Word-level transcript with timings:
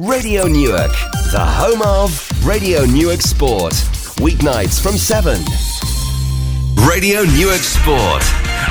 Radio 0.00 0.48
Newark, 0.48 0.90
the 1.30 1.38
home 1.38 1.80
of 1.82 2.10
Radio 2.44 2.84
Newark 2.84 3.22
Sport. 3.22 3.74
Weeknights 4.18 4.82
from 4.82 4.98
7. 4.98 5.38
Radio 6.84 7.22
Newark 7.22 7.62
Sport. 7.62 8.24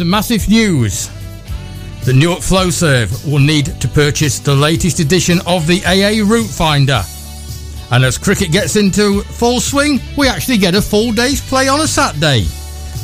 the 0.00 0.04
massive 0.06 0.48
news. 0.48 1.10
The 2.06 2.14
Newark 2.14 2.38
Flowserve 2.38 3.30
will 3.30 3.38
need 3.38 3.66
to 3.82 3.88
purchase 3.88 4.38
the 4.38 4.54
latest 4.54 4.98
edition 4.98 5.40
of 5.46 5.66
the 5.66 5.84
AA 5.84 6.26
Route 6.26 6.48
Finder. 6.48 7.02
And 7.90 8.02
as 8.02 8.16
cricket 8.16 8.50
gets 8.50 8.76
into 8.76 9.20
full 9.20 9.60
swing, 9.60 10.00
we 10.16 10.26
actually 10.26 10.56
get 10.56 10.74
a 10.74 10.80
full 10.80 11.12
day's 11.12 11.46
play 11.46 11.68
on 11.68 11.82
a 11.82 11.86
Saturday. 11.86 12.46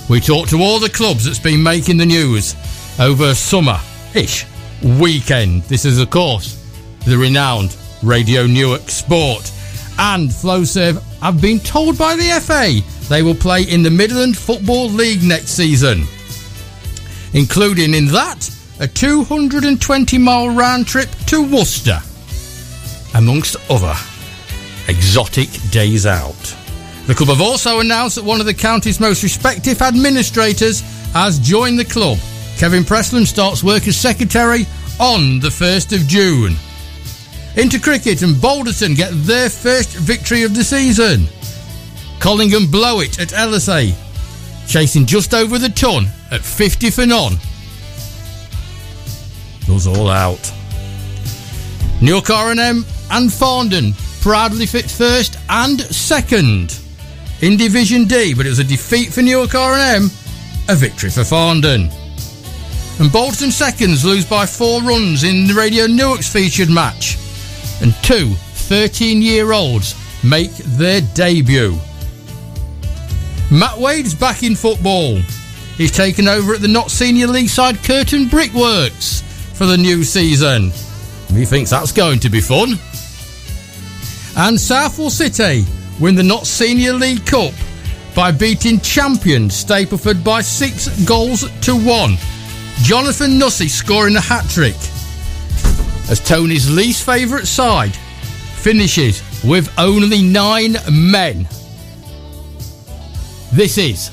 We 0.08 0.20
talk 0.20 0.48
to 0.48 0.62
all 0.62 0.80
the 0.80 0.88
clubs 0.88 1.26
that's 1.26 1.38
been 1.38 1.62
making 1.62 1.98
the 1.98 2.06
news 2.06 2.56
over 2.98 3.34
summer-ish 3.34 4.46
weekend. 4.82 5.64
This 5.64 5.84
is, 5.84 6.00
of 6.00 6.08
course, 6.08 6.54
the 7.04 7.18
renowned 7.18 7.76
Radio 8.02 8.46
Newark 8.46 8.88
Sport. 8.88 9.52
And 9.98 10.30
Flowserve 10.30 11.02
have 11.20 11.42
been 11.42 11.60
told 11.60 11.98
by 11.98 12.16
the 12.16 12.40
FA 12.40 12.80
they 13.10 13.22
will 13.22 13.34
play 13.34 13.64
in 13.64 13.82
the 13.82 13.90
Midland 13.90 14.38
Football 14.38 14.88
League 14.88 15.22
next 15.22 15.50
season 15.50 16.06
including 17.36 17.92
in 17.92 18.06
that 18.06 18.50
a 18.80 18.88
220 18.88 20.18
mile 20.18 20.48
round 20.48 20.86
trip 20.86 21.08
to 21.26 21.42
Worcester, 21.42 22.00
amongst 23.14 23.56
other 23.70 23.94
exotic 24.88 25.48
days 25.70 26.06
out. 26.06 26.56
The 27.06 27.14
club 27.14 27.28
have 27.28 27.40
also 27.42 27.80
announced 27.80 28.16
that 28.16 28.24
one 28.24 28.40
of 28.40 28.46
the 28.46 28.54
county's 28.54 28.98
most 28.98 29.22
respected 29.22 29.80
administrators 29.82 30.80
has 31.12 31.38
joined 31.38 31.78
the 31.78 31.84
club. 31.84 32.18
Kevin 32.56 32.84
Preston 32.84 33.26
starts 33.26 33.62
work 33.62 33.86
as 33.86 33.96
secretary 33.96 34.66
on 34.98 35.38
the 35.38 35.48
1st 35.48 35.94
of 35.94 36.08
June. 36.08 36.56
Into 37.56 37.78
cricket 37.78 38.22
and 38.22 38.34
Balderton 38.34 38.96
get 38.96 39.10
their 39.12 39.50
first 39.50 39.90
victory 39.90 40.42
of 40.42 40.54
the 40.54 40.64
season. 40.64 41.26
Collingham 42.18 42.70
blow 42.70 43.00
it 43.00 43.20
at 43.20 43.28
LSA, 43.28 43.94
chasing 44.66 45.06
just 45.06 45.34
over 45.34 45.58
the 45.58 45.68
ton 45.68 46.06
at 46.30 46.40
50 46.42 46.90
for 46.90 47.06
none. 47.06 47.34
Those 49.66 49.86
all 49.86 50.08
out. 50.10 50.52
Newark 52.00 52.30
R&M 52.30 52.84
and 53.10 53.30
Farndon 53.30 53.94
proudly 54.20 54.66
fit 54.66 54.90
first 54.90 55.38
and 55.48 55.80
second 55.80 56.78
in 57.42 57.56
Division 57.56 58.04
D, 58.04 58.34
but 58.34 58.46
it 58.46 58.50
was 58.50 58.58
a 58.58 58.64
defeat 58.64 59.12
for 59.12 59.22
Newark 59.22 59.54
R&M, 59.54 60.10
a 60.68 60.74
victory 60.74 61.10
for 61.10 61.20
Farndon. 61.22 61.92
And 62.98 63.10
Balderton 63.10 63.52
seconds 63.52 64.04
lose 64.04 64.24
by 64.24 64.46
four 64.46 64.80
runs 64.82 65.22
in 65.22 65.46
the 65.46 65.54
Radio 65.54 65.86
Newark's 65.86 66.32
featured 66.32 66.70
match. 66.70 67.18
And 67.82 67.94
two 68.02 68.34
13 68.34 69.20
year 69.20 69.52
olds 69.52 69.94
make 70.24 70.52
their 70.52 71.02
debut. 71.14 71.78
Matt 73.50 73.78
Wade's 73.78 74.14
back 74.14 74.42
in 74.42 74.56
football. 74.56 75.16
He's 75.76 75.92
taken 75.92 76.26
over 76.26 76.54
at 76.54 76.60
the 76.60 76.68
Notts 76.68 76.94
senior 76.94 77.28
league 77.28 77.48
side 77.48 77.82
Kirton 77.84 78.28
Brickworks 78.28 79.22
for 79.54 79.66
the 79.66 79.76
new 79.76 80.02
season. 80.04 80.70
He 81.28 81.44
thinks 81.44 81.70
that's 81.70 81.92
going 81.92 82.18
to 82.20 82.30
be 82.30 82.40
fun. 82.40 82.78
And 84.36 84.60
Southwell 84.60 85.10
City 85.10 85.64
win 86.00 86.14
the 86.14 86.22
Notts 86.22 86.48
senior 86.48 86.92
league 86.92 87.24
cup 87.24 87.52
by 88.14 88.32
beating 88.32 88.80
champion 88.80 89.48
Stapleford 89.48 90.24
by 90.24 90.40
six 90.40 90.88
goals 91.04 91.44
to 91.60 91.76
one. 91.76 92.16
Jonathan 92.82 93.32
Nussey 93.38 93.68
scoring 93.68 94.16
a 94.16 94.20
hat 94.20 94.48
trick 94.50 94.76
as 96.10 96.20
Tony's 96.20 96.70
least 96.70 97.04
favourite 97.04 97.46
side 97.46 97.94
finishes 97.94 99.22
with 99.44 99.72
only 99.78 100.22
nine 100.22 100.76
men. 100.90 101.48
This 103.52 103.78
is 103.78 104.10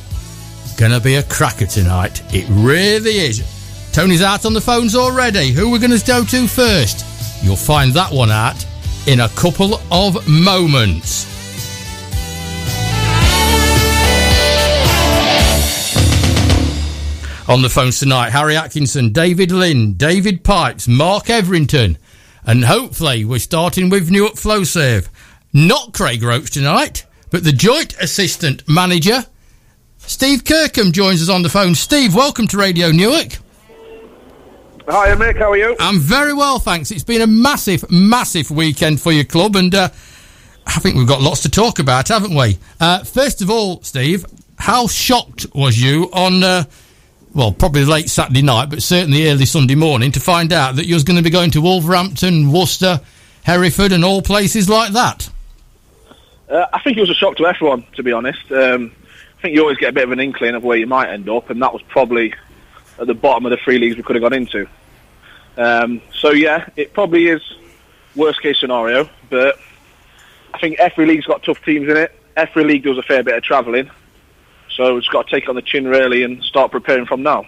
Gonna 0.77 0.99
be 0.99 1.15
a 1.15 1.23
cracker 1.23 1.67
tonight. 1.67 2.23
It 2.33 2.45
really 2.49 3.11
is. 3.11 3.43
Tony's 3.91 4.23
out 4.23 4.45
on 4.45 4.53
the 4.53 4.61
phones 4.61 4.95
already. 4.95 5.51
Who 5.51 5.73
are 5.73 5.79
we're 5.79 5.97
to 5.97 6.05
go 6.05 6.25
to 6.25 6.47
first? 6.47 7.05
You'll 7.43 7.55
find 7.55 7.93
that 7.93 8.11
one 8.11 8.31
out 8.31 8.65
in 9.05 9.19
a 9.19 9.29
couple 9.29 9.75
of 9.91 10.27
moments. 10.27 11.25
On 17.47 17.61
the 17.61 17.69
phones 17.69 17.99
tonight, 17.99 18.31
Harry 18.31 18.57
Atkinson, 18.57 19.11
David 19.11 19.51
Lynn, 19.51 19.93
David 19.93 20.43
Pipes, 20.43 20.87
Mark 20.87 21.29
Everington, 21.29 21.99
and 22.45 22.65
hopefully 22.65 23.25
we're 23.25 23.39
starting 23.39 23.89
with 23.89 24.09
Newark 24.09 24.33
Flowserve. 24.33 25.07
Not 25.53 25.93
Craig 25.93 26.23
Roach 26.23 26.49
tonight, 26.49 27.05
but 27.33 27.43
the 27.43 27.51
joint 27.51 27.95
assistant 27.99 28.61
manager 28.69 29.25
Steve 29.97 30.43
Kirkham 30.43 30.91
joins 30.91 31.21
us 31.21 31.29
on 31.29 31.41
the 31.41 31.49
phone. 31.49 31.73
Steve, 31.73 32.13
welcome 32.13 32.45
to 32.49 32.57
Radio 32.57 32.91
Newark. 32.91 33.37
Hi, 34.87 35.15
Mick. 35.15 35.37
How 35.37 35.51
are 35.51 35.57
you? 35.57 35.75
I'm 35.79 35.97
very 35.97 36.33
well, 36.33 36.59
thanks. 36.59 36.91
It's 36.91 37.05
been 37.05 37.21
a 37.21 37.27
massive, 37.27 37.89
massive 37.89 38.51
weekend 38.51 39.01
for 39.01 39.11
your 39.11 39.23
club, 39.23 39.55
and 39.55 39.73
uh, 39.73 39.89
I 40.67 40.79
think 40.79 40.95
we've 40.95 41.07
got 41.07 41.21
lots 41.21 41.41
to 41.43 41.49
talk 41.49 41.79
about, 41.79 42.09
haven't 42.09 42.35
we? 42.35 42.59
Uh, 42.79 43.03
first 43.03 43.41
of 43.41 43.49
all, 43.49 43.81
Steve, 43.81 44.25
how 44.59 44.87
shocked 44.87 45.47
was 45.55 45.81
you 45.81 46.09
on, 46.11 46.43
uh, 46.43 46.65
well, 47.33 47.53
probably 47.53 47.85
late 47.85 48.09
Saturday 48.09 48.41
night, 48.41 48.69
but 48.69 48.83
certainly 48.83 49.29
early 49.29 49.45
Sunday 49.45 49.75
morning 49.75 50.11
to 50.11 50.19
find 50.19 50.51
out 50.53 50.75
that 50.75 50.85
you 50.85 50.93
was 50.93 51.05
going 51.05 51.17
to 51.17 51.23
be 51.23 51.29
going 51.29 51.51
to 51.51 51.61
Wolverhampton, 51.61 52.51
Worcester, 52.51 52.99
Hereford, 53.43 53.93
and 53.93 54.03
all 54.05 54.21
places 54.21 54.69
like 54.69 54.91
that? 54.91 55.29
Uh, 56.53 56.67
I 56.71 56.79
think 56.81 56.97
it 56.97 57.01
was 57.01 57.09
a 57.09 57.15
shock 57.15 57.35
to 57.37 57.47
everyone, 57.47 57.83
to 57.95 58.03
be 58.03 58.11
honest. 58.11 58.51
Um, 58.51 58.91
I 59.39 59.41
think 59.41 59.55
you 59.55 59.61
always 59.61 59.77
get 59.77 59.89
a 59.89 59.91
bit 59.91 60.03
of 60.03 60.11
an 60.11 60.19
inkling 60.19 60.53
of 60.53 60.63
where 60.63 60.77
you 60.77 60.85
might 60.85 61.09
end 61.09 61.27
up, 61.27 61.49
and 61.49 61.59
that 61.63 61.73
was 61.73 61.81
probably 61.89 62.35
at 62.99 63.07
the 63.07 63.15
bottom 63.15 63.47
of 63.47 63.49
the 63.49 63.57
three 63.57 63.79
leagues 63.79 63.97
we 63.97 64.03
could 64.03 64.15
have 64.15 64.21
gone 64.21 64.33
into. 64.33 64.67
Um, 65.57 65.99
so 66.13 66.29
yeah, 66.29 66.69
it 66.75 66.93
probably 66.93 67.27
is 67.27 67.41
worst 68.15 68.39
case 68.43 68.59
scenario, 68.59 69.09
but 69.31 69.57
I 70.53 70.59
think 70.59 70.77
every 70.79 71.07
league's 71.07 71.25
got 71.25 71.41
tough 71.41 71.63
teams 71.63 71.89
in 71.89 71.97
it. 71.97 72.11
Every 72.37 72.63
league 72.63 72.83
does 72.83 72.99
a 72.99 73.03
fair 73.03 73.23
bit 73.23 73.35
of 73.35 73.41
travelling, 73.41 73.89
so 74.69 74.97
it's 74.97 75.07
got 75.07 75.27
to 75.27 75.35
take 75.35 75.49
on 75.49 75.55
the 75.55 75.61
chin 75.63 75.87
really 75.87 76.21
and 76.21 76.43
start 76.43 76.71
preparing 76.71 77.07
from 77.07 77.23
now. 77.23 77.47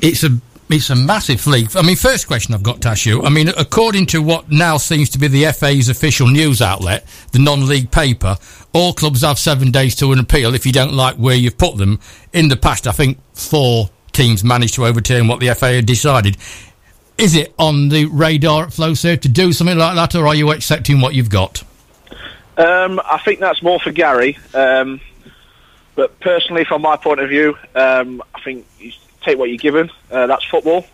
It's 0.00 0.22
a 0.22 0.30
it's 0.70 0.90
a 0.90 0.96
massive 0.96 1.46
league. 1.46 1.76
I 1.76 1.82
mean, 1.82 1.96
first 1.96 2.26
question 2.26 2.54
I've 2.54 2.62
got 2.62 2.80
to 2.82 2.88
ask 2.88 3.06
you. 3.06 3.22
I 3.22 3.28
mean, 3.28 3.48
according 3.48 4.06
to 4.06 4.22
what 4.22 4.50
now 4.50 4.76
seems 4.76 5.10
to 5.10 5.18
be 5.18 5.28
the 5.28 5.52
FA's 5.52 5.88
official 5.88 6.28
news 6.28 6.62
outlet, 6.62 7.06
the 7.32 7.38
non-league 7.38 7.90
paper, 7.90 8.36
all 8.72 8.92
clubs 8.92 9.22
have 9.22 9.38
seven 9.38 9.70
days 9.70 9.94
to 9.96 10.12
an 10.12 10.18
appeal 10.18 10.54
if 10.54 10.66
you 10.66 10.72
don't 10.72 10.92
like 10.92 11.16
where 11.16 11.34
you've 11.36 11.58
put 11.58 11.76
them. 11.76 12.00
In 12.32 12.48
the 12.48 12.56
past, 12.56 12.86
I 12.86 12.92
think 12.92 13.18
four 13.34 13.90
teams 14.12 14.42
managed 14.42 14.74
to 14.74 14.86
overturn 14.86 15.28
what 15.28 15.40
the 15.40 15.54
FA 15.54 15.74
had 15.74 15.86
decided. 15.86 16.36
Is 17.18 17.36
it 17.36 17.54
on 17.58 17.90
the 17.90 18.06
radar 18.06 18.64
at 18.64 18.70
Flowserve 18.70 19.20
to 19.22 19.28
do 19.28 19.52
something 19.52 19.78
like 19.78 19.94
that, 19.94 20.14
or 20.14 20.26
are 20.26 20.34
you 20.34 20.50
accepting 20.50 21.00
what 21.00 21.14
you've 21.14 21.30
got? 21.30 21.62
Um, 22.56 23.00
I 23.04 23.20
think 23.24 23.40
that's 23.40 23.62
more 23.62 23.78
for 23.80 23.92
Gary. 23.92 24.38
Um, 24.52 25.00
but 25.94 26.18
personally, 26.20 26.64
from 26.64 26.82
my 26.82 26.96
point 26.96 27.20
of 27.20 27.28
view, 27.28 27.56
um, 27.74 28.22
I 28.34 28.40
think 28.40 28.66
you 28.78 28.92
take 29.24 29.38
what 29.38 29.48
you're 29.48 29.58
given. 29.58 29.90
Uh, 30.10 30.26
that's 30.26 30.44
football. 30.44 30.84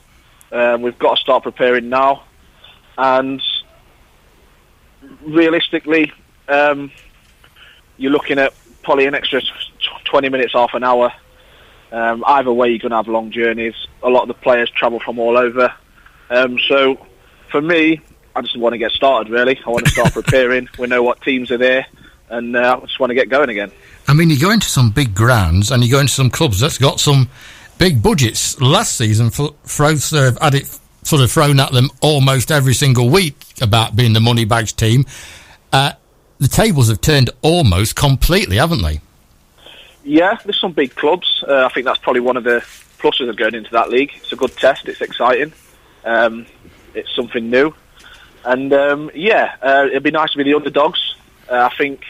Um, 0.52 0.82
we've 0.82 0.98
got 0.98 1.16
to 1.16 1.20
start 1.20 1.42
preparing 1.42 1.88
now. 1.88 2.24
And 2.98 3.40
realistically, 5.22 6.12
um, 6.48 6.90
you're 7.96 8.12
looking 8.12 8.38
at 8.38 8.52
probably 8.82 9.06
an 9.06 9.14
extra 9.14 9.42
20 10.04 10.28
minutes, 10.28 10.52
half 10.52 10.74
an 10.74 10.84
hour. 10.84 11.12
Um, 11.92 12.24
either 12.26 12.52
way, 12.52 12.68
you're 12.68 12.78
going 12.78 12.90
to 12.90 12.96
have 12.96 13.08
long 13.08 13.30
journeys. 13.30 13.74
A 14.02 14.08
lot 14.08 14.22
of 14.22 14.28
the 14.28 14.34
players 14.34 14.70
travel 14.70 15.00
from 15.00 15.18
all 15.18 15.36
over. 15.36 15.72
Um, 16.30 16.58
so, 16.68 17.06
for 17.50 17.60
me, 17.60 18.00
I 18.34 18.42
just 18.42 18.56
want 18.56 18.74
to 18.74 18.78
get 18.78 18.92
started. 18.92 19.30
Really, 19.30 19.58
I 19.66 19.70
want 19.70 19.86
to 19.86 19.90
start 19.90 20.12
preparing. 20.12 20.68
We 20.78 20.86
know 20.86 21.02
what 21.02 21.20
teams 21.22 21.50
are 21.50 21.58
there, 21.58 21.86
and 22.28 22.56
uh, 22.56 22.78
I 22.80 22.86
just 22.86 23.00
want 23.00 23.10
to 23.10 23.14
get 23.14 23.28
going 23.28 23.50
again. 23.50 23.72
I 24.06 24.14
mean, 24.14 24.30
you 24.30 24.38
go 24.38 24.50
into 24.50 24.68
some 24.68 24.90
big 24.90 25.14
grounds, 25.14 25.70
and 25.70 25.84
you 25.84 25.90
go 25.90 25.98
into 25.98 26.12
some 26.12 26.30
clubs 26.30 26.60
that's 26.60 26.78
got 26.78 27.00
some 27.00 27.28
big 27.80 28.02
budgets. 28.02 28.60
Last 28.60 28.96
season, 28.96 29.30
Flowserve 29.30 30.38
had 30.38 30.54
it 30.54 30.78
sort 31.02 31.22
of 31.22 31.32
thrown 31.32 31.58
at 31.58 31.72
them 31.72 31.88
almost 32.02 32.52
every 32.52 32.74
single 32.74 33.08
week 33.08 33.34
about 33.62 33.96
being 33.96 34.12
the 34.12 34.20
money 34.20 34.44
bags 34.44 34.72
team. 34.72 35.06
Uh, 35.72 35.92
the 36.38 36.46
tables 36.46 36.88
have 36.88 37.00
turned 37.00 37.30
almost 37.40 37.96
completely, 37.96 38.58
haven't 38.58 38.82
they? 38.82 39.00
Yeah, 40.04 40.38
there's 40.44 40.60
some 40.60 40.72
big 40.72 40.94
clubs. 40.94 41.42
Uh, 41.48 41.64
I 41.64 41.68
think 41.70 41.86
that's 41.86 41.98
probably 41.98 42.20
one 42.20 42.36
of 42.36 42.44
the 42.44 42.62
pluses 42.98 43.30
of 43.30 43.36
going 43.36 43.54
into 43.54 43.70
that 43.70 43.88
league. 43.88 44.12
It's 44.14 44.32
a 44.32 44.36
good 44.36 44.54
test. 44.56 44.86
It's 44.86 45.00
exciting. 45.00 45.54
Um, 46.04 46.46
it's 46.94 47.14
something 47.16 47.48
new, 47.48 47.74
and 48.44 48.72
um, 48.72 49.10
yeah, 49.14 49.54
uh, 49.62 49.86
it'd 49.86 50.02
be 50.02 50.10
nice 50.10 50.32
to 50.32 50.38
be 50.38 50.44
the 50.44 50.54
underdogs. 50.54 51.16
Uh, 51.48 51.68
I 51.70 51.76
think 51.76 52.04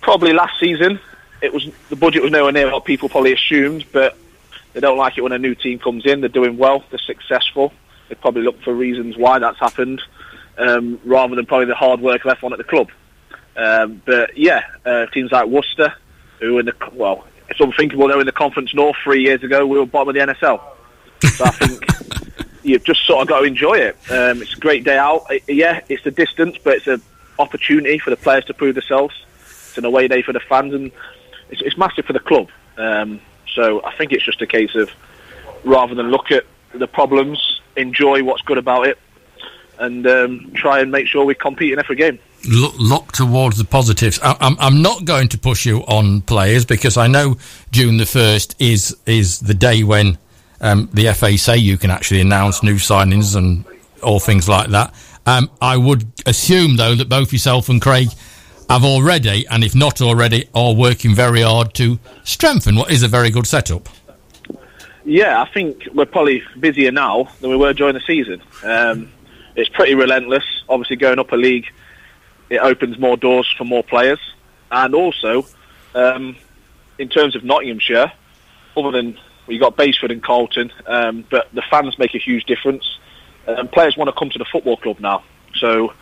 probably 0.00 0.32
last 0.32 0.60
season 0.60 1.00
it 1.40 1.52
was 1.52 1.68
the 1.88 1.96
budget 1.96 2.22
was 2.22 2.32
nowhere 2.32 2.52
near 2.52 2.70
what 2.70 2.84
people 2.84 3.08
probably 3.08 3.32
assumed, 3.32 3.84
but 3.92 4.16
they 4.76 4.82
don't 4.82 4.98
like 4.98 5.16
it 5.16 5.22
when 5.22 5.32
a 5.32 5.38
new 5.38 5.54
team 5.54 5.78
comes 5.78 6.04
in. 6.04 6.20
They're 6.20 6.28
doing 6.28 6.58
well. 6.58 6.84
They're 6.90 6.98
successful. 6.98 7.72
They 8.10 8.14
probably 8.14 8.42
look 8.42 8.60
for 8.60 8.74
reasons 8.74 9.16
why 9.16 9.38
that's 9.38 9.58
happened, 9.58 10.02
um, 10.58 11.00
rather 11.02 11.34
than 11.34 11.46
probably 11.46 11.64
the 11.64 11.74
hard 11.74 12.02
work 12.02 12.26
left 12.26 12.42
F1 12.42 12.52
at 12.52 12.58
the 12.58 12.64
club. 12.64 12.90
Um, 13.56 14.02
but 14.04 14.36
yeah, 14.36 14.64
uh, 14.84 15.06
teams 15.06 15.32
like 15.32 15.46
Worcester, 15.46 15.94
who 16.40 16.58
in 16.58 16.66
the 16.66 16.74
well, 16.92 17.24
it's 17.48 17.58
unthinkable 17.58 18.06
they 18.06 18.14
were 18.16 18.20
in 18.20 18.26
the 18.26 18.32
Conference 18.32 18.74
North 18.74 18.96
three 19.02 19.22
years 19.22 19.42
ago. 19.42 19.66
We 19.66 19.78
were 19.78 19.86
bottom 19.86 20.10
of 20.10 20.14
the 20.14 20.20
NSL. 20.20 20.60
So 21.22 21.44
I 21.46 21.50
think 21.52 22.60
you've 22.62 22.84
just 22.84 23.06
sort 23.06 23.22
of 23.22 23.28
got 23.28 23.40
to 23.40 23.46
enjoy 23.46 23.78
it. 23.78 23.96
Um, 24.10 24.42
it's 24.42 24.52
a 24.52 24.60
great 24.60 24.84
day 24.84 24.98
out. 24.98 25.22
It, 25.30 25.44
yeah, 25.48 25.80
it's 25.88 26.04
a 26.04 26.10
distance, 26.10 26.58
but 26.62 26.74
it's 26.74 26.86
an 26.86 27.00
opportunity 27.38 27.96
for 27.98 28.10
the 28.10 28.16
players 28.16 28.44
to 28.44 28.52
prove 28.52 28.74
themselves. 28.74 29.14
It's 29.40 29.78
an 29.78 29.86
away 29.86 30.06
day 30.06 30.20
for 30.20 30.34
the 30.34 30.40
fans, 30.40 30.74
and 30.74 30.92
it's, 31.48 31.62
it's 31.62 31.78
massive 31.78 32.04
for 32.04 32.12
the 32.12 32.20
club. 32.20 32.50
Um, 32.76 33.22
so 33.56 33.82
I 33.84 33.96
think 33.96 34.12
it's 34.12 34.24
just 34.24 34.40
a 34.42 34.46
case 34.46 34.74
of 34.76 34.90
rather 35.64 35.94
than 35.94 36.10
look 36.10 36.30
at 36.30 36.44
the 36.72 36.86
problems, 36.86 37.60
enjoy 37.76 38.22
what's 38.22 38.42
good 38.42 38.58
about 38.58 38.86
it, 38.86 38.98
and 39.78 40.06
um, 40.06 40.52
try 40.54 40.80
and 40.80 40.92
make 40.92 41.06
sure 41.08 41.24
we 41.24 41.34
compete 41.34 41.72
in 41.72 41.78
every 41.78 41.96
game. 41.96 42.18
Look, 42.48 42.74
look 42.78 43.12
towards 43.12 43.58
the 43.58 43.64
positives. 43.64 44.20
I, 44.22 44.36
I'm, 44.40 44.56
I'm 44.60 44.82
not 44.82 45.04
going 45.04 45.28
to 45.28 45.38
push 45.38 45.66
you 45.66 45.80
on 45.86 46.20
players 46.20 46.64
because 46.64 46.96
I 46.96 47.08
know 47.08 47.38
June 47.72 47.96
the 47.96 48.06
first 48.06 48.54
is 48.60 48.96
is 49.06 49.40
the 49.40 49.54
day 49.54 49.82
when 49.82 50.18
um, 50.60 50.88
the 50.92 51.12
FA 51.14 51.36
say 51.36 51.56
you 51.56 51.78
can 51.78 51.90
actually 51.90 52.20
announce 52.20 52.62
new 52.62 52.76
signings 52.76 53.34
and 53.34 53.64
all 54.02 54.20
things 54.20 54.48
like 54.48 54.68
that. 54.70 54.94
Um, 55.24 55.50
I 55.60 55.76
would 55.76 56.06
assume 56.26 56.76
though 56.76 56.94
that 56.94 57.08
both 57.08 57.32
yourself 57.32 57.68
and 57.68 57.82
Craig 57.82 58.08
have 58.68 58.84
already, 58.84 59.46
and 59.48 59.62
if 59.64 59.74
not 59.74 60.00
already, 60.00 60.48
are 60.54 60.74
working 60.74 61.14
very 61.14 61.42
hard 61.42 61.74
to 61.74 61.98
strengthen 62.24 62.76
what 62.76 62.90
is 62.90 63.02
a 63.02 63.08
very 63.08 63.30
good 63.30 63.46
setup. 63.46 63.88
Yeah, 65.04 65.40
I 65.40 65.48
think 65.52 65.86
we're 65.94 66.06
probably 66.06 66.42
busier 66.58 66.90
now 66.90 67.28
than 67.40 67.50
we 67.50 67.56
were 67.56 67.72
during 67.72 67.94
the 67.94 68.00
season. 68.00 68.42
Um, 68.64 69.12
it's 69.54 69.68
pretty 69.70 69.94
relentless. 69.94 70.44
Obviously, 70.68 70.96
going 70.96 71.20
up 71.20 71.30
a 71.30 71.36
league, 71.36 71.66
it 72.50 72.58
opens 72.58 72.98
more 72.98 73.16
doors 73.16 73.52
for 73.56 73.64
more 73.64 73.84
players, 73.84 74.18
and 74.70 74.94
also 74.94 75.46
um, 75.94 76.36
in 76.98 77.08
terms 77.08 77.36
of 77.36 77.44
Nottinghamshire, 77.44 78.10
other 78.76 78.90
than 78.90 79.16
you 79.46 79.60
got 79.60 79.76
Basford 79.76 80.10
and 80.10 80.22
Carlton, 80.22 80.72
um, 80.86 81.24
but 81.30 81.48
the 81.52 81.62
fans 81.70 81.98
make 81.98 82.14
a 82.16 82.18
huge 82.18 82.44
difference. 82.44 82.98
Um, 83.46 83.68
players 83.68 83.96
want 83.96 84.08
to 84.08 84.12
come 84.12 84.30
to 84.30 84.38
the 84.38 84.44
football 84.44 84.76
club 84.76 84.98
now, 84.98 85.22
so 85.54 85.92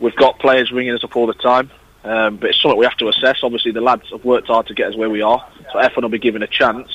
we've 0.00 0.16
got 0.16 0.40
players 0.40 0.72
ringing 0.72 0.94
us 0.94 1.04
up 1.04 1.16
all 1.16 1.28
the 1.28 1.34
time. 1.34 1.70
Um, 2.04 2.36
but 2.36 2.50
it's 2.50 2.62
something 2.62 2.78
we 2.78 2.86
have 2.86 2.96
to 2.98 3.08
assess. 3.08 3.38
Obviously, 3.42 3.72
the 3.72 3.80
lads 3.80 4.10
have 4.10 4.24
worked 4.24 4.46
hard 4.46 4.66
to 4.68 4.74
get 4.74 4.88
us 4.88 4.96
where 4.96 5.10
we 5.10 5.22
are, 5.22 5.46
so 5.72 5.78
F1 5.78 6.02
will 6.02 6.08
be 6.08 6.18
given 6.18 6.42
a 6.42 6.46
chance. 6.46 6.88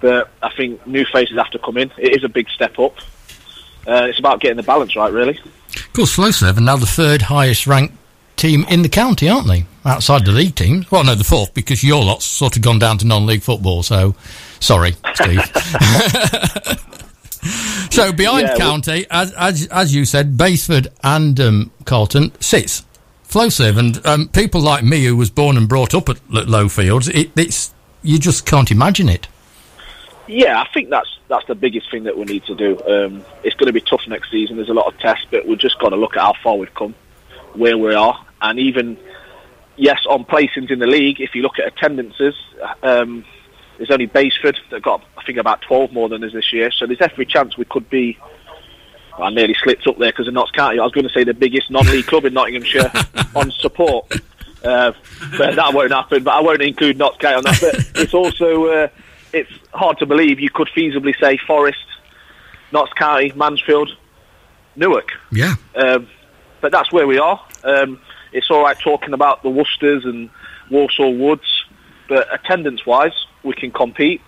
But 0.00 0.30
I 0.42 0.50
think 0.56 0.86
new 0.86 1.04
faces 1.04 1.36
have 1.36 1.50
to 1.50 1.58
come 1.58 1.76
in. 1.76 1.92
It 1.98 2.16
is 2.16 2.24
a 2.24 2.28
big 2.28 2.48
step 2.48 2.78
up. 2.78 2.96
Uh, 3.86 4.06
it's 4.08 4.18
about 4.18 4.40
getting 4.40 4.56
the 4.56 4.62
balance 4.62 4.96
right, 4.96 5.12
really. 5.12 5.38
Of 5.38 5.92
course, 5.92 6.16
Flowserve 6.16 6.56
are 6.58 6.60
now 6.60 6.76
the 6.76 6.86
third 6.86 7.22
highest 7.22 7.66
ranked 7.66 7.96
team 8.36 8.64
in 8.68 8.82
the 8.82 8.88
county, 8.88 9.28
aren't 9.28 9.46
they? 9.46 9.66
Outside 9.84 10.24
the 10.24 10.32
league 10.32 10.54
teams. 10.54 10.90
Well, 10.90 11.04
no, 11.04 11.14
the 11.14 11.24
fourth, 11.24 11.52
because 11.54 11.84
your 11.84 12.02
lot's 12.02 12.24
sort 12.24 12.56
of 12.56 12.62
gone 12.62 12.78
down 12.78 12.98
to 12.98 13.06
non 13.06 13.26
league 13.26 13.42
football, 13.42 13.82
so 13.82 14.14
sorry, 14.60 14.94
Steve. 15.14 15.42
so 17.90 18.12
behind 18.12 18.48
yeah, 18.48 18.56
county, 18.56 19.06
as, 19.10 19.32
as, 19.32 19.66
as 19.68 19.94
you 19.94 20.04
said, 20.04 20.36
Basford 20.36 20.88
and 21.02 21.38
um, 21.40 21.70
Carlton 21.84 22.32
sits. 22.40 22.84
Flowserve 23.30 23.78
and 23.78 24.06
um, 24.06 24.28
people 24.28 24.60
like 24.60 24.82
me 24.82 25.04
who 25.04 25.16
was 25.16 25.30
born 25.30 25.56
and 25.56 25.68
brought 25.68 25.94
up 25.94 26.08
at, 26.08 26.16
Lowfields, 26.28 27.08
it, 27.14 27.30
it's 27.36 27.72
you 28.02 28.18
just 28.18 28.44
can't 28.44 28.70
imagine 28.70 29.08
it. 29.08 29.28
Yeah, 30.26 30.60
I 30.60 30.68
think 30.72 30.90
that's 30.90 31.08
that's 31.28 31.46
the 31.46 31.54
biggest 31.54 31.90
thing 31.90 32.04
that 32.04 32.16
we 32.16 32.24
need 32.24 32.44
to 32.44 32.54
do. 32.54 32.78
Um, 32.80 33.24
it's 33.44 33.54
going 33.56 33.68
to 33.68 33.72
be 33.72 33.80
tough 33.80 34.02
next 34.08 34.30
season. 34.30 34.56
There's 34.56 34.68
a 34.68 34.74
lot 34.74 34.92
of 34.92 34.98
tests, 34.98 35.26
but 35.30 35.46
we've 35.46 35.58
just 35.58 35.78
got 35.78 35.90
to 35.90 35.96
look 35.96 36.16
at 36.16 36.22
how 36.22 36.34
far 36.42 36.56
we've 36.56 36.74
come, 36.74 36.94
where 37.54 37.78
we 37.78 37.94
are, 37.94 38.24
and 38.42 38.58
even 38.58 38.98
yes, 39.76 40.04
on 40.08 40.24
placings 40.24 40.70
in 40.70 40.78
the 40.78 40.86
league. 40.86 41.20
If 41.20 41.34
you 41.34 41.42
look 41.42 41.58
at 41.58 41.66
attendances, 41.66 42.34
um, 42.82 43.24
there's 43.76 43.90
only 43.90 44.06
Basford 44.06 44.58
that 44.70 44.82
got 44.82 45.02
I 45.16 45.22
think 45.24 45.38
about 45.38 45.62
12 45.62 45.92
more 45.92 46.08
than 46.08 46.22
us 46.22 46.32
this 46.32 46.52
year. 46.52 46.70
So 46.70 46.86
there's 46.86 47.00
every 47.00 47.26
chance 47.26 47.56
we 47.56 47.64
could 47.64 47.88
be. 47.88 48.18
I 49.20 49.30
nearly 49.30 49.54
slipped 49.54 49.86
up 49.86 49.98
there 49.98 50.10
because 50.10 50.28
of 50.28 50.34
Notts 50.34 50.50
County. 50.52 50.78
I 50.78 50.82
was 50.82 50.92
going 50.92 51.06
to 51.06 51.12
say 51.12 51.24
the 51.24 51.34
biggest 51.34 51.70
non-league 51.70 52.06
club 52.06 52.24
in 52.24 52.34
Nottinghamshire 52.34 52.90
on 53.34 53.50
support, 53.52 54.12
uh, 54.64 54.92
but 55.36 55.56
that 55.56 55.74
won't 55.74 55.92
happen. 55.92 56.24
But 56.24 56.34
I 56.34 56.40
won't 56.40 56.62
include 56.62 56.98
Notts 56.98 57.18
County 57.18 57.36
on 57.36 57.42
that. 57.44 57.58
But 57.60 58.02
it's 58.02 58.14
also. 58.14 58.66
Uh, 58.66 58.88
it's 59.32 59.50
hard 59.72 59.98
to 59.98 60.06
believe 60.06 60.40
you 60.40 60.50
could 60.50 60.68
feasibly 60.68 61.18
say 61.20 61.36
Forest, 61.46 61.84
Notts 62.72 62.92
County, 62.94 63.32
Mansfield, 63.34 63.96
Newark. 64.76 65.10
Yeah. 65.32 65.54
Um, 65.74 66.08
but 66.60 66.72
that's 66.72 66.92
where 66.92 67.06
we 67.06 67.18
are. 67.18 67.40
Um, 67.64 68.00
it's 68.32 68.50
all 68.50 68.62
right 68.62 68.78
talking 68.78 69.12
about 69.12 69.42
the 69.42 69.50
Worcesters 69.50 70.04
and 70.04 70.30
Walsall 70.70 71.16
Woods, 71.16 71.64
but 72.08 72.32
attendance-wise, 72.32 73.26
we 73.42 73.54
can 73.54 73.70
compete. 73.70 74.20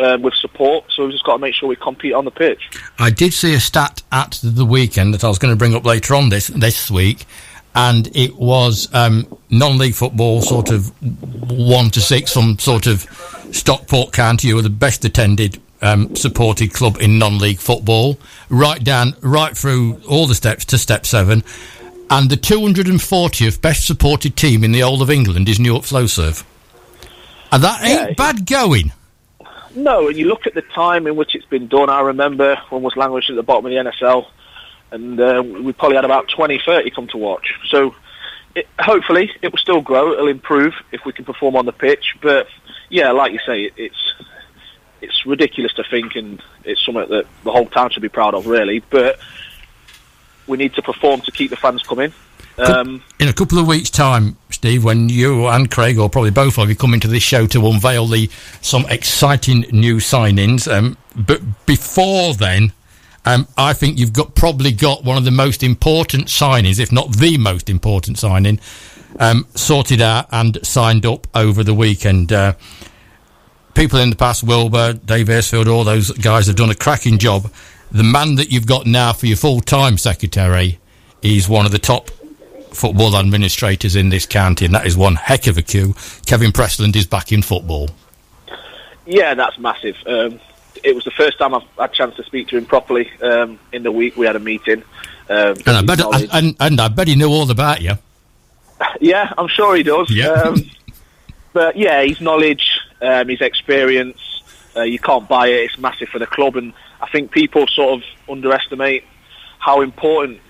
Uh, 0.00 0.16
with 0.16 0.32
support, 0.32 0.82
so 0.88 1.02
we've 1.02 1.12
just 1.12 1.24
got 1.24 1.34
to 1.34 1.38
make 1.38 1.54
sure 1.54 1.68
we 1.68 1.76
compete 1.76 2.14
on 2.14 2.24
the 2.24 2.30
pitch. 2.30 2.70
I 2.98 3.10
did 3.10 3.34
see 3.34 3.52
a 3.52 3.60
stat 3.60 4.02
at 4.10 4.40
the 4.42 4.64
weekend 4.64 5.12
that 5.12 5.24
I 5.24 5.28
was 5.28 5.38
going 5.38 5.52
to 5.52 5.58
bring 5.58 5.74
up 5.74 5.84
later 5.84 6.14
on 6.14 6.30
this 6.30 6.46
this 6.46 6.90
week, 6.90 7.26
and 7.74 8.08
it 8.16 8.34
was 8.34 8.88
um, 8.94 9.26
non-league 9.50 9.92
football, 9.92 10.40
sort 10.40 10.70
of 10.70 10.90
one 11.50 11.90
to 11.90 12.00
six 12.00 12.32
from 12.32 12.58
sort 12.58 12.86
of 12.86 13.02
Stockport 13.52 14.14
County, 14.14 14.48
who 14.48 14.58
are 14.58 14.62
the 14.62 14.70
best 14.70 15.04
attended 15.04 15.60
um, 15.82 16.16
supported 16.16 16.72
club 16.72 16.96
in 16.98 17.18
non-league 17.18 17.58
football, 17.58 18.18
right 18.48 18.82
down, 18.82 19.14
right 19.20 19.54
through 19.54 20.00
all 20.08 20.26
the 20.26 20.34
steps 20.34 20.64
to 20.66 20.78
step 20.78 21.04
seven, 21.04 21.44
and 22.08 22.30
the 22.30 22.36
240th 22.36 23.60
best 23.60 23.86
supported 23.86 24.34
team 24.34 24.64
in 24.64 24.72
the 24.72 24.80
whole 24.80 25.02
of 25.02 25.10
England 25.10 25.48
is 25.48 25.60
Newark 25.60 25.82
Flowserve. 25.82 26.44
And 27.52 27.62
that 27.64 27.82
ain't 27.82 28.10
yeah, 28.10 28.14
bad 28.14 28.46
going. 28.46 28.92
No, 29.74 30.08
and 30.08 30.16
you 30.16 30.26
look 30.26 30.46
at 30.46 30.54
the 30.54 30.62
time 30.62 31.06
in 31.06 31.16
which 31.16 31.34
it's 31.34 31.44
been 31.46 31.68
done. 31.68 31.90
I 31.90 32.00
remember 32.00 32.56
when 32.70 32.82
was 32.82 32.96
languishing 32.96 33.34
at 33.34 33.36
the 33.36 33.42
bottom 33.42 33.66
of 33.66 33.70
the 33.70 33.90
NSL, 33.90 34.26
and 34.90 35.20
uh, 35.20 35.42
we 35.42 35.72
probably 35.72 35.96
had 35.96 36.04
about 36.04 36.28
20, 36.28 36.60
30 36.64 36.90
come 36.90 37.06
to 37.08 37.16
watch. 37.16 37.54
So 37.68 37.94
it, 38.54 38.66
hopefully 38.78 39.30
it 39.42 39.52
will 39.52 39.58
still 39.58 39.80
grow. 39.80 40.12
It'll 40.12 40.28
improve 40.28 40.74
if 40.92 41.04
we 41.04 41.12
can 41.12 41.24
perform 41.24 41.56
on 41.56 41.66
the 41.66 41.72
pitch. 41.72 42.16
But 42.20 42.48
yeah, 42.88 43.12
like 43.12 43.32
you 43.32 43.38
say, 43.46 43.64
it, 43.64 43.74
it's 43.76 44.14
it's 45.02 45.24
ridiculous 45.24 45.72
to 45.74 45.84
think, 45.84 46.14
and 46.16 46.42
it's 46.64 46.84
something 46.84 47.08
that 47.08 47.26
the 47.44 47.52
whole 47.52 47.66
town 47.66 47.90
should 47.90 48.02
be 48.02 48.08
proud 48.08 48.34
of, 48.34 48.46
really. 48.46 48.80
But 48.90 49.18
we 50.46 50.58
need 50.58 50.74
to 50.74 50.82
perform 50.82 51.20
to 51.22 51.30
keep 51.30 51.50
the 51.50 51.56
fans 51.56 51.82
coming. 51.82 52.12
Um, 52.58 53.02
in 53.18 53.28
a 53.28 53.32
couple 53.32 53.58
of 53.58 53.66
weeks' 53.66 53.90
time, 53.90 54.36
Steve, 54.50 54.84
when 54.84 55.08
you 55.08 55.46
and 55.46 55.70
Craig, 55.70 55.98
or 55.98 56.10
probably 56.10 56.30
both 56.30 56.58
of 56.58 56.68
you, 56.68 56.76
come 56.76 56.92
into 56.92 57.08
this 57.08 57.22
show 57.22 57.46
to 57.48 57.66
unveil 57.66 58.06
the 58.06 58.28
some 58.60 58.84
exciting 58.88 59.60
new 59.72 59.96
signings. 59.96 60.70
Um, 60.70 60.96
but 61.16 61.40
before 61.66 62.34
then, 62.34 62.72
um, 63.24 63.46
I 63.56 63.72
think 63.72 63.98
you've 63.98 64.12
got 64.12 64.34
probably 64.34 64.72
got 64.72 65.04
one 65.04 65.16
of 65.16 65.24
the 65.24 65.30
most 65.30 65.62
important 65.62 66.26
signings, 66.26 66.78
if 66.78 66.92
not 66.92 67.16
the 67.16 67.38
most 67.38 67.70
important 67.70 68.18
signing, 68.18 68.60
um, 69.18 69.46
sorted 69.54 70.00
out 70.00 70.26
and 70.30 70.58
signed 70.66 71.06
up 71.06 71.26
over 71.34 71.64
the 71.64 71.74
weekend. 71.74 72.32
Uh, 72.32 72.54
people 73.74 73.98
in 73.98 74.10
the 74.10 74.16
past, 74.16 74.42
Wilbur, 74.42 74.94
Dave 74.94 75.28
Airsfield, 75.28 75.68
all 75.68 75.84
those 75.84 76.10
guys 76.10 76.46
have 76.46 76.56
done 76.56 76.70
a 76.70 76.74
cracking 76.74 77.18
job. 77.18 77.50
The 77.90 78.04
man 78.04 78.36
that 78.36 78.52
you've 78.52 78.66
got 78.66 78.86
now 78.86 79.12
for 79.12 79.26
your 79.26 79.36
full 79.36 79.60
time 79.60 79.98
secretary 79.98 80.78
is 81.22 81.48
one 81.48 81.66
of 81.66 81.72
the 81.72 81.78
top 81.78 82.10
football 82.72 83.16
administrators 83.16 83.96
in 83.96 84.08
this 84.08 84.26
county, 84.26 84.64
and 84.64 84.74
that 84.74 84.86
is 84.86 84.96
one 84.96 85.16
heck 85.16 85.46
of 85.46 85.58
a 85.58 85.62
cue. 85.62 85.94
Kevin 86.26 86.52
Prestland 86.52 86.96
is 86.96 87.06
back 87.06 87.32
in 87.32 87.42
football. 87.42 87.88
Yeah, 89.06 89.34
that's 89.34 89.58
massive. 89.58 89.96
Um, 90.06 90.40
it 90.82 90.94
was 90.94 91.04
the 91.04 91.10
first 91.10 91.38
time 91.38 91.54
I've 91.54 91.62
had 91.78 91.90
a 91.90 91.92
chance 91.92 92.16
to 92.16 92.24
speak 92.24 92.48
to 92.48 92.56
him 92.56 92.66
properly 92.66 93.10
um, 93.20 93.58
in 93.72 93.82
the 93.82 93.92
week. 93.92 94.16
We 94.16 94.26
had 94.26 94.36
a 94.36 94.40
meeting. 94.40 94.82
Um, 95.28 95.56
and, 95.66 95.68
I 95.68 95.82
bet, 95.82 96.00
and, 96.32 96.56
and 96.58 96.80
I 96.80 96.88
bet 96.88 97.08
he 97.08 97.16
knew 97.16 97.28
all 97.28 97.50
about 97.50 97.80
you. 97.80 97.92
Yeah, 98.98 99.30
I'm 99.36 99.48
sure 99.48 99.76
he 99.76 99.82
does. 99.82 100.10
Yeah. 100.10 100.28
Um, 100.28 100.56
but 101.52 101.76
yeah, 101.76 102.02
his 102.02 102.18
knowledge, 102.22 102.80
um, 103.02 103.28
his 103.28 103.42
experience, 103.42 104.18
uh, 104.74 104.82
you 104.82 104.98
can't 104.98 105.28
buy 105.28 105.48
it. 105.48 105.64
It's 105.64 105.78
massive 105.78 106.08
for 106.08 106.18
the 106.18 106.26
club, 106.26 106.56
and 106.56 106.72
I 107.00 107.08
think 107.10 107.30
people 107.30 107.66
sort 107.66 108.00
of 108.00 108.08
underestimate 108.26 109.04
how 109.58 109.82
important 109.82 110.40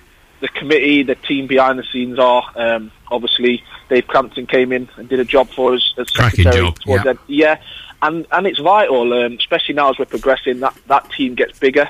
the 0.40 0.48
committee, 0.48 1.02
the 1.02 1.14
team 1.14 1.46
behind 1.46 1.78
the 1.78 1.84
scenes 1.84 2.18
are. 2.18 2.44
Um, 2.56 2.90
obviously, 3.10 3.62
Dave 3.88 4.06
Crampton 4.06 4.46
came 4.46 4.72
in 4.72 4.88
and 4.96 5.08
did 5.08 5.20
a 5.20 5.24
job 5.24 5.48
for 5.50 5.74
us 5.74 5.94
as 5.98 6.10
Cracking 6.10 6.44
secretary. 6.44 6.72
job, 6.72 6.78
yeah. 6.86 7.14
yeah, 7.26 7.62
and 8.02 8.26
and 8.32 8.46
it's 8.46 8.58
vital, 8.58 9.12
um, 9.12 9.34
especially 9.34 9.74
now 9.74 9.90
as 9.90 9.98
we're 9.98 10.06
progressing. 10.06 10.60
That 10.60 10.76
that 10.86 11.10
team 11.12 11.34
gets 11.34 11.58
bigger, 11.58 11.88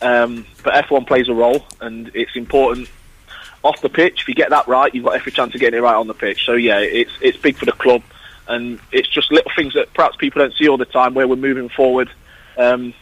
um, 0.00 0.46
but 0.62 0.74
F1 0.86 1.06
plays 1.06 1.28
a 1.28 1.34
role, 1.34 1.64
and 1.80 2.10
it's 2.14 2.36
important 2.36 2.88
off 3.62 3.80
the 3.80 3.88
pitch. 3.88 4.22
If 4.22 4.28
you 4.28 4.34
get 4.34 4.50
that 4.50 4.68
right, 4.68 4.94
you've 4.94 5.04
got 5.04 5.16
every 5.16 5.32
chance 5.32 5.54
of 5.54 5.60
getting 5.60 5.78
it 5.78 5.82
right 5.82 5.94
on 5.94 6.06
the 6.06 6.14
pitch. 6.14 6.44
So 6.46 6.52
yeah, 6.52 6.78
it's 6.78 7.12
it's 7.20 7.38
big 7.38 7.56
for 7.56 7.66
the 7.66 7.72
club, 7.72 8.02
and 8.48 8.78
it's 8.92 9.08
just 9.08 9.30
little 9.30 9.50
things 9.56 9.74
that 9.74 9.92
perhaps 9.92 10.16
people 10.16 10.40
don't 10.40 10.54
see 10.54 10.68
all 10.68 10.78
the 10.78 10.84
time 10.84 11.14
where 11.14 11.28
we're 11.28 11.36
moving 11.36 11.68
forward, 11.68 12.10
um, 12.56 12.94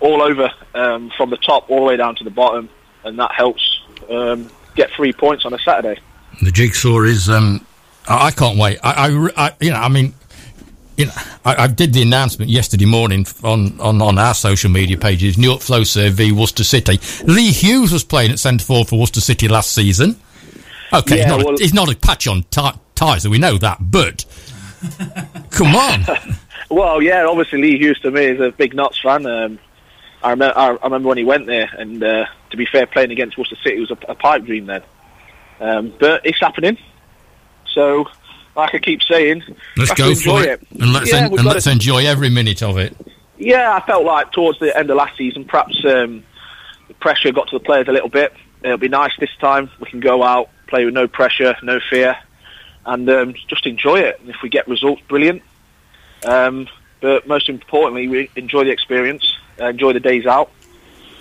all 0.00 0.22
over 0.22 0.50
um, 0.74 1.10
from 1.16 1.30
the 1.30 1.36
top 1.36 1.68
all 1.70 1.80
the 1.80 1.84
way 1.84 1.96
down 1.96 2.14
to 2.16 2.24
the 2.24 2.30
bottom, 2.30 2.68
and 3.04 3.18
that 3.18 3.32
helps 3.32 3.69
um, 4.08 4.50
get 4.74 4.90
three 4.92 5.12
points 5.12 5.44
on 5.44 5.52
a 5.54 5.58
Saturday. 5.58 6.00
The 6.42 6.50
jigsaw 6.52 7.02
is. 7.02 7.28
Um, 7.28 7.64
I, 8.08 8.30
can't 8.30 8.58
wait. 8.58 8.78
I, 8.82 9.08
I, 9.36 9.46
I- 9.46 9.54
you 9.60 9.70
know, 9.70 9.76
I 9.76 9.88
mean, 9.88 10.14
you 10.96 11.06
know, 11.06 11.12
I, 11.44 11.64
I 11.64 11.66
did 11.66 11.92
the 11.92 12.02
announcement 12.02 12.50
yesterday 12.50 12.86
morning 12.86 13.26
on, 13.44 13.78
on, 13.80 14.00
on 14.02 14.18
our 14.18 14.34
social 14.34 14.70
media 14.70 14.96
pages. 14.98 15.36
New 15.38 15.48
Newark 15.48 15.60
Flowserve 15.60 16.10
v 16.10 16.32
Worcester 16.32 16.64
City. 16.64 16.98
Lee 17.24 17.50
Hughes 17.52 17.92
was 17.92 18.04
playing 18.04 18.30
at 18.32 18.38
centre 18.38 18.64
forward 18.64 18.88
for 18.88 18.98
Worcester 18.98 19.20
City 19.20 19.48
last 19.48 19.72
season. 19.72 20.16
Okay, 20.92 21.18
Yeah, 21.18 21.22
he's, 21.24 21.26
not 21.30 21.44
well- 21.44 21.54
a, 21.54 21.58
he's 21.58 21.74
not 21.74 21.92
a 21.92 21.96
patch 21.96 22.26
on 22.26 22.42
ti 22.50 22.70
ties, 22.94 23.28
we 23.28 23.38
know 23.38 23.56
that. 23.58 23.78
But 23.80 24.24
come 25.50 25.74
on, 25.76 26.04
Well, 26.68 27.02
yeah, 27.02 27.24
obviously 27.26 27.60
Lee 27.60 27.78
Hughes 27.78 28.00
to 28.00 28.10
me 28.10 28.24
is 28.26 28.40
a 28.40 28.50
big 28.50 28.74
Notts 28.74 29.00
fan. 29.00 29.26
Um, 29.26 29.58
I, 30.22 30.30
remember, 30.30 30.58
I 30.58 30.68
remember 30.84 31.08
when 31.08 31.18
he 31.18 31.24
went 31.24 31.46
there, 31.46 31.70
and 31.78 32.02
uh, 32.02 32.26
to 32.50 32.56
be 32.56 32.66
fair, 32.66 32.86
playing 32.86 33.10
against 33.12 33.38
Worcester 33.38 33.56
City 33.62 33.80
was 33.80 33.90
a, 33.90 33.98
a 34.08 34.14
pipe 34.14 34.44
dream 34.44 34.66
then. 34.66 34.82
Um, 35.60 35.92
but 35.98 36.24
it's 36.24 36.40
happening. 36.40 36.78
So, 37.72 38.06
like 38.56 38.74
I 38.74 38.78
keep 38.78 39.02
saying, 39.02 39.42
let's 39.76 39.92
go 39.94 40.08
enjoy 40.10 40.42
for 40.42 40.48
it, 40.48 40.66
and 40.78 40.92
let's 40.92 41.10
Yeah, 41.12 41.26
en- 41.26 41.38
and 41.38 41.44
let's 41.44 41.64
to- 41.64 41.70
enjoy 41.72 42.06
every 42.06 42.30
minute 42.30 42.62
of 42.62 42.78
it. 42.78 42.96
Yeah, 43.38 43.72
I 43.74 43.80
felt 43.86 44.04
like 44.04 44.32
towards 44.32 44.58
the 44.58 44.76
end 44.76 44.90
of 44.90 44.96
last 44.96 45.16
season, 45.16 45.44
perhaps 45.44 45.76
um, 45.84 46.24
the 46.88 46.94
pressure 46.94 47.32
got 47.32 47.48
to 47.48 47.58
the 47.58 47.64
players 47.64 47.88
a 47.88 47.92
little 47.92 48.08
bit. 48.08 48.32
It'll 48.62 48.76
be 48.76 48.88
nice 48.88 49.12
this 49.18 49.30
time. 49.40 49.70
We 49.80 49.88
can 49.88 50.00
go 50.00 50.22
out, 50.22 50.50
play 50.66 50.84
with 50.84 50.92
no 50.92 51.08
pressure, 51.08 51.56
no 51.62 51.80
fear, 51.88 52.16
and 52.84 53.08
um, 53.08 53.34
just 53.48 53.66
enjoy 53.66 54.00
it. 54.00 54.20
And 54.20 54.28
if 54.30 54.36
we 54.42 54.48
get 54.50 54.68
results, 54.68 55.00
brilliant. 55.08 55.42
Um, 56.26 56.68
but 57.00 57.26
most 57.26 57.48
importantly, 57.48 58.08
we 58.08 58.30
enjoy 58.36 58.64
the 58.64 58.70
experience, 58.70 59.34
uh, 59.58 59.66
enjoy 59.66 59.94
the 59.94 60.00
days 60.00 60.26
out, 60.26 60.50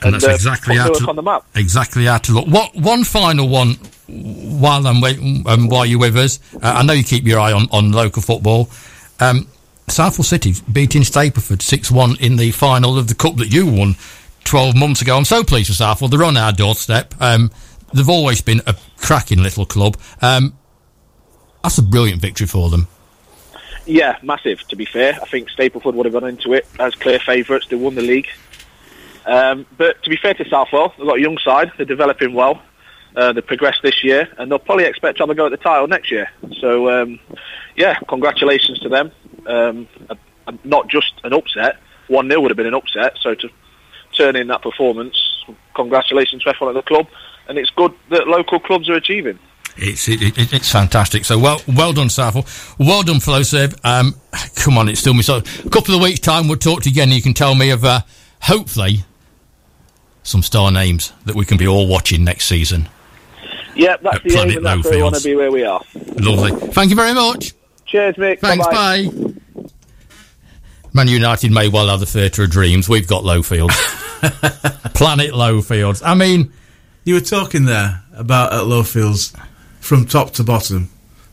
And 0.03 0.13
that's 0.13 0.27
uh, 0.27 0.32
exactly 0.32 0.75
how 0.77 0.89
to- 0.89 1.08
on 1.10 1.15
the 1.15 1.22
map. 1.24 1.46
exactly 1.56 2.06
how 2.06 2.18
to 2.20 2.32
look. 2.32 2.48
What 2.48 2.75
one 2.75 3.03
final 3.03 3.48
one 3.50 3.77
while 4.08 4.86
I'm 4.88 5.01
waiting, 5.01 5.44
um, 5.48 5.68
while 5.68 5.86
you're 5.86 6.00
with 6.00 6.18
us. 6.18 6.39
Uh, 6.56 6.60
I 6.77 6.84
know 6.84 6.94
you 6.94 7.03
keep 7.03 7.25
your 7.25 7.39
eye 7.39 7.51
on, 7.53 7.68
on 7.72 7.91
local 7.91 8.22
football. 8.22 8.70
Um, 9.20 9.48
Southwell 9.88 10.24
City 10.24 10.53
beating 10.72 11.01
Stapleford 11.03 11.62
six 11.62 11.91
one 11.91 12.15
in 12.20 12.36
the 12.38 12.51
final 12.51 12.98
of 12.98 13.08
the 13.08 13.15
cup 13.15 13.36
that 13.38 13.51
you 13.53 13.65
won 13.68 13.96
twelve 14.44 14.75
months 14.75 15.01
ago. 15.01 15.18
I'm 15.18 15.25
so 15.25 15.44
pleased 15.44 15.70
with 15.70 15.77
Southwell. 15.77 16.10
They're 16.10 16.24
on 16.24 16.38
our 16.38 16.51
doorstep. 16.51 17.13
Um, 17.20 17.51
they've 17.94 18.10
always 18.10 18.41
been 18.41 18.62
a 18.68 18.75
cracking 18.98 19.41
little 19.44 19.65
club. 19.65 19.98
Um, 20.22 20.56
that's 21.63 21.77
a 21.77 21.84
brilliant 21.84 22.22
victory 22.22 22.48
for 22.48 22.70
them. 22.70 22.88
Yeah, 23.86 24.18
massive. 24.22 24.65
To 24.68 24.75
be 24.75 24.86
fair, 24.86 25.18
I 25.22 25.25
think 25.25 25.50
Stapleford 25.50 25.94
would 25.96 26.06
have 26.06 26.13
gone 26.13 26.29
into 26.29 26.53
it 26.53 26.68
as 26.79 26.94
clear 26.96 27.20
favourites. 27.20 27.65
They 27.68 27.75
won 27.75 27.96
the 27.96 28.01
league. 28.03 28.27
Um, 29.29 29.67
but 29.77 30.01
to 30.03 30.09
be 30.09 30.17
fair 30.17 30.33
to 30.33 30.50
Southwell, 30.50 30.91
they've 30.98 31.05
got 31.05 31.17
a 31.17 31.21
young 31.21 31.38
side. 31.38 31.71
They're 31.77 31.86
developing 31.86 32.33
well. 32.33 32.62
Uh, 33.15 33.31
they 33.31 33.41
progressed 33.41 33.81
this 33.83 34.03
year, 34.03 34.27
and 34.38 34.51
they'll 34.51 34.57
probably 34.57 34.86
expect 34.86 35.17
to 35.17 35.24
have 35.24 35.29
a 35.29 35.36
go 35.36 35.45
at 35.45 35.51
the 35.51 35.57
title 35.57 35.88
next 35.88 36.09
year. 36.09 36.27
So, 36.59 36.89
um, 36.89 37.19
yeah, 37.75 38.00
congratulations 38.07 38.79
to 38.79 38.89
them. 38.89 39.12
Um, 39.45 39.88
a, 40.09 40.17
a, 40.48 40.53
not 40.63 40.88
just 40.88 41.13
an 41.24 41.33
upset. 41.33 41.77
One 42.07 42.27
0 42.27 42.41
would 42.41 42.50
have 42.50 42.57
been 42.57 42.65
an 42.65 42.74
upset. 42.74 43.17
So 43.21 43.36
to 43.36 43.50
turn 44.17 44.36
in 44.36 44.48
that 44.48 44.63
performance, 44.63 45.15
congratulations 45.75 46.43
to 46.43 46.50
everyone 46.50 46.75
at 46.75 46.83
the 46.83 46.88
club. 46.88 47.07
And 47.48 47.59
it's 47.59 47.69
good 47.69 47.93
that 48.09 48.27
local 48.27 48.59
clubs 48.59 48.89
are 48.89 48.95
achieving. 48.95 49.38
It's 49.77 50.07
it, 50.09 50.21
it, 50.21 50.53
it's 50.53 50.71
fantastic. 50.71 51.24
So 51.25 51.38
well 51.38 51.62
well 51.67 51.93
done, 51.93 52.09
Southwell. 52.09 52.45
Well 52.79 53.03
done, 53.03 53.17
Flowserve. 53.17 53.79
Um, 53.83 54.15
come 54.55 54.77
on, 54.77 54.89
it's 54.89 55.00
still 55.00 55.13
me. 55.13 55.21
So 55.21 55.38
a 55.38 55.69
couple 55.69 55.93
of 55.93 56.01
weeks' 56.01 56.19
time, 56.19 56.48
we'll 56.48 56.57
talk 56.57 56.81
to 56.81 56.89
you 56.89 56.93
again. 56.93 57.09
You 57.09 57.21
can 57.21 57.36
tell 57.36 57.53
me 57.53 57.69
of 57.69 57.86
uh, 57.86 58.01
hopefully 58.41 59.05
some 60.23 60.43
star 60.43 60.71
names 60.71 61.13
that 61.25 61.35
we 61.35 61.45
can 61.45 61.57
be 61.57 61.67
all 61.67 61.88
watching 61.88 62.23
next 62.23 62.45
season. 62.47 62.88
Yep, 63.75 64.01
that's 64.01 64.15
At 64.17 64.23
the 64.23 64.29
aim, 64.29 64.35
Planet 64.35 64.57
and 64.57 64.65
that's 64.65 64.83
where 64.85 64.97
we 64.97 65.03
want 65.03 65.15
to 65.15 65.23
be 65.23 65.35
where 65.35 65.51
we 65.51 65.63
are. 65.63 65.81
Lovely. 66.17 66.51
Thank 66.71 66.89
you 66.89 66.95
very 66.95 67.13
much. 67.13 67.53
Cheers, 67.85 68.15
Mick. 68.15 68.39
Thanks. 68.39 68.65
Bye-bye. 68.67 69.07
Bye. 69.07 69.71
Man 70.93 71.07
United 71.07 71.51
may 71.51 71.69
well 71.69 71.88
have 71.88 71.99
the 71.99 72.05
theatre 72.05 72.43
of 72.43 72.49
dreams. 72.49 72.89
We've 72.89 73.07
got 73.07 73.23
Lowfields. 73.23 73.73
Planet 74.95 75.31
Lowfields. 75.33 76.01
I 76.05 76.13
mean, 76.15 76.51
You 77.05 77.13
were 77.15 77.21
talking 77.21 77.65
there 77.65 78.03
about 78.13 78.51
at 78.53 78.61
Lowfields 78.61 79.35
from 79.79 80.05
top 80.05 80.31
to 80.31 80.43
bottom. 80.43 80.89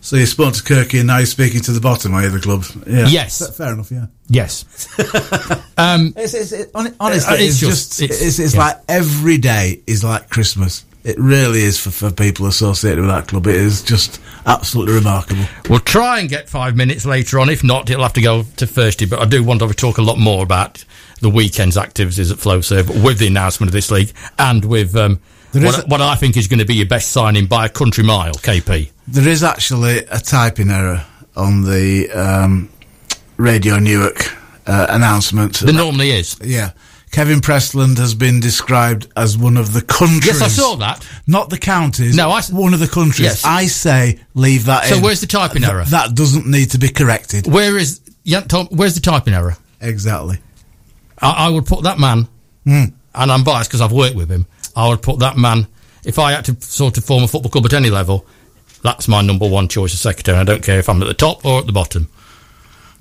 So 0.06 0.14
you 0.14 0.26
spoke 0.26 0.54
to 0.54 0.62
Kirky 0.62 0.98
and 1.00 1.08
now 1.08 1.16
you're 1.16 1.26
speaking 1.26 1.60
to 1.62 1.72
the 1.72 1.80
bottom, 1.80 2.14
are 2.14 2.22
you, 2.22 2.30
the 2.30 2.38
club? 2.38 2.64
Yeah. 2.86 3.08
Yes. 3.08 3.56
Fair 3.56 3.72
enough, 3.72 3.90
yeah. 3.90 4.06
yes. 4.28 4.64
um, 5.76 6.14
It's, 6.16 6.32
it's, 6.32 6.52
it, 6.52 6.70
honestly, 6.74 7.00
Uh, 7.00 7.34
it's 7.34 7.42
it's, 7.42 7.58
just- 7.58 7.88
just, 7.98 8.02
it's- 8.02 8.22
it's, 8.22 8.38
it's, 8.38 8.54
yeah. 8.54 8.60
like 8.60 8.76
every 8.88 9.36
day 9.36 9.82
is 9.88 10.04
like 10.04 10.30
Christmas. 10.30 10.84
It 11.02 11.18
really 11.18 11.60
is 11.60 11.80
for, 11.80 11.90
for 11.90 12.12
people 12.12 12.46
associated 12.46 13.00
with 13.00 13.10
that 13.10 13.26
club. 13.26 13.48
It 13.48 13.56
is 13.56 13.82
just 13.82 14.20
absolutely 14.46 14.94
remarkable. 14.94 15.44
We'll 15.68 15.80
try 15.80 16.20
and 16.20 16.28
get 16.28 16.48
five 16.48 16.76
minutes 16.76 17.04
later 17.04 17.40
on. 17.40 17.48
If 17.50 17.64
not, 17.64 17.90
it'll 17.90 18.04
have 18.04 18.12
to 18.12 18.22
go 18.22 18.44
to 18.58 18.66
Thursday. 18.66 19.06
But 19.06 19.18
I 19.20 19.24
do 19.24 19.42
want 19.42 19.58
to 19.60 19.68
talk 19.74 19.98
a 19.98 20.02
lot 20.02 20.18
more 20.20 20.44
about 20.44 20.84
the 21.20 21.30
weekend's 21.30 21.76
activities 21.76 22.30
at 22.30 22.38
Flowserve 22.38 23.02
with 23.02 23.18
the 23.18 23.26
announcement 23.26 23.70
of 23.70 23.72
this 23.72 23.90
league 23.90 24.12
and 24.38 24.64
with 24.64 24.94
um, 24.94 25.14
There 25.14 25.16
is 25.16 25.20
what, 25.64 25.84
a- 25.84 25.86
what 25.88 26.00
I 26.02 26.14
think 26.16 26.36
is 26.36 26.48
going 26.48 26.58
to 26.60 26.64
be 26.64 26.74
your 26.74 26.86
best 26.86 27.12
signing 27.12 27.46
by 27.46 27.66
a 27.66 27.68
country 27.68 28.04
mile, 28.04 28.32
KP. 28.34 28.90
There 29.08 29.28
is 29.28 29.42
actually 29.42 29.98
a 29.98 30.18
typing 30.18 30.70
error 30.70 31.04
on 31.36 31.62
the 31.62 32.10
um, 32.10 32.68
Radio 33.36 33.78
Newark 33.78 34.18
uh, 34.66 34.86
announcement. 34.90 35.60
There 35.60 35.74
normally 35.74 36.10
is. 36.10 36.36
Yeah. 36.42 36.72
Kevin 37.12 37.40
Prestland 37.40 37.98
has 37.98 38.14
been 38.14 38.40
described 38.40 39.06
as 39.16 39.38
one 39.38 39.56
of 39.56 39.72
the 39.72 39.80
countries. 39.80 40.26
Yes, 40.26 40.42
I 40.42 40.48
saw 40.48 40.74
that. 40.76 41.06
Not 41.26 41.48
the 41.50 41.56
counties. 41.58 42.14
No, 42.16 42.30
I 42.30 42.42
one 42.50 42.74
of 42.74 42.80
the 42.80 42.88
countries. 42.88 43.20
Yes. 43.20 43.44
I 43.44 43.66
say 43.66 44.18
leave 44.34 44.66
that 44.66 44.84
in. 44.84 44.90
So 44.90 44.96
in. 44.96 45.02
where's 45.02 45.20
the 45.20 45.26
typing 45.26 45.62
Th- 45.62 45.72
error? 45.72 45.84
That 45.84 46.14
doesn't 46.14 46.46
need 46.46 46.72
to 46.72 46.78
be 46.78 46.88
corrected. 46.88 47.46
Where 47.46 47.78
is 47.78 48.00
yeah, 48.24 48.40
Tom, 48.40 48.66
where's 48.70 48.96
the 48.96 49.00
typing 49.00 49.32
error? 49.34 49.56
Exactly. 49.80 50.38
I, 51.22 51.46
I 51.46 51.48
would 51.48 51.64
put 51.64 51.84
that 51.84 51.98
man, 51.98 52.28
Hmm. 52.64 52.84
and 53.14 53.32
I'm 53.32 53.44
biased 53.44 53.70
because 53.70 53.80
I've 53.80 53.92
worked 53.92 54.16
with 54.16 54.28
him. 54.28 54.46
I 54.76 54.88
would 54.88 55.02
put 55.02 55.18
that 55.20 55.36
man 55.36 55.66
if 56.04 56.18
I 56.18 56.32
had 56.32 56.44
to 56.44 56.56
sort 56.60 56.98
of 56.98 57.04
form 57.04 57.24
a 57.24 57.28
football 57.28 57.50
club 57.50 57.66
at 57.66 57.72
any 57.72 57.90
level. 57.90 58.26
That's 58.82 59.08
my 59.08 59.22
number 59.22 59.48
one 59.48 59.66
choice 59.68 59.94
of 59.94 59.98
secretary. 59.98 60.38
I 60.38 60.44
don't 60.44 60.62
care 60.62 60.78
if 60.78 60.88
I'm 60.88 61.02
at 61.02 61.08
the 61.08 61.14
top 61.14 61.44
or 61.44 61.58
at 61.58 61.66
the 61.66 61.72
bottom. 61.72 62.08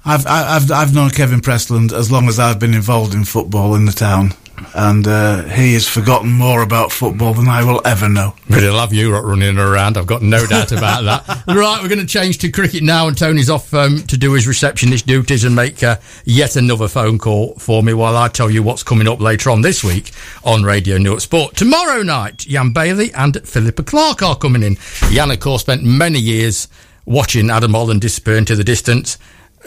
I've 0.05 0.25
I've 0.25 0.71
I've 0.71 0.95
known 0.95 1.09
Kevin 1.09 1.41
Prestland 1.41 1.91
as 1.91 2.11
long 2.11 2.27
as 2.27 2.39
I've 2.39 2.59
been 2.59 2.73
involved 2.73 3.13
in 3.13 3.25
football 3.25 3.75
in 3.75 3.85
the 3.85 3.91
town, 3.91 4.33
and 4.73 5.07
uh, 5.07 5.43
he 5.43 5.73
has 5.73 5.87
forgotten 5.87 6.31
more 6.31 6.61
about 6.61 6.91
football 6.91 7.33
than 7.33 7.47
I 7.47 7.63
will 7.63 7.81
ever 7.85 8.09
know. 8.09 8.35
But 8.49 8.63
he'll 8.63 8.79
have 8.79 8.93
you 8.93 9.15
running 9.15 9.57
around. 9.57 9.97
I've 9.97 10.07
got 10.07 10.21
no 10.21 10.45
doubt 10.45 10.71
about 10.71 11.03
that. 11.03 11.43
right, 11.47 11.81
we're 11.81 11.89
going 11.89 11.99
to 11.99 12.05
change 12.05 12.39
to 12.39 12.51
cricket 12.51 12.83
now, 12.83 13.07
and 13.07 13.17
Tony's 13.17 13.49
off 13.49 13.73
um, 13.73 14.03
to 14.03 14.17
do 14.17 14.33
his 14.33 14.47
receptionist 14.47 15.07
duties 15.07 15.43
and 15.43 15.55
make 15.55 15.83
uh, 15.83 15.97
yet 16.25 16.55
another 16.55 16.87
phone 16.87 17.17
call 17.17 17.55
for 17.55 17.83
me 17.83 17.93
while 17.93 18.15
I 18.15 18.27
tell 18.27 18.49
you 18.49 18.63
what's 18.63 18.83
coming 18.83 19.07
up 19.07 19.19
later 19.19 19.49
on 19.49 19.61
this 19.61 19.83
week 19.83 20.11
on 20.43 20.63
Radio 20.63 20.97
Newark 20.97 21.21
Sport. 21.21 21.55
Tomorrow 21.55 22.03
night, 22.03 22.39
Jan 22.39 22.71
Bailey 22.71 23.13
and 23.13 23.37
Philippa 23.47 23.83
Clark 23.83 24.21
are 24.21 24.37
coming 24.37 24.63
in. 24.63 24.77
Jan, 25.11 25.31
of 25.31 25.39
course, 25.39 25.61
spent 25.61 25.83
many 25.83 26.19
years 26.19 26.67
watching 27.05 27.49
Adam 27.49 27.73
Holland 27.73 28.01
disappear 28.01 28.37
into 28.37 28.55
the 28.55 28.63
distance. 28.63 29.17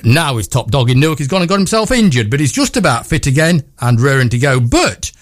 Now 0.04 0.36
he's 0.36 0.48
top 0.48 0.70
dog 0.70 0.90
in 0.90 1.00
Newark. 1.00 1.18
He's 1.18 1.28
gone 1.28 1.42
and 1.42 1.48
got 1.48 1.58
himself 1.58 1.90
injured, 1.90 2.30
but 2.30 2.40
he's 2.40 2.52
just 2.52 2.76
about 2.76 3.06
fit 3.06 3.26
again 3.26 3.62
and 3.80 4.00
raring 4.00 4.28
to 4.30 4.38
go. 4.38 4.60
But 4.60 5.12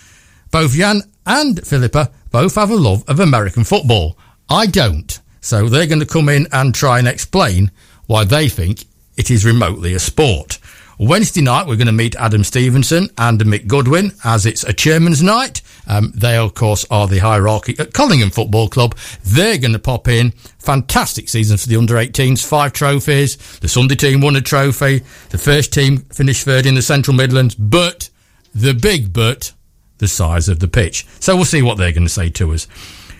both 0.50 0.73
Jan 0.73 1.02
and 1.25 1.66
Philippa 1.66 2.11
both 2.30 2.54
have 2.54 2.71
a 2.71 2.76
love 2.76 3.04
of 3.09 3.21
American 3.21 3.64
football. 3.64 4.18
I 4.49 4.66
don't. 4.66 5.18
So 5.40 5.68
they're 5.68 5.87
going 5.87 6.00
to 6.00 6.06
come 6.06 6.28
in 6.28 6.47
and 6.52 6.75
try 6.75 6.99
and 6.99 7.09
explain 7.09 7.71
why 8.06 8.25
they 8.25 8.49
think 8.49 8.85
it 9.16 9.30
is 9.30 9.45
remotely 9.45 9.95
a 9.95 9.99
sport. 9.99 10.59
Wednesday 10.99 11.42
night, 11.42 11.66
we're 11.66 11.76
going 11.76 11.87
to 11.87 11.92
meet 11.92 12.16
Adam 12.16 12.42
Stevenson 12.42 13.09
and 13.18 13.38
Mick 13.40 13.66
Goodwin 13.66 14.12
as 14.25 14.47
it's 14.47 14.64
a 14.64 14.73
chairman's 14.73 15.23
night. 15.23 15.61
Um, 15.86 16.12
they, 16.14 16.36
of 16.36 16.54
course, 16.54 16.84
are 16.90 17.06
the 17.06 17.18
hierarchy 17.18 17.76
at 17.78 17.92
Collingham 17.92 18.30
Football 18.30 18.68
Club. 18.68 18.96
They're 19.24 19.58
going 19.58 19.72
to 19.72 19.78
pop 19.78 20.08
in. 20.08 20.32
Fantastic 20.58 21.28
season 21.28 21.56
for 21.56 21.68
the 21.68 21.76
under 21.76 21.94
18s. 21.94 22.46
Five 22.46 22.72
trophies. 22.72 23.36
The 23.60 23.68
Sunday 23.68 23.94
team 23.94 24.20
won 24.20 24.36
a 24.36 24.40
trophy. 24.40 25.00
The 25.30 25.38
first 25.38 25.72
team 25.72 25.98
finished 25.98 26.44
third 26.44 26.66
in 26.66 26.74
the 26.74 26.82
Central 26.82 27.16
Midlands. 27.16 27.54
But 27.54 28.10
the 28.54 28.74
big 28.74 29.12
but 29.12 29.52
the 29.98 30.08
size 30.08 30.48
of 30.48 30.60
the 30.60 30.68
pitch. 30.68 31.06
So 31.20 31.36
we'll 31.36 31.44
see 31.44 31.62
what 31.62 31.78
they're 31.78 31.92
going 31.92 32.06
to 32.06 32.12
say 32.12 32.30
to 32.30 32.52
us. 32.52 32.66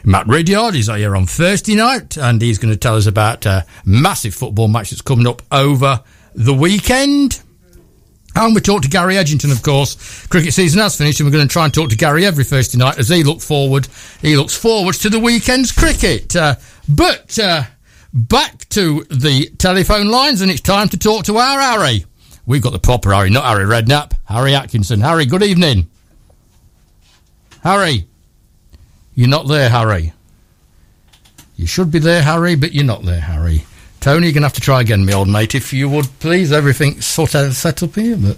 Matt 0.05 0.27
Ridyard 0.29 0.77
is 0.77 0.87
here 0.87 1.17
on 1.17 1.27
Thursday 1.27 1.75
night, 1.75 2.17
and 2.17 2.41
he's 2.41 2.59
going 2.59 2.73
to 2.73 2.79
tell 2.79 2.97
us 2.97 3.07
about 3.07 3.45
a 3.45 3.67
massive 3.85 4.35
football 4.35 4.69
match 4.69 4.91
that's 4.91 5.03
coming 5.03 5.27
up 5.27 5.43
over 5.51 6.03
the 6.35 6.55
weekend. 6.55 7.43
And 8.37 8.55
we 8.55 8.61
talk 8.61 8.83
to 8.83 8.89
Gary 8.89 9.15
Edgington, 9.15 9.51
of 9.51 9.63
course. 9.63 10.27
Cricket 10.27 10.53
season 10.53 10.81
has 10.81 10.97
finished, 10.97 11.21
and 11.21 11.27
we're 11.27 11.33
going 11.33 11.49
to 11.49 11.53
try 11.53 11.65
and 11.65 11.73
talk 11.73 11.89
to 11.89 11.97
Gary 11.97 12.27
every 12.27 12.45
Thursday 12.45 12.77
night 12.77 12.99
as 12.99 13.09
he 13.09 13.25
look 13.25 13.41
forward. 13.41 13.89
He 14.21 14.37
looks 14.37 14.55
forwards 14.55 14.99
to 14.99 15.09
the 15.09 15.19
weekend's 15.19 15.73
cricket. 15.73 16.37
Uh, 16.37 16.57
but 16.87 17.39
uh, 17.39 17.63
back 18.13 18.69
to 18.71 19.05
the 19.05 19.47
telephone 19.57 20.09
lines, 20.09 20.43
and 20.43 20.51
it's 20.51 20.61
time 20.61 20.91
to 20.91 20.99
talk 20.99 21.25
to 21.25 21.39
our 21.39 21.61
Harry. 21.61 22.05
We've 22.45 22.61
got 22.61 22.75
the 22.75 22.79
proper 22.79 23.15
Harry, 23.15 23.31
not 23.31 23.45
Harry 23.45 23.65
Redknapp, 23.65 24.13
Harry 24.27 24.55
Atkinson. 24.55 25.01
Harry, 25.01 25.25
good 25.25 25.43
evening. 25.43 25.89
Harry, 27.63 28.07
you're 29.15 29.29
not 29.29 29.49
there, 29.49 29.71
Harry. 29.71 30.13
You 31.57 31.67
should 31.67 31.91
be 31.91 32.01
there, 32.01 32.23
Harry, 32.23 32.55
but 32.55 32.75
you're 32.75 32.85
not 32.85 33.03
there, 33.03 33.21
Harry. 33.21 33.65
Tony, 34.01 34.27
you're 34.27 34.33
going 34.33 34.43
to 34.43 34.47
have 34.47 34.53
to 34.55 34.61
try 34.61 34.81
again, 34.81 35.05
my 35.05 35.13
old 35.13 35.29
mate, 35.29 35.55
if 35.55 35.73
you 35.73 35.89
would, 35.89 36.07
please. 36.21 36.53
Everything's 36.53 37.07
sort 37.07 37.35
of 37.35 37.55
set 37.55 37.83
up 37.83 37.95
here, 37.95 38.17
but 38.17 38.37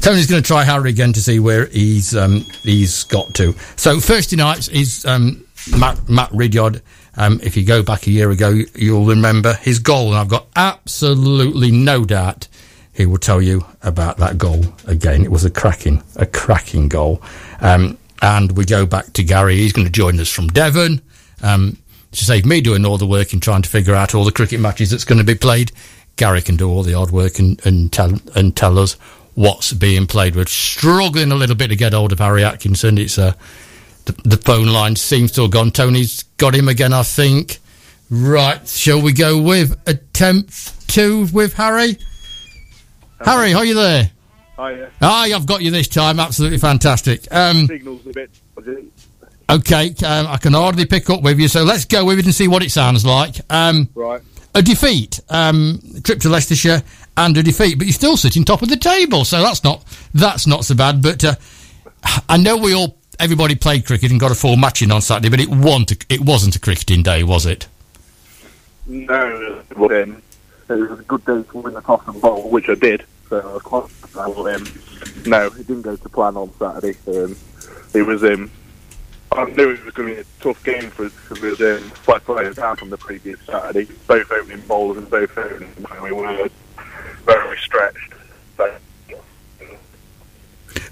Tony's 0.00 0.26
going 0.26 0.42
to 0.42 0.46
try 0.46 0.64
Harry 0.64 0.90
again 0.90 1.12
to 1.12 1.20
see 1.20 1.38
where 1.38 1.66
he's 1.66 2.14
um, 2.14 2.40
he's 2.62 3.04
got 3.04 3.34
to. 3.34 3.52
So 3.76 4.00
Thursday 4.00 4.36
nights 4.36 4.68
is 4.68 5.04
um, 5.04 5.44
Matt, 5.76 6.08
Matt 6.08 6.30
Ridyard. 6.32 6.82
Um, 7.16 7.40
if 7.42 7.56
you 7.56 7.64
go 7.64 7.82
back 7.82 8.06
a 8.06 8.10
year 8.10 8.30
ago, 8.30 8.58
you'll 8.74 9.06
remember 9.06 9.54
his 9.54 9.78
goal, 9.78 10.08
and 10.08 10.16
I've 10.16 10.28
got 10.28 10.46
absolutely 10.56 11.70
no 11.70 12.04
doubt 12.04 12.48
he 12.92 13.06
will 13.06 13.18
tell 13.18 13.40
you 13.40 13.64
about 13.82 14.18
that 14.18 14.38
goal 14.38 14.64
again. 14.86 15.24
It 15.24 15.30
was 15.30 15.44
a 15.44 15.50
cracking, 15.50 16.02
a 16.16 16.26
cracking 16.26 16.88
goal. 16.88 17.22
Um, 17.60 17.98
and 18.20 18.52
we 18.56 18.64
go 18.64 18.86
back 18.86 19.12
to 19.14 19.24
Gary. 19.24 19.56
He's 19.56 19.72
going 19.72 19.86
to 19.86 19.92
join 19.92 20.20
us 20.20 20.30
from 20.30 20.48
Devon. 20.48 21.00
Um, 21.42 21.78
to 22.12 22.24
save 22.24 22.44
me 22.46 22.60
doing 22.60 22.84
all 22.84 22.98
the 22.98 23.06
work 23.06 23.32
and 23.32 23.42
trying 23.42 23.62
to 23.62 23.68
figure 23.68 23.94
out 23.94 24.14
all 24.14 24.24
the 24.24 24.32
cricket 24.32 24.60
matches 24.60 24.90
that's 24.90 25.04
going 25.04 25.18
to 25.18 25.24
be 25.24 25.34
played, 25.34 25.72
Gary 26.16 26.42
can 26.42 26.56
do 26.56 26.68
all 26.68 26.82
the 26.82 26.92
hard 26.92 27.10
work 27.10 27.38
and, 27.38 27.64
and 27.66 27.92
tell 27.92 28.12
and 28.34 28.54
tell 28.56 28.78
us 28.78 28.94
what's 29.34 29.72
being 29.72 30.06
played. 30.06 30.36
We're 30.36 30.46
struggling 30.46 31.32
a 31.32 31.34
little 31.34 31.56
bit 31.56 31.68
to 31.68 31.76
get 31.76 31.92
hold 31.94 32.12
of 32.12 32.18
Harry 32.18 32.44
Atkinson. 32.44 32.98
It's 32.98 33.18
uh, 33.18 33.32
the, 34.04 34.12
the 34.24 34.36
phone 34.36 34.66
line 34.66 34.96
seems 34.96 35.32
to 35.32 35.42
have 35.42 35.50
gone. 35.50 35.70
Tony's 35.70 36.24
got 36.36 36.54
him 36.54 36.68
again, 36.68 36.92
I 36.92 37.02
think. 37.02 37.58
Right, 38.10 38.66
shall 38.68 39.00
we 39.00 39.12
go 39.12 39.40
with 39.40 39.80
attempt 39.86 40.88
two 40.88 41.26
with 41.32 41.54
Harry? 41.54 41.96
Harry, 43.24 43.54
are 43.54 43.64
you 43.64 43.74
there? 43.74 44.10
Hi, 44.56 44.72
yeah. 44.72 44.88
Ah, 45.00 45.22
I've 45.22 45.46
got 45.46 45.62
you 45.62 45.70
this 45.70 45.88
time. 45.88 46.20
Absolutely 46.20 46.58
fantastic. 46.58 47.26
Um, 47.30 47.66
Signals 47.66 48.06
a 48.06 48.10
bit. 48.10 48.30
Okay, 49.50 49.94
um, 50.04 50.26
I 50.26 50.36
can 50.36 50.52
hardly 50.54 50.86
pick 50.86 51.10
up 51.10 51.22
with 51.22 51.38
you, 51.38 51.48
so 51.48 51.62
let's 51.64 51.84
go 51.84 52.04
with 52.04 52.18
it 52.18 52.24
and 52.24 52.34
see 52.34 52.48
what 52.48 52.62
it 52.62 52.70
sounds 52.70 53.04
like. 53.04 53.36
Um, 53.50 53.88
Right. 53.94 54.20
a 54.54 54.62
defeat, 54.62 55.20
um, 55.30 55.80
trip 56.04 56.20
to 56.20 56.28
Leicestershire, 56.28 56.82
and 57.16 57.36
a 57.36 57.42
defeat, 57.42 57.78
but 57.78 57.86
you're 57.86 57.94
still 57.94 58.16
sitting 58.16 58.44
top 58.44 58.62
of 58.62 58.68
the 58.68 58.76
table, 58.76 59.24
so 59.24 59.42
that's 59.42 59.62
not 59.64 59.84
that's 60.14 60.46
not 60.46 60.64
so 60.64 60.74
bad. 60.74 61.02
But 61.02 61.24
uh, 61.24 61.34
I 62.28 62.36
know 62.36 62.56
we 62.56 62.74
all 62.74 62.96
everybody 63.18 63.54
played 63.54 63.86
cricket 63.86 64.10
and 64.10 64.18
got 64.18 64.30
a 64.30 64.34
full 64.34 64.56
match 64.56 64.82
in 64.82 64.90
on 64.90 65.02
Saturday, 65.02 65.28
but 65.28 65.40
it 65.40 65.48
wasn't 65.48 65.92
a, 65.92 65.96
it 66.08 66.20
wasn't 66.20 66.56
a 66.56 66.60
cricketing 66.60 67.02
day, 67.02 67.22
was 67.22 67.46
it? 67.46 67.66
No, 68.86 69.62
but, 69.76 69.92
um, 70.02 70.22
it 70.68 70.90
was 70.90 71.00
a 71.00 71.02
good 71.04 71.24
day 71.24 71.42
to 71.42 71.58
win 71.58 71.74
the 71.74 71.80
toss 71.82 72.02
and 72.08 72.20
bowl, 72.20 72.50
which 72.50 72.68
I 72.68 72.74
did. 72.74 73.04
So 73.28 73.38
I 73.40 73.52
was 73.52 73.62
quite 73.62 73.88
him. 74.14 74.66
No, 75.26 75.46
it 75.46 75.66
didn't 75.66 75.82
go 75.82 75.96
to 75.96 76.08
plan 76.08 76.36
on 76.36 76.50
Saturday. 76.58 76.96
Um, 77.06 77.36
it 77.94 78.02
was 78.02 78.22
um, 78.24 78.50
I 79.36 79.44
knew 79.44 79.70
it 79.70 79.84
was 79.84 79.94
going 79.94 80.08
to 80.10 80.14
be 80.14 80.20
a 80.20 80.24
tough 80.40 80.62
game 80.64 80.90
for 80.90 81.06
us 81.06 81.12
because 81.12 81.42
it 81.42 81.58
was 81.58 81.82
um, 81.82 81.90
five 81.90 82.24
players 82.24 82.56
down 82.56 82.76
from 82.76 82.90
the 82.90 82.98
previous 82.98 83.40
Saturday. 83.40 83.86
Both 84.06 84.30
opening 84.30 84.60
bowlers 84.66 84.98
and 84.98 85.10
both 85.10 85.36
opening 85.36 85.68
when 85.68 86.02
we 86.02 86.12
were 86.12 86.48
very 87.24 87.58
stretched. 87.58 88.14
So, 88.56 88.74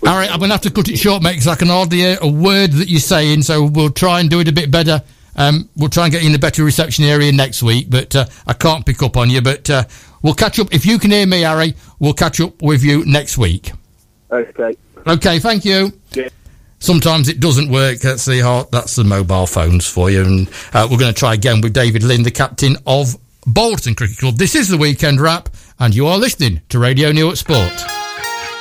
All 0.06 0.16
right, 0.16 0.30
I'm 0.30 0.38
going 0.38 0.48
to 0.48 0.54
have 0.54 0.60
to 0.62 0.70
cut 0.70 0.88
it 0.88 0.96
short, 0.96 1.22
mate, 1.22 1.32
because 1.32 1.48
I 1.48 1.56
can 1.56 1.68
hardly 1.68 1.98
hear 1.98 2.18
a 2.20 2.28
word 2.28 2.72
that 2.72 2.88
you're 2.88 3.00
saying. 3.00 3.42
So 3.42 3.64
we'll 3.64 3.90
try 3.90 4.20
and 4.20 4.30
do 4.30 4.40
it 4.40 4.48
a 4.48 4.52
bit 4.52 4.70
better. 4.70 5.02
Um, 5.36 5.68
we'll 5.76 5.88
try 5.88 6.04
and 6.04 6.12
get 6.12 6.22
you 6.22 6.28
in 6.28 6.34
a 6.34 6.38
better 6.38 6.64
reception 6.64 7.04
area 7.04 7.32
next 7.32 7.62
week, 7.62 7.86
but 7.88 8.14
uh, 8.16 8.26
I 8.46 8.52
can't 8.52 8.84
pick 8.84 9.02
up 9.02 9.16
on 9.16 9.30
you. 9.30 9.40
But 9.40 9.70
uh, 9.70 9.84
we'll 10.22 10.34
catch 10.34 10.58
up. 10.58 10.72
If 10.72 10.84
you 10.84 10.98
can 10.98 11.10
hear 11.10 11.26
me, 11.26 11.42
Harry, 11.42 11.74
we'll 11.98 12.14
catch 12.14 12.40
up 12.40 12.60
with 12.62 12.82
you 12.82 13.04
next 13.06 13.38
week. 13.38 13.72
okay. 14.30 14.76
Okay, 15.06 15.38
thank 15.38 15.64
you. 15.64 15.92
Yeah. 16.12 16.28
Sometimes 16.80 17.28
it 17.28 17.40
doesn't 17.40 17.70
work. 17.70 17.98
That's 17.98 18.24
the. 18.24 18.66
That's 18.72 18.96
the 18.96 19.04
mobile 19.04 19.46
phones 19.46 19.86
for 19.86 20.10
you. 20.10 20.22
And 20.22 20.48
uh, 20.72 20.88
we're 20.90 20.98
going 20.98 21.12
to 21.12 21.18
try 21.18 21.34
again 21.34 21.60
with 21.60 21.72
David 21.72 22.02
Lynn, 22.02 22.22
the 22.22 22.30
captain 22.30 22.76
of 22.86 23.16
Balderton 23.46 23.96
Cricket 23.96 24.18
Club. 24.18 24.36
This 24.36 24.54
is 24.54 24.68
the 24.68 24.78
weekend 24.78 25.20
wrap, 25.20 25.50
and 25.78 25.94
you 25.94 26.06
are 26.06 26.18
listening 26.18 26.62
to 26.70 26.78
Radio 26.78 27.12
Newark 27.12 27.36
Sport. 27.36 27.84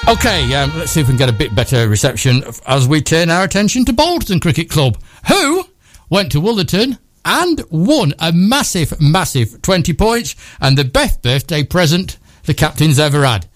Okay, 0.07 0.53
um, 0.55 0.71
let's 0.77 0.91
see 0.91 1.01
if 1.01 1.07
we 1.07 1.11
can 1.11 1.17
get 1.17 1.29
a 1.29 1.33
bit 1.33 1.53
better 1.53 1.87
reception 1.87 2.43
as 2.65 2.87
we 2.87 3.01
turn 3.01 3.29
our 3.29 3.43
attention 3.43 3.85
to 3.85 3.93
Balderton 3.93 4.41
Cricket 4.41 4.69
Club, 4.69 4.97
who 5.27 5.65
went 6.09 6.31
to 6.31 6.41
Wollaton 6.41 6.97
and 7.25 7.63
won 7.69 8.13
a 8.19 8.31
massive, 8.31 8.99
massive 8.99 9.61
20 9.61 9.93
points 9.93 10.35
and 10.59 10.77
the 10.77 10.83
best 10.83 11.21
birthday 11.21 11.63
present 11.63 12.17
the 12.45 12.53
captain's 12.53 12.97
ever 12.97 13.25
had. 13.25 13.47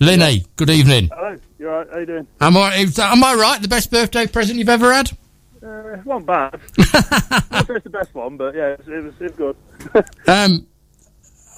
Linny, 0.00 0.44
good 0.56 0.70
evening. 0.70 1.08
Hello, 1.12 1.36
you 1.58 1.68
alright? 1.68 1.88
How 1.90 1.98
you 1.98 2.06
doing? 2.06 2.26
Am 2.40 2.56
I, 2.56 2.74
am 2.76 3.24
I 3.24 3.34
right? 3.34 3.60
The 3.60 3.68
best 3.68 3.90
birthday 3.90 4.26
present 4.26 4.58
you've 4.58 4.68
ever 4.68 4.92
had? 4.92 5.10
Uh, 5.60 5.94
it 5.94 6.04
wasn't 6.06 6.26
bad. 6.26 6.60
Not 7.50 7.66
sure 7.66 7.76
it's 7.76 7.84
the 7.84 7.90
best 7.90 8.14
one, 8.14 8.36
but 8.36 8.54
yeah, 8.54 8.68
it 8.74 8.78
was, 8.86 8.88
it 8.88 9.04
was, 9.04 9.14
it 9.20 9.38
was 9.38 9.56
good. 9.92 10.04
Um, 10.28 10.66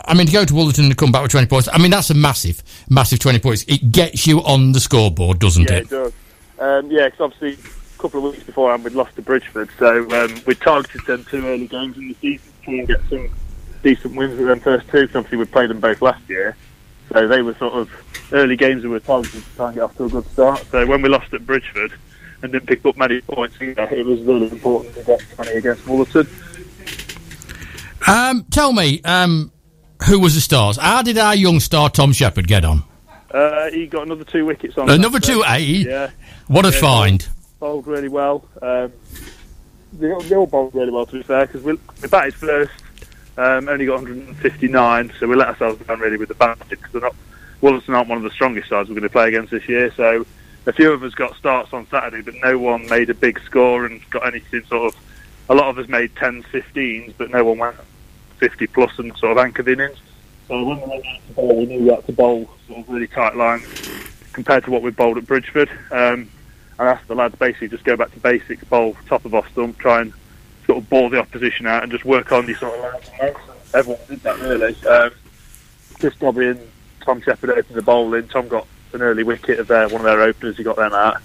I 0.06 0.14
mean, 0.14 0.26
to 0.26 0.32
go 0.32 0.46
to 0.46 0.54
Wollaton 0.54 0.86
and 0.86 0.96
come 0.96 1.12
back 1.12 1.20
with 1.22 1.32
20 1.32 1.46
points, 1.48 1.68
I 1.70 1.76
mean, 1.76 1.90
that's 1.90 2.08
a 2.08 2.14
massive, 2.14 2.62
massive 2.88 3.18
20 3.18 3.38
points. 3.40 3.64
It 3.68 3.92
gets 3.92 4.26
you 4.26 4.38
on 4.42 4.72
the 4.72 4.80
scoreboard, 4.80 5.38
doesn't 5.38 5.68
yeah, 5.68 5.76
it? 5.76 5.82
it 5.82 5.90
does. 5.90 6.12
Um, 6.58 6.90
yeah, 6.90 7.06
because 7.10 7.20
obviously 7.20 7.62
a 7.62 7.98
couple 8.00 8.26
of 8.26 8.32
weeks 8.32 8.44
beforehand 8.44 8.82
we'd 8.84 8.94
lost 8.94 9.16
to 9.16 9.22
Bridgford, 9.22 9.68
so 9.78 10.10
um, 10.24 10.40
we 10.46 10.54
targeted 10.54 11.04
them 11.06 11.24
two 11.26 11.46
early 11.46 11.66
games 11.66 11.98
in 11.98 12.08
the 12.08 12.14
season 12.14 12.50
to 12.50 12.64
try 12.64 12.74
and 12.74 12.88
get 12.88 13.00
some 13.10 13.28
decent 13.82 14.14
wins 14.16 14.38
with 14.38 14.48
them 14.48 14.60
first 14.60 14.88
two. 14.88 15.06
'cause 15.06 15.16
obviously 15.16 15.36
we 15.36 15.44
played 15.44 15.68
them 15.68 15.80
both 15.80 16.00
last 16.00 16.22
year, 16.30 16.56
so 17.12 17.26
they 17.28 17.42
were 17.42 17.54
sort 17.54 17.74
of 17.74 17.90
early 18.32 18.56
games 18.56 18.82
we 18.82 18.88
were 18.90 19.00
targeted 19.00 19.42
to 19.42 19.50
try 19.56 19.66
and 19.66 19.74
get 19.74 19.82
off 19.82 19.96
to 19.96 20.04
a 20.04 20.08
good 20.08 20.26
start. 20.32 20.64
So 20.70 20.86
when 20.86 21.02
we 21.02 21.08
lost 21.08 21.32
at 21.34 21.44
Bridgford 21.46 21.92
and 22.42 22.52
didn't 22.52 22.66
pick 22.66 22.84
up 22.86 22.96
many 22.96 23.20
points, 23.22 23.56
yeah, 23.60 23.92
it 23.92 24.06
was 24.06 24.20
really 24.22 24.48
important 24.50 24.94
to 24.94 25.02
get 25.04 25.20
20 25.36 25.50
against 25.52 25.84
Wollaton. 25.84 26.28
Um, 28.08 28.44
tell 28.50 28.72
me, 28.72 29.00
um, 29.04 29.52
who 30.06 30.18
was 30.20 30.34
the 30.34 30.40
stars? 30.40 30.76
How 30.76 31.02
did 31.02 31.18
our 31.18 31.34
young 31.34 31.60
star 31.60 31.90
Tom 31.90 32.12
Shepherd 32.12 32.46
get 32.48 32.64
on? 32.64 32.82
Uh, 33.30 33.70
he 33.70 33.86
got 33.86 34.06
another 34.06 34.24
two 34.24 34.44
wickets 34.46 34.76
on. 34.78 34.88
Another 34.90 35.20
two, 35.20 35.44
eh? 35.44 35.56
Yeah. 35.58 36.10
What 36.48 36.64
a 36.66 36.70
Yeah, 36.70 36.80
find. 36.80 37.28
bowled 37.60 37.86
really 37.86 38.08
well. 38.08 38.44
Um, 38.62 38.92
they, 39.92 40.10
all- 40.10 40.20
they 40.22 40.34
all 40.34 40.46
bowled 40.46 40.74
really 40.74 40.90
well, 40.90 41.06
to 41.06 41.12
be 41.12 41.22
fair, 41.22 41.46
because 41.46 41.62
we, 41.62 41.78
we 42.02 42.08
batted 42.08 42.34
first, 42.34 42.72
um, 43.36 43.68
only 43.68 43.86
got 43.86 44.02
159, 44.02 45.12
so 45.18 45.26
we 45.26 45.36
let 45.36 45.48
ourselves 45.48 45.84
down 45.86 46.00
really 46.00 46.16
with 46.16 46.28
the 46.28 46.34
batting 46.34 46.66
because 46.68 46.92
they're 46.92 47.00
not. 47.00 47.14
Wollaton 47.62 47.94
aren't 47.94 48.08
one 48.08 48.18
of 48.18 48.24
the 48.24 48.30
strongest 48.30 48.70
sides 48.70 48.88
we're 48.88 48.94
going 48.94 49.02
to 49.02 49.10
play 49.10 49.28
against 49.28 49.50
this 49.50 49.68
year, 49.68 49.92
so 49.94 50.24
a 50.66 50.72
few 50.72 50.92
of 50.92 51.02
us 51.02 51.14
got 51.14 51.36
starts 51.36 51.72
on 51.72 51.86
Saturday, 51.88 52.22
but 52.22 52.34
no 52.42 52.58
one 52.58 52.86
made 52.86 53.10
a 53.10 53.14
big 53.14 53.40
score 53.40 53.86
and 53.86 54.00
got 54.10 54.26
anything 54.26 54.64
sort 54.64 54.94
of. 54.94 55.00
A 55.48 55.54
lot 55.54 55.68
of 55.68 55.78
us 55.78 55.88
made 55.88 56.14
10s, 56.14 56.44
15s, 56.44 57.14
but 57.18 57.30
no 57.30 57.44
one 57.44 57.58
went 57.58 57.76
50 58.38 58.66
plus 58.68 58.98
and 58.98 59.16
sort 59.16 59.32
of 59.32 59.38
anchored 59.38 59.68
innings. 59.68 59.98
So 60.48 60.64
when 60.64 60.80
we 60.80 60.88
went 60.88 61.06
out 61.06 61.26
to 61.26 61.32
bowl, 61.34 61.56
we 61.56 61.66
knew 61.66 61.80
we 61.80 61.90
had 61.90 62.06
to 62.06 62.12
bowl 62.12 62.50
sort 62.66 62.80
of 62.80 62.88
really 62.88 63.08
tight 63.08 63.36
lines 63.36 63.64
compared 64.32 64.64
to 64.64 64.70
what 64.70 64.82
we 64.82 64.90
bowled 64.90 65.18
at 65.18 65.26
Bridgford. 65.26 65.70
Um, 65.90 66.30
and 66.80 66.88
asked 66.88 67.08
the 67.08 67.14
lads 67.14 67.34
basically 67.36 67.68
just 67.68 67.84
go 67.84 67.94
back 67.94 68.10
to 68.12 68.20
basics, 68.20 68.64
bowl 68.64 68.96
top 69.06 69.26
of 69.26 69.34
off 69.34 69.50
stump, 69.52 69.78
try 69.78 70.00
and 70.00 70.14
sort 70.70 70.84
of 70.84 70.88
bore 70.88 71.10
the 71.10 71.18
opposition 71.18 71.66
out 71.66 71.82
and 71.82 71.90
just 71.90 72.04
work 72.04 72.30
on 72.30 72.46
these 72.46 72.58
sort 72.60 72.78
of 72.78 72.80
lines 73.20 73.36
Everyone 73.74 74.00
did 74.08 74.20
that 74.20 74.38
really. 74.38 74.76
Um, 74.86 75.10
Chris 75.98 76.14
Dobby 76.16 76.46
and 76.46 76.60
Tom 77.04 77.20
Shepherd 77.22 77.50
opened 77.50 77.76
the 77.76 77.82
bowling. 77.82 78.28
Tom 78.28 78.46
got 78.46 78.66
an 78.92 79.02
early 79.02 79.24
wicket 79.24 79.58
of 79.58 79.66
their 79.66 79.88
one 79.88 80.00
of 80.00 80.04
their 80.04 80.22
openers. 80.22 80.56
He 80.56 80.62
got 80.62 80.76
them 80.76 80.92
out, 80.92 81.16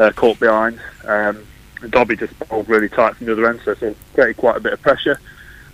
uh, 0.00 0.10
caught 0.14 0.40
behind. 0.40 0.80
Um, 1.04 1.44
Dobby 1.90 2.16
just 2.16 2.36
bowled 2.48 2.68
really 2.68 2.88
tight 2.88 3.16
from 3.16 3.26
the 3.26 3.32
other 3.32 3.48
end, 3.48 3.60
so 3.64 3.72
it 3.72 3.96
created 4.14 4.36
quite 4.36 4.56
a 4.56 4.60
bit 4.60 4.72
of 4.72 4.82
pressure. 4.82 5.20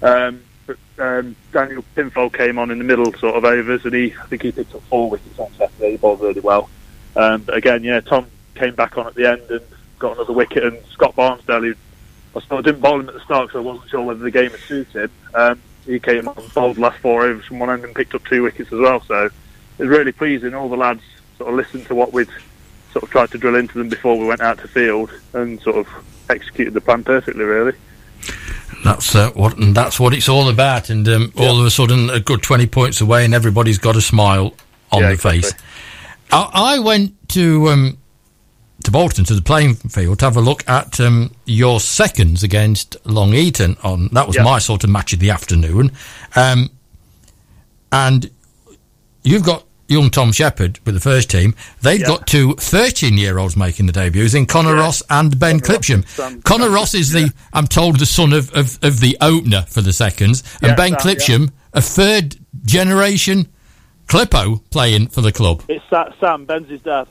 Um, 0.02 0.42
but 0.66 0.76
um, 0.98 1.36
Daniel 1.52 1.84
Pinfold 1.94 2.34
came 2.34 2.58
on 2.58 2.70
in 2.70 2.78
the 2.78 2.84
middle 2.84 3.10
sort 3.14 3.36
of 3.36 3.44
overs, 3.44 3.84
and 3.84 3.94
he 3.94 4.14
I 4.14 4.26
think 4.26 4.42
he 4.42 4.52
picked 4.52 4.74
up 4.74 4.82
four 4.82 5.10
wickets 5.10 5.38
on 5.38 5.50
Saturday. 5.58 5.92
He 5.92 5.96
bowled 5.96 6.20
really 6.20 6.40
well. 6.40 6.68
Um, 7.16 7.42
but 7.42 7.56
again, 7.56 7.84
yeah, 7.84 8.00
Tom 8.00 8.26
came 8.54 8.74
back 8.74 8.98
on 8.98 9.06
at 9.06 9.14
the 9.14 9.30
end 9.30 9.42
and 9.50 9.62
got 9.98 10.16
another 10.16 10.32
wicket. 10.32 10.64
And 10.64 10.78
Scott 10.86 11.16
Barnsdale, 11.16 11.62
who 11.62 11.74
I 12.36 12.40
sort 12.40 12.58
of 12.60 12.64
didn't 12.64 12.80
bowl 12.80 13.00
him 13.00 13.08
at 13.08 13.14
the 13.14 13.20
start 13.20 13.48
because 13.48 13.58
I 13.58 13.62
wasn't 13.62 13.90
sure 13.90 14.02
whether 14.02 14.20
the 14.20 14.30
game 14.30 14.50
had 14.50 14.60
suited. 14.60 15.10
Um, 15.34 15.60
he 15.86 15.98
came 16.00 16.26
on, 16.28 16.34
bowled 16.54 16.76
the 16.76 16.80
last 16.80 16.98
four 16.98 17.24
overs 17.24 17.44
from 17.44 17.58
one 17.58 17.70
end 17.70 17.84
and 17.84 17.94
picked 17.94 18.14
up 18.14 18.24
two 18.24 18.42
wickets 18.42 18.72
as 18.72 18.78
well. 18.78 19.00
So 19.02 19.26
it 19.26 19.32
was 19.78 19.88
really 19.88 20.12
pleasing. 20.12 20.54
All 20.54 20.68
the 20.68 20.76
lads 20.76 21.02
sort 21.38 21.50
of 21.50 21.56
listened 21.56 21.86
to 21.86 21.94
what 21.94 22.12
we'd 22.12 22.28
sort 22.92 23.02
of 23.02 23.10
tried 23.10 23.30
to 23.32 23.38
drill 23.38 23.54
into 23.56 23.78
them 23.78 23.88
before 23.88 24.18
we 24.18 24.26
went 24.26 24.40
out 24.40 24.58
to 24.58 24.68
field 24.68 25.10
and 25.32 25.60
sort 25.60 25.76
of 25.76 25.88
executed 26.30 26.74
the 26.74 26.80
plan 26.80 27.04
perfectly, 27.04 27.44
really. 27.44 27.76
That's 28.84 29.14
uh, 29.14 29.30
what, 29.32 29.56
and 29.58 29.74
that's 29.74 29.98
what 30.00 30.12
it's 30.14 30.28
all 30.28 30.48
about. 30.48 30.90
And 30.90 31.06
um, 31.08 31.32
all 31.36 31.60
of 31.60 31.66
a 31.66 31.70
sudden, 31.70 32.10
a 32.10 32.20
good 32.20 32.42
twenty 32.42 32.66
points 32.66 33.00
away, 33.00 33.24
and 33.24 33.34
everybody's 33.34 33.78
got 33.78 33.96
a 33.96 34.00
smile 34.00 34.54
on 34.92 35.02
Yeah, 35.02 35.08
the 35.08 35.14
exactly. 35.14 35.42
face. 35.42 35.54
I, 36.32 36.50
I 36.52 36.78
went 36.78 37.28
to 37.30 37.68
um, 37.68 37.98
to 38.84 38.90
Balderton 38.90 39.26
to 39.26 39.34
the 39.34 39.42
playing 39.42 39.74
field 39.74 40.18
to 40.20 40.24
have 40.26 40.36
a 40.36 40.40
look 40.40 40.66
at 40.68 41.00
um, 41.00 41.34
your 41.46 41.80
seconds 41.80 42.42
against 42.42 42.96
Long 43.04 43.34
Eaton. 43.34 43.76
On 43.82 44.08
that 44.12 44.26
was 44.26 44.36
Yeah. 44.36 44.44
my 44.44 44.58
sort 44.58 44.84
of 44.84 44.90
match 44.90 45.12
of 45.12 45.18
the 45.18 45.30
afternoon, 45.30 45.90
um, 46.36 46.70
and 47.92 48.30
you've 49.22 49.44
got 49.44 49.64
young 49.88 50.10
Tom 50.10 50.32
Shepherd 50.32 50.78
with 50.84 50.94
the 50.94 51.00
first 51.00 51.30
team. 51.30 51.54
They've 51.82 52.00
Yeah. 52.00 52.06
got 52.06 52.26
two 52.26 52.54
13 52.54 53.16
year 53.18 53.38
olds 53.38 53.56
making 53.56 53.86
the 53.86 53.92
debuts 53.92 54.34
in 54.34 54.46
Connor 54.46 54.74
Yeah. 54.74 54.80
Ross 54.82 55.02
and 55.10 55.38
Ben 55.38 55.60
Connor 55.60 55.78
Clipsham. 55.78 56.08
Sam- 56.08 56.42
Connor 56.42 56.64
Sam 56.64 56.74
Ross 56.74 56.94
is 56.94 57.10
the, 57.12 57.32
I'm 57.52 57.66
told, 57.66 57.98
the 57.98 58.06
son 58.06 58.32
of, 58.32 58.50
of, 58.54 58.78
of 58.82 59.00
the 59.00 59.16
opener 59.20 59.62
for 59.68 59.80
the 59.82 59.92
seconds, 59.92 60.42
and 60.62 60.76
Ben 60.76 60.90
Sam, 60.92 60.98
Clipsham, 61.00 61.50
a 61.72 61.80
third 61.82 62.36
generation 62.64 63.48
Clippo 64.08 64.60
playing 64.70 65.08
for 65.08 65.20
the 65.22 65.32
club. 65.32 65.62
It's 65.68 65.84
Sa- 65.88 66.10
Sam, 66.20 66.44
Ben's 66.44 66.68
his 66.68 66.80
dad. 66.82 67.06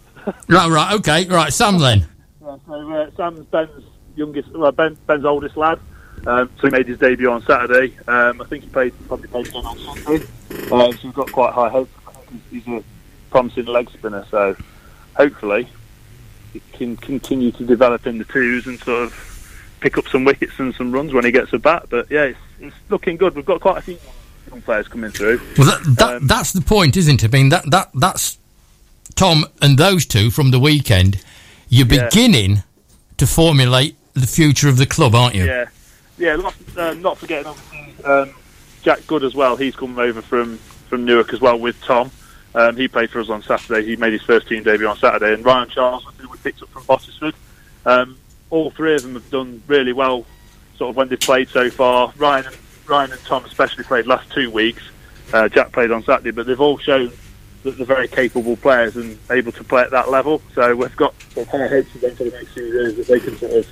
Right, 0.48 0.70
right, 0.70 0.94
okay, 0.96 1.26
right, 1.28 1.52
Sam 1.52 1.78
then. 1.80 2.08
Yeah, 2.42 2.58
so 2.68 2.92
uh, 2.94 3.12
Sam's 3.16 3.46
Ben's 3.48 3.84
youngest, 4.16 4.50
well, 4.52 4.72
ben, 4.72 4.98
Ben's 5.08 5.26
oldest 5.26 5.58
lad. 5.58 5.80
Um, 6.26 6.50
so 6.60 6.68
he 6.68 6.72
made 6.72 6.88
his 6.88 7.00
debut 7.00 7.30
on 7.30 7.42
Saturday. 7.44 7.98
Um, 8.08 8.42
I 8.42 8.46
think 8.46 8.64
he 8.64 8.70
played 8.70 8.94
probably 9.08 9.28
played 9.28 9.48
again 9.48 9.66
on 9.66 9.78
Sunday. 9.78 10.26
Uh, 10.72 10.92
so 10.94 10.98
we've 11.04 11.14
got 11.14 11.32
quite 11.32 11.54
high 11.54 11.70
hopes. 11.70 11.92
He's 12.50 12.66
a 12.68 12.84
promising 13.30 13.66
leg 13.66 13.90
spinner, 13.90 14.26
so 14.30 14.56
hopefully 15.16 15.68
he 16.54 16.62
can 16.72 16.96
continue 16.98 17.52
to 17.52 17.66
develop 17.66 18.08
in 18.08 18.20
the 18.20 18.26
twos 18.26 18.68
and 18.68 18.80
sort 18.80 19.04
of 19.04 19.60
pick 19.82 19.98
up 19.98 20.08
some 20.08 20.24
wickets 20.24 20.54
and 20.60 20.74
some 20.76 20.92
runs 20.92 21.12
when 21.14 21.26
he 21.26 21.32
gets 21.32 21.52
a 21.52 21.60
bat. 21.60 21.88
But 21.90 22.10
yeah, 22.10 22.24
it's, 22.24 22.40
it's 22.60 22.76
looking 22.90 23.18
good. 23.18 23.36
We've 23.36 23.46
got 23.46 23.60
quite 23.60 23.80
a 23.80 23.82
few 23.82 23.98
young 24.50 24.62
players 24.62 24.88
coming 24.88 25.12
through. 25.12 25.42
Well, 25.58 25.68
that, 25.68 25.96
that, 25.98 26.16
Um, 26.18 26.28
that's 26.28 26.54
the 26.54 26.62
point, 26.62 26.96
isn't 26.96 27.24
it? 27.24 27.28
I 27.34 27.38
mean, 27.38 27.50
that, 27.50 27.70
that 27.72 27.90
that's 27.96 28.38
Tom 29.16 29.46
and 29.62 29.78
those 29.78 30.06
two 30.06 30.30
from 30.32 30.52
the 30.52 30.60
weekend. 30.60 31.20
You're 31.70 31.88
Yeah. 31.88 32.06
beginning 32.10 32.64
to 33.18 33.28
formulate 33.28 33.96
the 34.14 34.28
future 34.28 34.70
of 34.70 34.78
the 34.78 34.86
club, 34.86 35.16
aren't 35.16 35.36
you? 35.36 35.46
Yeah, 35.46 35.66
yeah. 36.18 36.36
Not, 36.36 36.54
uh, 36.78 36.94
not 36.96 37.18
forgetting 37.18 37.48
obviously 37.48 38.04
um, 38.06 38.30
Jack 38.84 39.06
Good 39.08 39.24
as 39.24 39.34
well. 39.34 39.56
He's 39.56 39.76
come 39.76 39.98
over 39.98 40.22
from 40.22 40.60
from 40.90 41.06
Newark 41.06 41.34
as 41.34 41.42
well 41.42 41.58
with 41.58 41.80
Tom. 41.82 42.12
Um, 42.54 42.76
he 42.78 42.88
played 42.88 43.10
for 43.10 43.20
us 43.20 43.30
on 43.30 43.42
Saturday. 43.42 43.84
He 43.84 43.96
made 43.96 44.14
his 44.14 44.22
first 44.22 44.48
team 44.48 44.62
debut 44.62 44.88
on 44.88 44.98
Saturday, 44.98 45.34
and 45.34 45.44
Ryan 45.44 45.70
Charles, 45.70 46.06
who 46.18 46.30
we 46.30 46.38
picked 46.38 46.62
up 46.62 46.70
from 46.70 46.84
Bottesford. 46.84 47.34
Um, 47.86 48.18
all 48.52 48.70
three 48.70 48.94
of 48.94 49.02
them 49.02 49.16
have 49.16 49.28
done 49.32 49.64
really 49.66 49.94
well, 49.94 50.26
sort 50.78 50.92
of 50.92 50.96
when 50.96 51.08
they've 51.08 51.20
played 51.20 51.50
so 51.50 51.72
far. 51.72 52.14
Ryan, 52.18 52.46
and, 52.46 52.56
Ryan 52.86 53.12
and 53.14 53.22
Tom 53.26 53.44
especially 53.46 53.84
played 53.86 54.06
last 54.06 54.30
two 54.32 54.52
weeks. 54.52 54.84
Uh, 55.34 55.50
Jack 55.50 55.72
played 55.72 55.90
on 55.90 56.04
Saturday, 56.04 56.30
but 56.30 56.46
they've 56.46 56.62
all 56.62 56.78
shown 56.78 57.12
that 57.64 57.78
they're 57.78 57.86
very 57.86 58.08
capable 58.08 58.56
players 58.58 58.96
and 58.96 59.18
able 59.32 59.52
to 59.54 59.64
play 59.64 59.82
at 59.82 59.92
that 59.92 60.10
level. 60.10 60.42
So 60.54 60.76
we've 60.76 60.96
got 60.96 61.14
sort 61.34 61.48
of 61.48 61.52
high 61.52 61.68
hopes 61.68 61.90
for 61.92 62.00
for 62.12 62.24
the 62.26 62.32
next 62.32 62.50
few 62.54 62.66
years 62.66 62.96
that 62.98 63.08
they 63.08 63.20
can 63.20 63.38
sort 63.38 63.52
of 63.54 63.68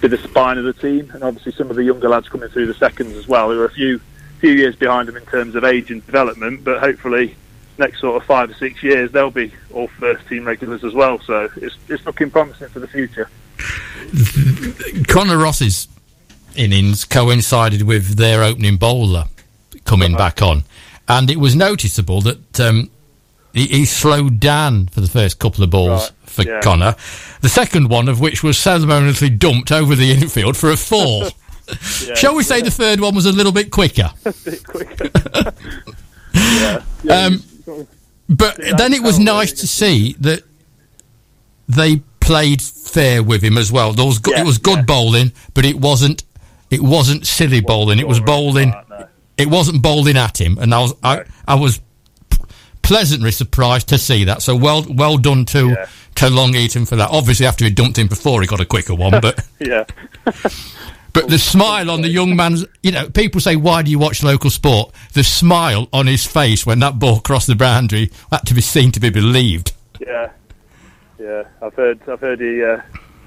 be 0.00 0.08
the 0.08 0.18
spine 0.18 0.58
of 0.58 0.64
the 0.64 0.72
team, 0.72 1.10
and 1.12 1.22
obviously 1.24 1.52
some 1.52 1.70
of 1.70 1.76
the 1.76 1.82
younger 1.84 2.08
lads 2.08 2.28
coming 2.28 2.48
through 2.48 2.66
the 2.66 2.74
seconds 2.74 3.16
as 3.16 3.26
well. 3.28 3.48
There 3.48 3.60
are 3.60 3.64
a 3.66 3.70
few 3.72 4.00
few 4.40 4.52
years 4.52 4.76
behind 4.76 5.08
them 5.08 5.16
in 5.16 5.26
terms 5.26 5.56
of 5.56 5.64
age 5.64 5.90
and 5.90 6.04
development, 6.06 6.62
but 6.62 6.78
hopefully 6.80 7.34
next 7.76 8.00
sort 8.00 8.20
of 8.20 8.26
five 8.26 8.50
or 8.50 8.54
six 8.54 8.82
years 8.82 9.10
they'll 9.12 9.30
be 9.30 9.52
all 9.72 9.88
first 9.88 10.26
team 10.28 10.44
regulars 10.44 10.84
as 10.84 10.94
well. 10.94 11.18
So 11.20 11.48
it's 11.56 11.76
it's 11.88 12.04
looking 12.06 12.30
promising 12.30 12.68
for 12.68 12.78
the 12.80 12.86
future. 12.88 13.28
Connor 15.08 15.38
Ross's 15.38 15.88
innings 16.56 17.04
coincided 17.04 17.82
with 17.82 18.16
their 18.16 18.42
opening 18.42 18.76
bowler 18.76 19.24
coming 19.84 20.14
Uh-huh. 20.14 20.18
back 20.24 20.42
on, 20.42 20.64
and 21.08 21.30
it 21.30 21.38
was 21.40 21.54
noticeable 21.56 22.20
that 22.22 22.60
um, 22.60 22.90
he, 23.52 23.66
he 23.66 23.84
slowed 23.84 24.40
down 24.40 24.86
for 24.88 25.00
the 25.00 25.08
first 25.08 25.38
couple 25.38 25.64
of 25.64 25.70
balls 25.70 26.10
Right, 26.10 26.30
for 26.30 26.42
yeah. 26.42 26.60
Connor. 26.60 26.94
The 27.40 27.48
second 27.48 27.88
one 27.88 28.08
of 28.08 28.20
which 28.20 28.42
was 28.42 28.58
ceremoniously 28.58 29.30
dumped 29.30 29.72
over 29.72 29.94
the 29.94 30.12
infield 30.12 30.56
for 30.56 30.70
a 30.70 30.76
four. 30.76 31.24
Yeah, 32.02 32.14
Shall 32.14 32.34
we 32.34 32.44
say 32.44 32.62
the 32.62 32.70
third 32.70 32.98
one 32.98 33.14
was 33.14 33.26
a 33.26 33.32
little 33.32 33.52
bit 33.52 33.70
quicker? 33.70 34.10
a 34.24 34.32
bit 34.42 34.64
quicker? 34.66 35.10
yeah, 36.32 36.82
yeah, 37.02 37.14
Um, 37.26 37.34
it's 37.34 37.64
sort 37.66 37.80
of- 37.80 37.88
But 38.30 38.56
then 38.78 38.94
it 38.94 39.02
was 39.02 39.18
nice 39.18 39.52
to 39.52 39.66
see 39.66 40.14
that 40.20 40.44
they 41.68 41.96
played 42.20 42.62
fair 42.62 43.22
with 43.22 43.42
him 43.42 43.58
as 43.58 43.70
well. 43.70 43.92
There 43.92 44.06
was 44.06 44.18
good, 44.18 44.34
Yeah, 44.36 44.42
it 44.42 44.46
was 44.46 44.56
good 44.56 44.78
yeah. 44.78 44.82
bowling, 44.84 45.32
but 45.52 45.66
it 45.66 45.76
wasn't 45.78 46.24
it 46.70 46.80
wasn't 46.82 47.26
silly 47.26 47.60
bowling. 47.60 47.98
It 47.98 48.08
was 48.08 48.20
bowling. 48.20 48.72
It 49.36 49.48
wasn't 49.48 49.82
bowling 49.82 50.16
at 50.16 50.40
him, 50.40 50.56
and 50.58 50.74
I 50.74 50.80
was 50.80 50.94
I, 51.02 51.24
I 51.46 51.54
was 51.56 51.80
pleasantly 52.88 53.30
surprised 53.30 53.88
to 53.88 53.98
see 53.98 54.24
that. 54.24 54.42
So 54.42 54.56
well 54.56 54.84
well 54.88 55.18
done 55.18 55.44
to 55.46 55.68
Yeah. 55.68 55.86
to 56.16 56.30
Long 56.30 56.54
Eaton 56.54 56.86
for 56.86 56.96
that. 56.96 57.10
Obviously, 57.10 57.46
after 57.46 57.64
he 57.64 57.70
dumped 57.70 57.98
him 57.98 58.08
before, 58.08 58.40
he 58.40 58.46
got 58.48 58.60
a 58.60 58.66
quicker 58.66 58.94
one, 58.94 59.20
but. 59.22 59.44
Yeah, 59.60 59.84
But 61.14 61.28
the 61.30 61.38
smile 61.38 61.90
on 61.90 62.02
the 62.02 62.08
young 62.08 62.36
man's, 62.36 62.64
you 62.82 62.92
know, 62.92 63.08
people 63.08 63.40
say, 63.40 63.56
why 63.56 63.82
do 63.82 63.90
you 63.90 63.98
watch 63.98 64.22
local 64.22 64.50
sport? 64.50 64.94
The 65.14 65.24
smile 65.24 65.88
on 65.92 66.06
his 66.06 66.24
face 66.26 66.64
when 66.66 66.78
that 66.80 66.98
ball 66.98 67.20
crossed 67.20 67.46
the 67.48 67.56
boundary 67.56 68.10
had 68.30 68.46
to 68.46 68.54
be 68.54 68.60
seen 68.60 68.92
to 68.92 69.00
be 69.00 69.10
believed. 69.10 69.72
yeah, 70.00 70.30
yeah. 71.18 71.42
I've 71.62 71.74
heard 71.74 71.98
I've 72.08 72.20
heard 72.20 72.40
he 72.40 72.62
uh, 72.62 72.80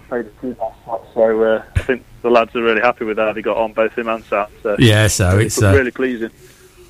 played 0.08 0.28
a 0.28 0.32
few 0.40 0.56
shots, 0.86 1.08
so 1.14 1.44
uh, 1.44 1.64
I 1.76 1.82
think 1.82 2.06
the 2.22 2.30
lads 2.30 2.56
are 2.56 2.62
really 2.64 2.82
happy 2.82 3.04
with 3.04 3.18
how 3.18 3.34
he 3.34 3.42
got 3.42 3.58
on 3.58 3.74
both 3.74 3.98
him 3.98 4.08
and 4.08 4.24
Sam. 4.26 4.48
So 4.64 4.76
Yeah, 4.80 5.08
so 5.08 5.38
it's 5.40 5.58
it's 5.58 5.64
uh, 5.64 5.74
really 5.76 5.92
pleasing. 5.92 6.32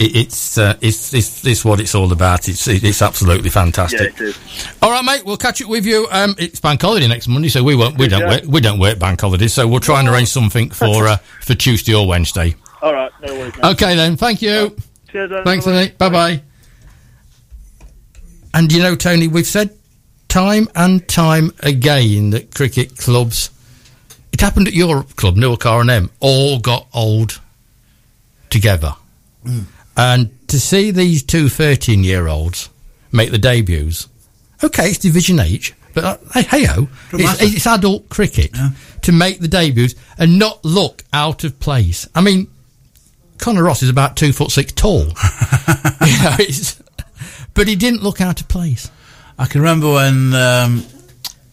It, 0.01 0.15
it's, 0.15 0.57
uh, 0.57 0.75
it's 0.81 1.13
it's 1.13 1.45
it's 1.45 1.63
what 1.65 1.79
it's 1.79 1.93
all 1.95 2.11
about. 2.11 2.47
It's 2.49 2.67
it's 2.67 3.01
absolutely 3.01 3.49
Yeah, 3.49 3.53
fantastic. 3.53 4.13
it 4.15 4.21
is. 4.21 4.37
All 4.81 4.91
right, 4.91 5.03
mate. 5.05 5.23
We'll 5.25 5.37
catch 5.37 5.61
up 5.61 5.69
with 5.69 5.85
you. 5.85 6.07
Um, 6.11 6.35
it's 6.37 6.59
bank 6.59 6.81
holiday 6.81 7.07
next 7.07 7.27
Monday, 7.27 7.49
so 7.49 7.63
we 7.63 7.75
won't 7.75 7.97
we 7.97 8.07
don't 8.07 8.21
Yeah. 8.21 8.29
work 8.29 8.43
we 8.47 8.61
don't 8.61 8.79
work 8.79 8.99
bank 8.99 9.21
holidays. 9.21 9.53
So 9.53 9.67
we'll 9.67 9.79
try 9.79 9.99
and 9.99 10.09
arrange 10.09 10.29
something 10.29 10.69
for 10.71 11.07
uh, 11.07 11.17
for 11.41 11.53
Tuesday 11.55 11.93
or 11.93 12.07
Wednesday. 12.07 12.55
All 12.81 12.93
right, 12.93 13.11
no 13.21 13.33
worries. 13.35 13.53
mate. 13.57 13.63
Okay, 13.73 13.95
then. 13.95 14.17
Thank 14.17 14.41
you. 14.41 14.75
Cheers. 15.11 15.29
then. 15.29 15.43
Thanks, 15.43 15.67
Andy. 15.67 15.93
Bye 15.97 16.09
bye. 16.09 16.41
And 18.53 18.71
you 18.71 18.81
know, 18.81 18.95
Tony, 18.95 19.27
we've 19.27 19.47
said 19.47 19.69
time 20.27 20.67
and 20.75 21.07
time 21.07 21.53
again 21.61 22.31
that 22.31 22.53
cricket 22.53 22.97
clubs. 22.97 23.49
It 24.33 24.41
happened 24.41 24.67
at 24.67 24.73
your 24.73 25.03
club, 25.03 25.35
Newark 25.35 25.65
R&M, 25.65 26.09
all 26.21 26.57
got 26.59 26.87
old 26.93 27.39
together. 28.49 28.95
And 29.95 30.32
to 30.47 30.60
see 30.60 30.91
these 30.91 31.23
two 31.23 31.49
13 31.49 32.04
year 32.04 32.27
olds 32.27 32.69
make 33.12 33.32
the 33.32 33.38
debuts, 33.38 34.08
okay, 34.63 34.89
it's 34.89 34.97
Division 34.97 35.39
H, 35.39 35.73
but 35.93 36.04
uh, 36.04 36.17
hey, 36.34 36.43
hey 36.43 36.63
ho, 36.65 36.88
it's, 37.13 37.41
it's 37.41 37.67
adult 37.67 38.10
cricket 38.10 38.56
to 39.01 39.12
make 39.12 39.39
the 39.39 39.47
debuts 39.47 39.95
and 40.17 40.39
not 40.39 40.63
look 40.63 41.04
out 41.12 41.43
of 41.43 41.60
place. 41.60 42.08
I 42.15 42.21
mean, 42.21 42.47
Connor 43.38 43.63
Ross 43.63 43.84
is 43.84 43.89
about 43.89 44.15
two 44.15 44.32
foot 44.32 44.51
six 44.51 44.71
tall, 44.71 45.01
you 46.06 46.23
know, 46.23 46.38
but 47.54 47.67
he 47.67 47.75
didn't 47.75 48.04
look 48.04 48.21
out 48.21 48.39
of 48.39 48.47
place. 48.47 48.89
I 49.38 49.45
can 49.47 49.62
remember 49.62 49.91
when 49.91 50.34
um, 50.34 50.86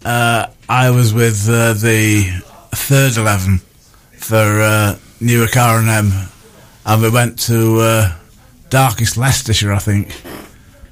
uh, 0.04 0.46
I 0.68 0.90
was 0.90 1.12
with 1.12 1.48
uh, 1.48 1.72
the 1.72 2.22
third 2.72 3.16
eleven 3.16 3.58
for 4.12 4.36
uh, 4.36 4.98
Newark 5.20 5.56
R 5.56 5.78
and 5.78 5.88
M, 5.88 6.12
and 6.84 7.02
we 7.02 7.10
went 7.10 7.38
to 7.40 7.80
uh, 7.80 8.12
Darkest 8.70 9.16
Leicestershire, 9.16 9.72
I 9.72 9.78
think, 9.78 10.14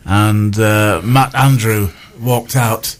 and 0.04 0.58
uh, 0.58 1.00
Matt 1.04 1.34
Andrew 1.34 1.90
walked 2.20 2.56
out 2.56 2.96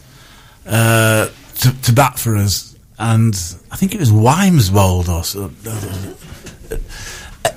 uh, 0.66 1.28
to, 1.56 1.82
to 1.82 1.92
bat 1.92 2.18
for 2.18 2.36
us, 2.36 2.76
and 2.98 3.34
I 3.70 3.76
think 3.76 3.94
it 3.94 4.00
was 4.00 4.10
Wymeswold 4.10 5.08
or 5.08 5.24
so. 5.24 5.50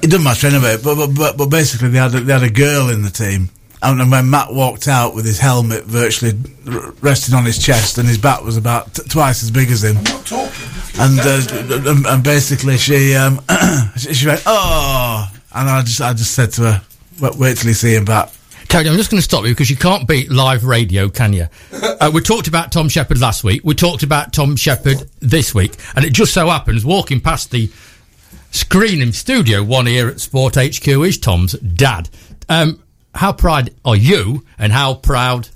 It 0.02 0.10
doesn't 0.12 0.24
matter 0.24 0.48
anyway, 0.48 0.78
but 0.82 0.96
but, 0.96 1.16
but, 1.16 1.38
but 1.38 1.46
basically 1.48 1.90
they 1.90 1.98
had 1.98 2.14
a, 2.14 2.20
they 2.22 2.34
had 2.34 2.44
a 2.44 2.50
girl 2.50 2.90
in 2.90 3.02
the 3.02 3.10
team, 3.10 3.50
and 3.82 4.12
when 4.12 4.30
Matt 4.30 4.54
walked 4.54 4.88
out 4.88 5.16
with 5.16 5.26
his 5.26 5.40
helmet 5.40 5.84
virtually 5.86 6.34
r- 6.72 6.94
resting 7.02 7.36
on 7.36 7.46
his 7.46 7.58
chest, 7.58 7.98
and 7.98 8.08
his 8.08 8.18
bat 8.18 8.44
was 8.44 8.56
about 8.56 8.94
t- 8.94 9.04
twice 9.10 9.44
as 9.44 9.52
big 9.52 9.70
as 9.72 9.84
him, 9.84 9.98
and, 9.98 11.20
uh, 11.20 11.90
and 11.90 12.06
and 12.06 12.24
basically 12.24 12.78
she 12.78 13.16
um, 13.16 13.42
she 13.98 14.14
she 14.14 14.28
went 14.28 14.44
oh, 14.46 15.30
and 15.54 15.70
I 15.70 15.82
just 15.82 16.02
I 16.02 16.14
just 16.14 16.34
said 16.34 16.52
to 16.54 16.62
her, 16.64 16.82
wait, 17.20 17.36
wait 17.36 17.58
till 17.58 17.68
you 17.68 17.74
see 17.74 17.96
him 17.96 18.06
back. 18.06 18.32
Tony, 18.68 18.88
I'm 18.88 18.98
just 18.98 19.10
going 19.10 19.18
to 19.18 19.24
stop 19.24 19.46
you 19.46 19.50
because 19.50 19.70
you 19.70 19.76
can't 19.76 20.08
beat 20.08 20.32
live 20.32 20.64
radio, 20.64 21.10
can 21.10 21.34
you? 21.34 21.48
Uh, 22.00 22.10
we 22.14 22.22
talked 22.22 22.48
about 22.48 22.72
Tom 22.72 22.88
Shepherd 22.88 23.20
last 23.20 23.44
week. 23.44 23.60
We 23.66 23.76
talked 23.76 24.04
about 24.04 24.32
Tom 24.32 24.56
Shepherd 24.56 25.04
this 25.20 25.54
week, 25.54 25.76
and 25.98 26.06
it 26.06 26.14
just 26.14 26.34
so 26.34 26.48
happens 26.48 26.86
walking 26.86 27.20
past 27.20 27.52
the 27.52 27.70
screen 28.52 29.02
in 29.02 29.12
studio 29.12 29.62
one 29.62 29.86
here 29.86 30.08
at 30.08 30.22
Sport 30.22 30.56
HQ 30.56 30.88
is 30.88 31.18
Tom's 31.18 31.54
dad. 31.60 32.10
Um, 32.48 32.82
how 33.14 33.34
proud 33.34 33.72
are 33.84 33.98
you, 33.98 34.46
and 34.58 34.72
how 34.72 34.94
proud 34.94 35.50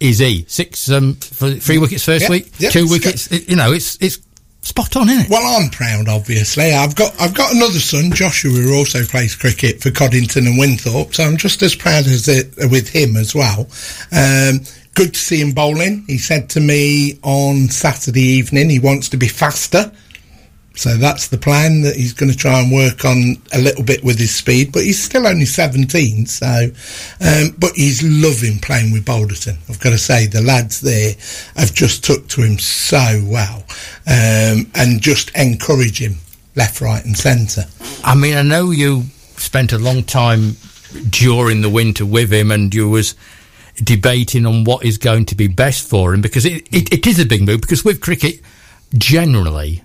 is 0.00 0.18
he? 0.18 0.44
Six, 0.48 0.90
um, 0.90 1.14
three 1.14 1.78
wickets 1.78 2.04
first 2.04 2.24
Yeah, 2.24 2.30
week, 2.30 2.50
yeah, 2.58 2.70
two 2.70 2.88
wickets. 2.88 3.30
It, 3.30 3.48
you 3.48 3.54
know, 3.54 3.72
it's 3.72 3.96
it's 4.00 4.18
spot 4.66 4.96
on, 4.96 5.08
isn't 5.08 5.26
it? 5.26 5.30
Well, 5.30 5.62
I'm 5.62 5.70
proud, 5.70 6.08
obviously. 6.08 6.72
I've 6.72 6.96
got 6.96 7.18
I've 7.20 7.34
got 7.34 7.54
another 7.54 7.78
son, 7.78 8.10
Joshua, 8.12 8.50
who 8.50 8.74
also 8.74 9.04
plays 9.04 9.36
cricket 9.36 9.80
for 9.80 9.90
Coddington 9.90 10.46
and 10.46 10.58
Winthorpe, 10.58 11.14
so 11.14 11.24
I'm 11.24 11.36
just 11.36 11.62
as 11.62 11.74
proud 11.74 12.06
as 12.06 12.28
it, 12.28 12.52
with 12.70 12.88
him 12.88 13.16
as 13.16 13.34
well. 13.34 13.68
Um, 14.10 14.60
good 14.94 15.14
to 15.14 15.20
see 15.20 15.40
him 15.40 15.52
bowling. 15.52 16.04
He 16.06 16.18
said 16.18 16.50
to 16.50 16.60
me 16.60 17.18
on 17.22 17.68
Saturday 17.68 18.22
evening 18.22 18.68
he 18.68 18.80
wants 18.80 19.08
to 19.10 19.16
be 19.16 19.28
faster. 19.28 19.92
So 20.76 20.96
that's 20.98 21.28
the 21.28 21.38
plan 21.38 21.80
that 21.82 21.96
he's 21.96 22.12
going 22.12 22.30
to 22.30 22.36
try 22.36 22.60
and 22.60 22.70
work 22.70 23.06
on 23.06 23.36
a 23.54 23.58
little 23.58 23.82
bit 23.82 24.04
with 24.04 24.18
his 24.18 24.34
speed, 24.34 24.72
but 24.72 24.82
he's 24.82 25.02
still 25.02 25.26
only 25.26 25.46
17. 25.46 26.26
So, 26.26 26.70
um, 27.20 27.56
but 27.58 27.72
he's 27.74 28.02
loving 28.02 28.58
playing 28.58 28.92
with 28.92 29.06
Balderton. 29.06 29.56
I've 29.70 29.80
got 29.80 29.90
to 29.90 29.98
say 29.98 30.26
the 30.26 30.42
lads 30.42 30.82
there 30.82 31.14
have 31.56 31.72
just 31.72 32.04
took 32.04 32.28
to 32.28 32.42
him 32.42 32.58
so 32.58 33.22
well, 33.24 33.64
um, 34.06 34.70
and 34.74 35.00
just 35.00 35.30
encourage 35.34 35.98
him 35.98 36.16
left, 36.56 36.82
right, 36.82 37.04
and 37.04 37.16
centre. 37.16 37.64
I 38.04 38.14
mean, 38.14 38.36
I 38.36 38.42
know 38.42 38.70
you 38.70 39.04
spent 39.38 39.72
a 39.72 39.78
long 39.78 40.02
time 40.02 40.56
during 41.08 41.62
the 41.62 41.70
winter 41.70 42.04
with 42.04 42.30
him, 42.30 42.50
and 42.50 42.74
you 42.74 42.90
was 42.90 43.14
debating 43.76 44.44
on 44.44 44.64
what 44.64 44.84
is 44.84 44.98
going 44.98 45.24
to 45.26 45.34
be 45.34 45.48
best 45.48 45.88
for 45.88 46.12
him 46.12 46.20
because 46.20 46.44
it, 46.44 46.66
it, 46.72 46.92
it 46.92 47.06
is 47.06 47.18
a 47.18 47.26
big 47.26 47.42
move. 47.42 47.62
Because 47.62 47.84
with 47.84 48.02
cricket, 48.02 48.40
generally, 48.96 49.82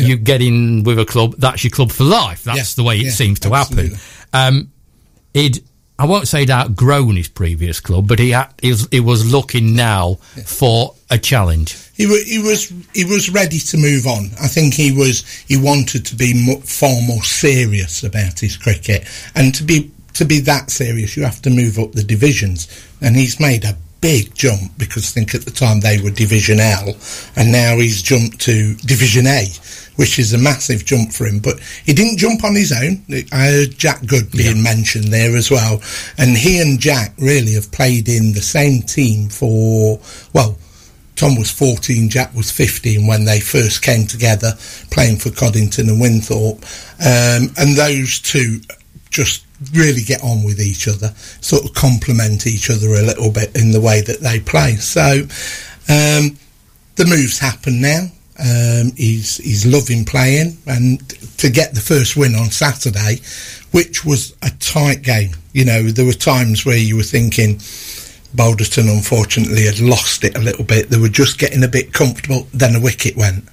Yeah. 0.00 0.06
you 0.08 0.16
get 0.16 0.40
in 0.42 0.84
with 0.84 0.98
a 0.98 1.04
club, 1.04 1.34
that's 1.38 1.62
your 1.64 1.70
club 1.70 1.92
for 1.92 2.04
life. 2.04 2.44
That's 2.44 2.58
Yeah, 2.58 2.82
the 2.82 2.86
way 2.86 2.98
it 2.98 3.04
yeah, 3.06 3.10
seems 3.10 3.40
to 3.40 3.52
absolutely. 3.54 3.96
happen. 3.96 4.00
Um, 4.32 4.72
he'd, 5.34 5.62
I 5.98 6.06
won't 6.06 6.28
say 6.28 6.40
he'd 6.40 6.50
outgrown 6.50 7.16
his 7.16 7.28
previous 7.28 7.80
club, 7.80 8.06
but 8.08 8.18
he, 8.18 8.30
had, 8.30 8.52
he, 8.62 8.70
was, 8.70 8.88
he 8.90 9.00
was 9.00 9.30
looking 9.30 9.74
now 9.74 10.14
for 10.46 10.94
a 11.10 11.18
challenge. 11.18 11.76
He, 11.96 12.04
he 12.24 12.38
was 12.38 12.72
he 12.94 13.04
was 13.04 13.28
ready 13.30 13.58
to 13.58 13.76
move 13.76 14.06
on. 14.06 14.26
I 14.40 14.46
think 14.46 14.74
he 14.74 14.92
was 14.96 15.26
he 15.48 15.56
wanted 15.56 16.06
to 16.06 16.14
be 16.14 16.60
far 16.62 17.00
more 17.02 17.24
serious 17.24 18.04
about 18.04 18.38
his 18.38 18.56
cricket, 18.56 19.04
and 19.34 19.52
to 19.56 19.64
be 19.64 19.90
to 20.14 20.24
be 20.24 20.38
that 20.40 20.70
serious, 20.70 21.16
you 21.16 21.24
have 21.24 21.42
to 21.42 21.50
move 21.50 21.76
up 21.80 21.90
the 21.92 22.04
divisions. 22.04 22.68
And 23.00 23.16
he's 23.16 23.40
made 23.40 23.64
a 23.64 23.76
big 24.00 24.32
jump 24.36 24.78
because 24.78 25.06
I 25.06 25.10
think 25.12 25.34
at 25.34 25.40
the 25.44 25.50
time 25.50 25.80
they 25.80 26.00
were 26.00 26.10
Division 26.12 26.60
L, 26.60 26.94
and 27.34 27.50
now 27.50 27.78
he's 27.78 28.00
jumped 28.00 28.40
to 28.42 28.76
Division 28.76 29.26
A, 29.26 29.46
which 29.98 30.20
is 30.20 30.32
a 30.32 30.38
massive 30.38 30.84
jump 30.84 31.12
for 31.12 31.26
him. 31.26 31.40
But 31.40 31.58
he 31.84 31.92
didn't 31.92 32.18
jump 32.18 32.44
on 32.44 32.54
his 32.54 32.70
own. 32.70 33.02
I 33.32 33.50
heard 33.50 33.76
Jack 33.76 34.06
Good 34.06 34.30
being 34.30 34.62
mentioned 34.62 35.08
there 35.08 35.36
as 35.36 35.50
well, 35.50 35.82
and 36.16 36.36
he 36.36 36.60
and 36.60 36.78
Jack 36.78 37.14
really 37.18 37.54
have 37.54 37.72
played 37.72 38.08
in 38.08 38.32
the 38.32 38.40
same 38.40 38.82
team 38.82 39.28
for 39.28 40.00
well. 40.32 40.56
Tom 41.16 41.34
was 41.34 41.50
14, 41.50 42.08
Jack 42.10 42.32
was 42.32 42.48
15 42.52 43.08
when 43.08 43.24
they 43.24 43.40
first 43.40 43.82
came 43.82 44.06
together 44.06 44.52
playing 44.92 45.16
for 45.16 45.30
Coddington 45.30 45.88
and 45.88 46.00
Winthorpe. 46.00 46.62
Um, 47.00 47.52
and 47.58 47.74
those 47.76 48.20
two 48.20 48.60
just 49.10 49.44
really 49.72 50.02
get 50.02 50.22
on 50.22 50.44
with 50.44 50.60
each 50.60 50.86
other, 50.86 51.08
sort 51.40 51.64
of 51.64 51.74
complement 51.74 52.46
each 52.46 52.70
other 52.70 52.86
a 52.90 53.02
little 53.02 53.32
bit 53.32 53.56
in 53.56 53.72
the 53.72 53.80
way 53.80 54.00
that 54.00 54.20
they 54.20 54.38
play. 54.38 54.76
So 54.76 55.22
um, 55.88 56.38
the 56.94 57.04
moves 57.04 57.40
happen 57.40 57.80
now. 57.80 58.06
Um, 58.38 58.92
he's 58.96 59.38
he's 59.38 59.66
loving 59.66 60.04
playing, 60.04 60.58
and 60.66 61.00
to 61.38 61.50
get 61.50 61.74
the 61.74 61.80
first 61.80 62.16
win 62.16 62.34
on 62.34 62.50
Saturday, 62.50 63.18
which 63.72 64.04
was 64.04 64.36
a 64.42 64.50
tight 64.60 65.02
game. 65.02 65.30
You 65.52 65.64
know, 65.64 65.82
there 65.82 66.06
were 66.06 66.12
times 66.12 66.64
where 66.64 66.76
you 66.76 66.96
were 66.96 67.02
thinking, 67.02 67.56
Balderton 68.34 68.88
unfortunately 68.94 69.64
had 69.64 69.80
lost 69.80 70.24
it 70.24 70.36
a 70.36 70.40
little 70.40 70.64
bit. 70.64 70.90
They 70.90 70.98
were 70.98 71.08
just 71.08 71.38
getting 71.38 71.64
a 71.64 71.68
bit 71.68 71.92
comfortable. 71.92 72.46
Then 72.52 72.76
a 72.76 72.80
wicket 72.80 73.16
went. 73.16 73.44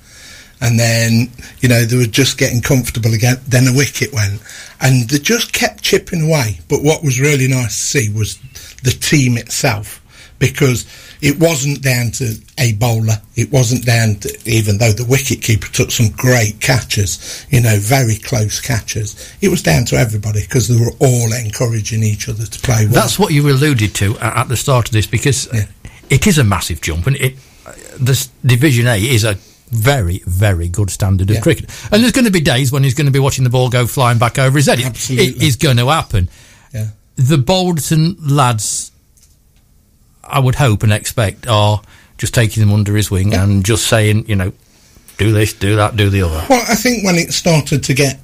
And 0.62 0.80
then, 0.80 1.30
you 1.60 1.70
know, 1.70 1.84
they 1.84 1.98
were 1.98 2.06
just 2.06 2.38
getting 2.38 2.62
comfortable 2.62 3.14
again. 3.14 3.38
Then 3.48 3.68
a 3.68 3.76
wicket 3.76 4.14
went. 4.14 4.42
And 4.82 5.10
they 5.10 5.20
just 5.20 5.54
kept 5.54 5.84
chipping 5.84 6.24
away. 6.30 6.60
But 6.70 6.82
what 6.82 7.04
was 7.04 7.20
really 7.20 7.48
nice 7.48 7.78
to 7.78 8.00
see 8.00 8.10
was 8.10 8.38
the 8.84 8.92
team 8.92 9.38
itself. 9.38 10.02
Because 10.38 10.86
it 11.22 11.40
wasn't 11.40 11.82
down 11.82 12.12
to 12.12 12.36
a 12.60 12.74
bowler. 12.74 13.16
It 13.36 13.52
wasn't 13.52 13.86
down 13.86 14.16
to, 14.16 14.38
even 14.46 14.78
though 14.78 14.92
the 14.92 15.04
wicketkeeper 15.04 15.72
took 15.72 15.92
some 15.92 16.10
great 16.10 16.60
catches, 16.60 17.46
you 17.50 17.62
know, 17.62 17.78
very 17.80 18.18
close 18.18 18.60
catches. 18.60 19.16
It 19.42 19.50
was 19.50 19.62
down 19.62 19.86
to 19.86 19.96
everybody 19.96 20.42
because 20.42 20.68
they 20.68 20.80
were 20.80 20.92
all 21.00 21.32
encouraging 21.34 22.04
each 22.04 22.28
other 22.28 22.46
to 22.46 22.60
play 22.60 22.86
well. 22.86 22.96
That's 22.96 23.18
what 23.18 23.32
you 23.34 23.50
alluded 23.50 23.96
to 23.96 24.18
at 24.20 24.50
the 24.50 24.58
start 24.58 24.88
of 24.90 24.92
this 24.94 25.08
because 25.08 25.48
uh, 25.48 25.58
Yeah. 25.58 25.66
it 26.10 26.28
is 26.28 26.38
a 26.38 26.44
massive 26.44 26.82
jump, 26.82 27.08
and 27.08 27.16
it 27.16 27.36
uh, 27.66 27.72
this 28.00 28.28
Division 28.46 28.88
A 28.88 28.98
is 28.98 29.24
a 29.24 29.38
very, 29.72 30.22
very 30.28 30.68
good 30.68 30.90
standard 30.92 31.30
of 31.30 31.36
Yeah. 31.38 31.42
cricket. 31.42 31.70
And 31.92 32.04
there's 32.04 32.12
going 32.12 32.26
to 32.26 32.32
be 32.32 32.42
days 32.42 32.72
when 32.72 32.84
he's 32.84 32.94
going 32.94 33.08
to 33.08 33.12
be 33.12 33.20
watching 33.20 33.44
the 33.46 33.50
ball 33.50 33.70
go 33.70 33.88
flying 33.88 34.18
back 34.20 34.38
over 34.38 34.58
his 34.58 34.68
head. 34.68 34.80
Absolutely. 34.82 35.28
It 35.30 35.42
is 35.42 35.56
going 35.56 35.78
to 35.78 35.88
happen. 35.88 36.30
Yeah. 36.74 36.88
The 37.16 37.38
Balderton 37.38 38.18
lads, 38.20 38.92
I 40.28 40.40
would 40.40 40.56
hope 40.56 40.84
and 40.84 40.92
expect, 40.92 41.48
are 41.48 41.82
just 42.18 42.34
taking 42.34 42.62
them 42.62 42.74
under 42.74 42.96
his 42.96 43.12
wing 43.12 43.34
and 43.34 43.66
just 43.66 43.88
saying, 43.88 44.28
you 44.28 44.36
know, 44.36 44.54
do 45.18 45.32
this, 45.32 45.54
do 45.54 45.76
that, 45.78 45.96
do 45.96 46.10
the 46.10 46.22
other. 46.22 46.46
Well, 46.50 46.66
I 46.68 46.76
think 46.76 47.04
when 47.04 47.16
it 47.16 47.34
started 47.34 47.84
to 47.86 47.94
get, 47.94 48.20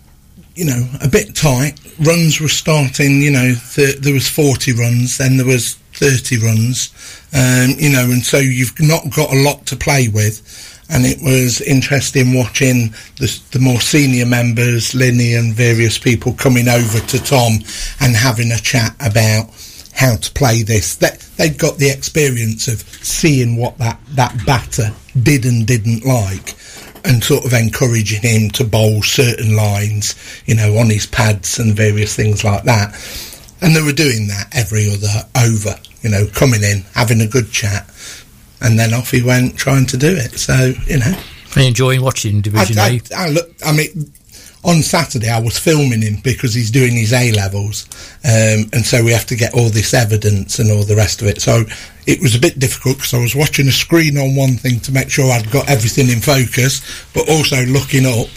you 0.55 0.65
know, 0.65 0.87
a 1.01 1.07
bit 1.07 1.35
tight, 1.35 1.79
runs 1.99 2.41
were 2.41 2.49
starting. 2.49 3.21
You 3.21 3.31
know, 3.31 3.53
th- 3.73 3.97
there 3.97 4.13
was 4.13 4.27
forty 4.27 4.73
runs, 4.73 5.17
then 5.17 5.37
there 5.37 5.45
was 5.45 5.75
thirty 5.93 6.37
runs. 6.37 6.91
Um, 7.33 7.75
you 7.77 7.89
know, 7.89 8.03
and 8.03 8.23
so 8.23 8.37
you've 8.37 8.77
not 8.79 9.03
got 9.15 9.33
a 9.33 9.41
lot 9.41 9.65
to 9.67 9.75
play 9.75 10.09
with. 10.09 10.41
And 10.89 11.05
it 11.05 11.19
was 11.21 11.61
interesting 11.61 12.33
watching 12.33 12.93
the, 13.15 13.41
the 13.51 13.59
more 13.59 13.79
senior 13.79 14.25
members, 14.25 14.93
Linny 14.93 15.35
and 15.35 15.53
various 15.53 15.97
people 15.97 16.33
coming 16.33 16.67
over 16.67 16.99
to 16.99 17.23
Tom 17.23 17.59
and 18.01 18.13
having 18.13 18.51
a 18.51 18.57
chat 18.57 18.93
about 18.99 19.45
how 19.93 20.15
to 20.15 20.31
play 20.33 20.63
this. 20.63 20.95
That 20.95 21.19
they'd 21.37 21.57
got 21.57 21.77
the 21.77 21.89
experience 21.89 22.67
of 22.67 22.81
seeing 23.03 23.57
what 23.57 23.77
that, 23.77 23.99
that 24.11 24.45
batter 24.45 24.91
did 25.21 25.45
and 25.45 25.65
didn't 25.65 26.05
like 26.05 26.55
and 27.03 27.23
sort 27.23 27.45
of 27.45 27.53
encouraging 27.53 28.21
him 28.21 28.49
to 28.51 28.63
bowl 28.63 29.01
certain 29.01 29.55
lines, 29.55 30.15
you 30.45 30.55
know, 30.55 30.77
on 30.77 30.89
his 30.89 31.05
pads 31.07 31.59
and 31.59 31.75
various 31.75 32.15
things 32.15 32.43
like 32.43 32.63
that. 32.63 32.93
And 33.61 33.75
they 33.75 33.81
were 33.81 33.93
doing 33.93 34.27
that 34.27 34.47
every 34.53 34.91
other 34.91 35.27
over, 35.37 35.75
you 36.01 36.09
know, 36.09 36.27
coming 36.33 36.63
in, 36.63 36.83
having 36.93 37.21
a 37.21 37.27
good 37.27 37.51
chat, 37.51 37.89
and 38.61 38.77
then 38.77 38.93
off 38.93 39.11
he 39.11 39.23
went 39.23 39.57
trying 39.57 39.85
to 39.87 39.97
do 39.97 40.15
it. 40.15 40.39
So, 40.39 40.73
you 40.87 40.99
know, 40.99 41.13
Are 41.55 41.61
you 41.61 41.67
enjoying 41.67 42.01
watching 42.01 42.41
Division 42.41 42.79
I, 42.79 42.89
A? 42.89 43.01
I, 43.15 43.25
I 43.25 43.29
look. 43.29 43.49
I 43.65 43.71
mean, 43.71 44.11
on 44.63 44.81
Saturday 44.81 45.29
I 45.29 45.39
was 45.39 45.57
filming 45.57 46.01
him 46.01 46.17
because 46.23 46.53
he's 46.53 46.71
doing 46.71 46.93
his 46.93 47.13
A 47.13 47.31
levels, 47.31 47.85
um, 48.23 48.69
and 48.73 48.85
so 48.85 49.03
we 49.03 49.11
have 49.11 49.25
to 49.27 49.35
get 49.35 49.53
all 49.53 49.69
this 49.69 49.93
evidence 49.93 50.59
and 50.59 50.71
all 50.71 50.83
the 50.83 50.95
rest 50.95 51.21
of 51.21 51.27
it. 51.27 51.41
So 51.41 51.63
it 52.05 52.21
was 52.21 52.35
a 52.35 52.39
bit 52.39 52.59
difficult 52.59 52.97
because 52.97 53.13
I 53.13 53.19
was 53.19 53.35
watching 53.35 53.67
a 53.67 53.71
screen 53.71 54.17
on 54.17 54.35
one 54.35 54.55
thing 54.55 54.79
to 54.81 54.91
make 54.91 55.09
sure 55.09 55.31
I'd 55.31 55.51
got 55.51 55.69
everything 55.69 56.09
in 56.09 56.19
focus, 56.19 56.81
but 57.13 57.29
also 57.29 57.65
looking 57.65 58.05
up. 58.05 58.29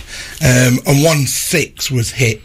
Um, 0.43 0.79
and 0.87 1.05
one 1.05 1.27
six 1.27 1.91
was 1.91 2.11
hit. 2.11 2.41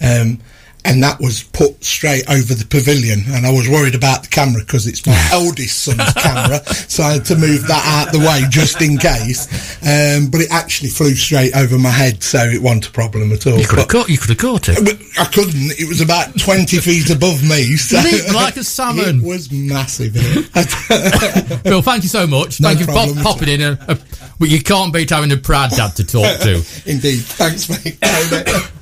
Um, 0.00 0.40
and 0.86 1.02
that 1.02 1.20
was 1.20 1.42
put 1.42 1.82
straight 1.84 2.22
over 2.30 2.54
the 2.54 2.64
pavilion, 2.64 3.24
and 3.28 3.44
I 3.44 3.52
was 3.52 3.68
worried 3.68 3.94
about 3.94 4.22
the 4.22 4.28
camera 4.28 4.60
because 4.60 4.86
it's 4.86 5.04
my 5.06 5.18
eldest 5.32 5.82
son's 5.84 6.12
camera, 6.14 6.64
so 6.64 7.02
I 7.02 7.14
had 7.14 7.24
to 7.26 7.36
move 7.36 7.66
that 7.66 7.82
out 7.84 8.12
the 8.12 8.20
way 8.20 8.42
just 8.48 8.80
in 8.80 8.96
case. 8.96 9.50
Um, 9.82 10.30
but 10.30 10.40
it 10.40 10.50
actually 10.50 10.90
flew 10.90 11.14
straight 11.14 11.56
over 11.56 11.78
my 11.78 11.90
head, 11.90 12.22
so 12.22 12.38
it 12.38 12.62
wasn't 12.62 12.88
a 12.88 12.92
problem 12.92 13.32
at 13.32 13.46
all. 13.46 13.58
You 13.58 13.66
could 13.66 13.80
have 13.80 13.88
caught. 13.88 14.08
You 14.08 14.18
could 14.18 14.30
have 14.30 14.38
caught 14.38 14.68
it. 14.68 14.78
I 15.18 15.24
couldn't. 15.24 15.74
It 15.78 15.88
was 15.88 16.00
about 16.00 16.38
twenty 16.38 16.78
feet 16.78 17.10
above 17.10 17.42
me. 17.42 17.76
So 17.76 17.98
Leap 18.00 18.32
like 18.32 18.56
a 18.56 18.64
salmon. 18.76 19.20
It 19.20 19.26
was 19.26 19.50
massive. 19.50 20.14
Bill, 21.64 21.82
thank 21.82 22.04
you 22.04 22.08
so 22.08 22.26
much. 22.26 22.60
No 22.60 22.68
thank 22.68 22.80
you 22.80 22.86
for 22.86 22.92
problem 22.92 23.16
pop, 23.16 23.26
at 23.26 23.38
popping 23.40 23.48
in. 23.48 23.60
A, 23.60 23.78
a, 23.88 23.98
well, 24.38 24.50
you 24.50 24.62
can't 24.62 24.92
beat 24.92 25.10
having 25.10 25.32
a 25.32 25.36
proud 25.36 25.70
dad 25.70 25.96
to 25.96 26.04
talk 26.04 26.40
to. 26.40 26.62
Indeed. 26.86 27.22
Thanks, 27.24 27.68
mate. 27.68 27.98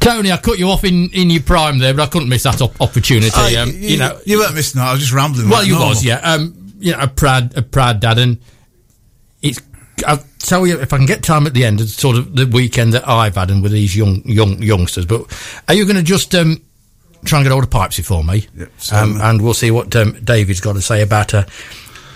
Tony, 0.00 0.32
I 0.32 0.36
cut 0.36 0.58
you 0.58 0.68
off 0.68 0.84
in, 0.84 1.10
in 1.10 1.30
your 1.30 1.42
prime 1.42 1.78
there, 1.78 1.94
but 1.94 2.02
I 2.02 2.06
couldn't 2.06 2.28
miss 2.28 2.42
that 2.44 2.60
op- 2.60 2.80
opportunity. 2.80 3.30
Oh, 3.34 3.62
um, 3.62 3.70
you, 3.74 3.98
know, 3.98 4.18
you 4.24 4.38
weren't 4.38 4.54
missing 4.54 4.80
out. 4.80 4.88
I 4.88 4.92
was 4.92 5.00
just 5.00 5.12
rambling. 5.12 5.48
well, 5.48 5.64
you 5.64 5.72
normal. 5.72 5.90
was, 5.90 6.04
yeah. 6.04 6.16
Um, 6.16 6.74
you 6.78 6.92
know, 6.92 7.00
a 7.00 7.08
proud, 7.08 7.56
a 7.56 7.62
proud 7.62 8.00
dad, 8.00 8.18
and 8.18 8.38
it's. 9.42 9.60
I'll 10.06 10.24
tell 10.38 10.66
you 10.66 10.80
if 10.80 10.94
I 10.94 10.96
can 10.96 11.04
get 11.04 11.22
time 11.22 11.46
at 11.46 11.52
the 11.52 11.64
end. 11.64 11.80
It's 11.80 11.94
sort 11.94 12.16
of 12.16 12.34
the 12.34 12.46
weekend 12.46 12.94
that 12.94 13.06
I've 13.06 13.34
had, 13.34 13.50
and 13.50 13.62
with 13.62 13.72
these 13.72 13.94
young 13.94 14.22
young 14.24 14.62
youngsters. 14.62 15.04
But 15.04 15.26
are 15.68 15.74
you 15.74 15.84
going 15.84 15.96
to 15.96 16.02
just 16.02 16.34
um, 16.34 16.62
try 17.24 17.38
and 17.38 17.44
get 17.44 17.52
all 17.52 17.60
the 17.60 17.66
pipesy 17.66 18.04
for 18.04 18.24
me? 18.24 18.46
Yep, 18.56 18.70
um, 18.92 19.20
and 19.20 19.42
we'll 19.42 19.52
see 19.52 19.70
what 19.70 19.94
um, 19.96 20.12
David's 20.24 20.60
got 20.60 20.72
to 20.74 20.82
say 20.82 21.02
about 21.02 21.34
a 21.34 21.46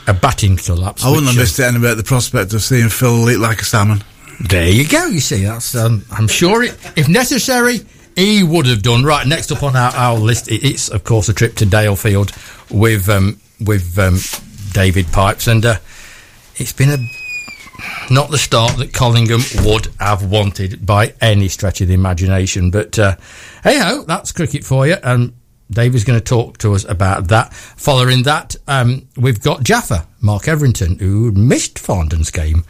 a 0.06 0.14
batting 0.14 0.56
collapse. 0.56 1.04
I 1.04 1.10
wouldn't 1.10 1.26
have 1.26 1.36
uh, 1.36 1.40
missed 1.40 1.58
it 1.58 1.64
anyway 1.64 1.90
at 1.90 1.96
the 1.96 2.04
prospect 2.04 2.52
of 2.52 2.62
seeing 2.62 2.88
Phil 2.88 3.30
eat 3.30 3.38
like 3.38 3.60
a 3.60 3.64
salmon. 3.64 4.02
There 4.40 4.68
you 4.68 4.86
go. 4.88 5.06
You 5.06 5.20
see, 5.20 5.44
that's. 5.44 5.74
Um, 5.74 6.04
I'm 6.10 6.28
sure, 6.28 6.62
it, 6.62 6.76
if 6.96 7.08
necessary, 7.08 7.80
he 8.16 8.42
would 8.42 8.66
have 8.66 8.82
done. 8.82 9.04
Right 9.04 9.26
next 9.26 9.52
up 9.52 9.62
on 9.62 9.76
our, 9.76 9.94
our 9.94 10.16
list, 10.16 10.50
it's 10.50 10.88
of 10.88 11.04
course 11.04 11.28
a 11.28 11.34
trip 11.34 11.54
to 11.56 11.66
Dalefield 11.66 12.32
with 12.70 13.08
um, 13.08 13.40
with 13.60 13.98
um, 13.98 14.18
David 14.72 15.06
Pipes, 15.12 15.46
and 15.46 15.64
uh, 15.64 15.76
it's 16.56 16.72
been 16.72 16.90
a 16.90 16.98
not 18.10 18.30
the 18.30 18.38
start 18.38 18.76
that 18.78 18.92
Collingham 18.92 19.40
would 19.64 19.88
have 19.98 20.30
wanted 20.30 20.84
by 20.86 21.14
any 21.20 21.48
stretch 21.48 21.80
of 21.80 21.88
the 21.88 21.94
imagination. 21.94 22.70
But 22.70 22.98
uh, 22.98 23.16
hey 23.62 23.78
ho, 23.78 24.02
that's 24.02 24.32
cricket 24.32 24.64
for 24.64 24.86
you. 24.86 24.96
And 25.02 25.34
Dave 25.70 25.94
is 25.94 26.04
going 26.04 26.18
to 26.18 26.24
talk 26.24 26.58
to 26.58 26.74
us 26.74 26.84
about 26.84 27.28
that. 27.28 27.52
Following 27.54 28.24
that, 28.24 28.54
um, 28.68 29.08
we've 29.16 29.40
got 29.40 29.62
Jaffa, 29.62 30.06
Mark 30.20 30.46
Everington, 30.46 30.98
who 30.98 31.32
missed 31.32 31.76
Farndon's 31.76 32.30
game 32.30 32.64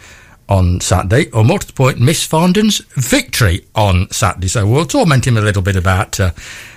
on 0.49 0.81
Saturday, 0.81 1.31
or 1.31 1.45
more 1.45 1.59
to 1.59 1.67
the 1.67 1.73
point, 1.73 1.99
Miss 1.99 2.27
Farndon's 2.27 2.79
victory 2.95 3.67
on 3.75 4.11
Saturday. 4.11 4.49
So 4.49 4.67
we'll 4.67 4.87
torment 4.87 5.27
him 5.27 5.37
a 5.37 5.41
little 5.41 5.63
bit 5.63 5.77
about 5.77 6.21
uh, 6.21 6.33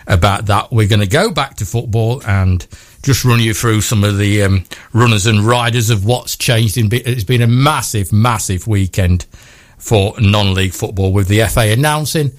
about 0.08 0.46
that. 0.46 0.72
We're 0.72 0.88
going 0.88 1.02
to 1.02 1.08
go 1.08 1.32
back 1.32 1.56
to 1.56 1.66
football 1.66 2.22
and 2.26 2.66
just 3.04 3.26
run 3.26 3.40
you 3.40 3.54
through 3.54 3.82
some 3.82 4.04
of 4.04 4.18
the 4.18 4.44
um, 4.44 4.64
runners 4.94 5.26
and 5.26 5.42
riders 5.42 5.90
of 5.90 6.06
what's 6.06 6.38
changed. 6.38 6.78
In, 6.78 6.90
it's 6.92 7.24
been 7.24 7.42
a 7.42 7.48
massive, 7.48 8.14
massive 8.14 8.68
weekend 8.68 9.26
for 9.78 10.14
non-league 10.20 10.74
football 10.74 11.14
with 11.14 11.28
the 11.28 11.46
FA 11.48 11.72
announcing, 11.72 12.32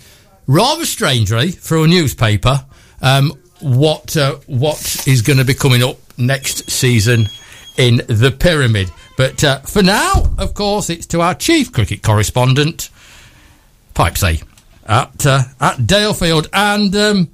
rather 0.46 0.84
strangely, 0.84 1.50
through 1.50 1.84
a 1.84 1.88
newspaper, 1.88 2.64
um, 3.00 3.32
what 3.60 4.16
uh, 4.16 4.36
what 4.46 5.06
is 5.06 5.22
going 5.22 5.38
to 5.38 5.44
be 5.44 5.54
coming 5.54 5.82
up 5.82 5.96
next 6.18 6.70
season 6.70 7.26
in 7.76 7.98
the 8.08 8.34
pyramid. 8.36 8.90
But 9.18 9.42
uh, 9.42 9.58
for 9.62 9.82
now, 9.82 10.32
of 10.38 10.54
course, 10.54 10.88
it's 10.88 11.04
to 11.06 11.20
our 11.22 11.34
chief 11.34 11.72
cricket 11.72 12.04
correspondent, 12.04 12.88
Pipesy, 13.92 14.44
at 14.86 15.26
uh, 15.26 15.42
at 15.60 15.78
Dalefield, 15.78 16.46
and 16.52 16.94
um, 16.94 17.28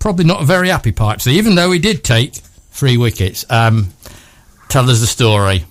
probably 0.00 0.24
not 0.24 0.42
a 0.42 0.44
very 0.44 0.70
happy 0.70 0.90
Pipesy, 0.90 1.34
even 1.34 1.54
though 1.54 1.70
he 1.70 1.78
did 1.78 2.02
take 2.02 2.34
three 2.34 2.96
wickets. 2.96 3.46
Um, 3.48 3.90
tell 4.68 4.90
us 4.90 4.98
the 4.98 5.06
story. 5.06 5.64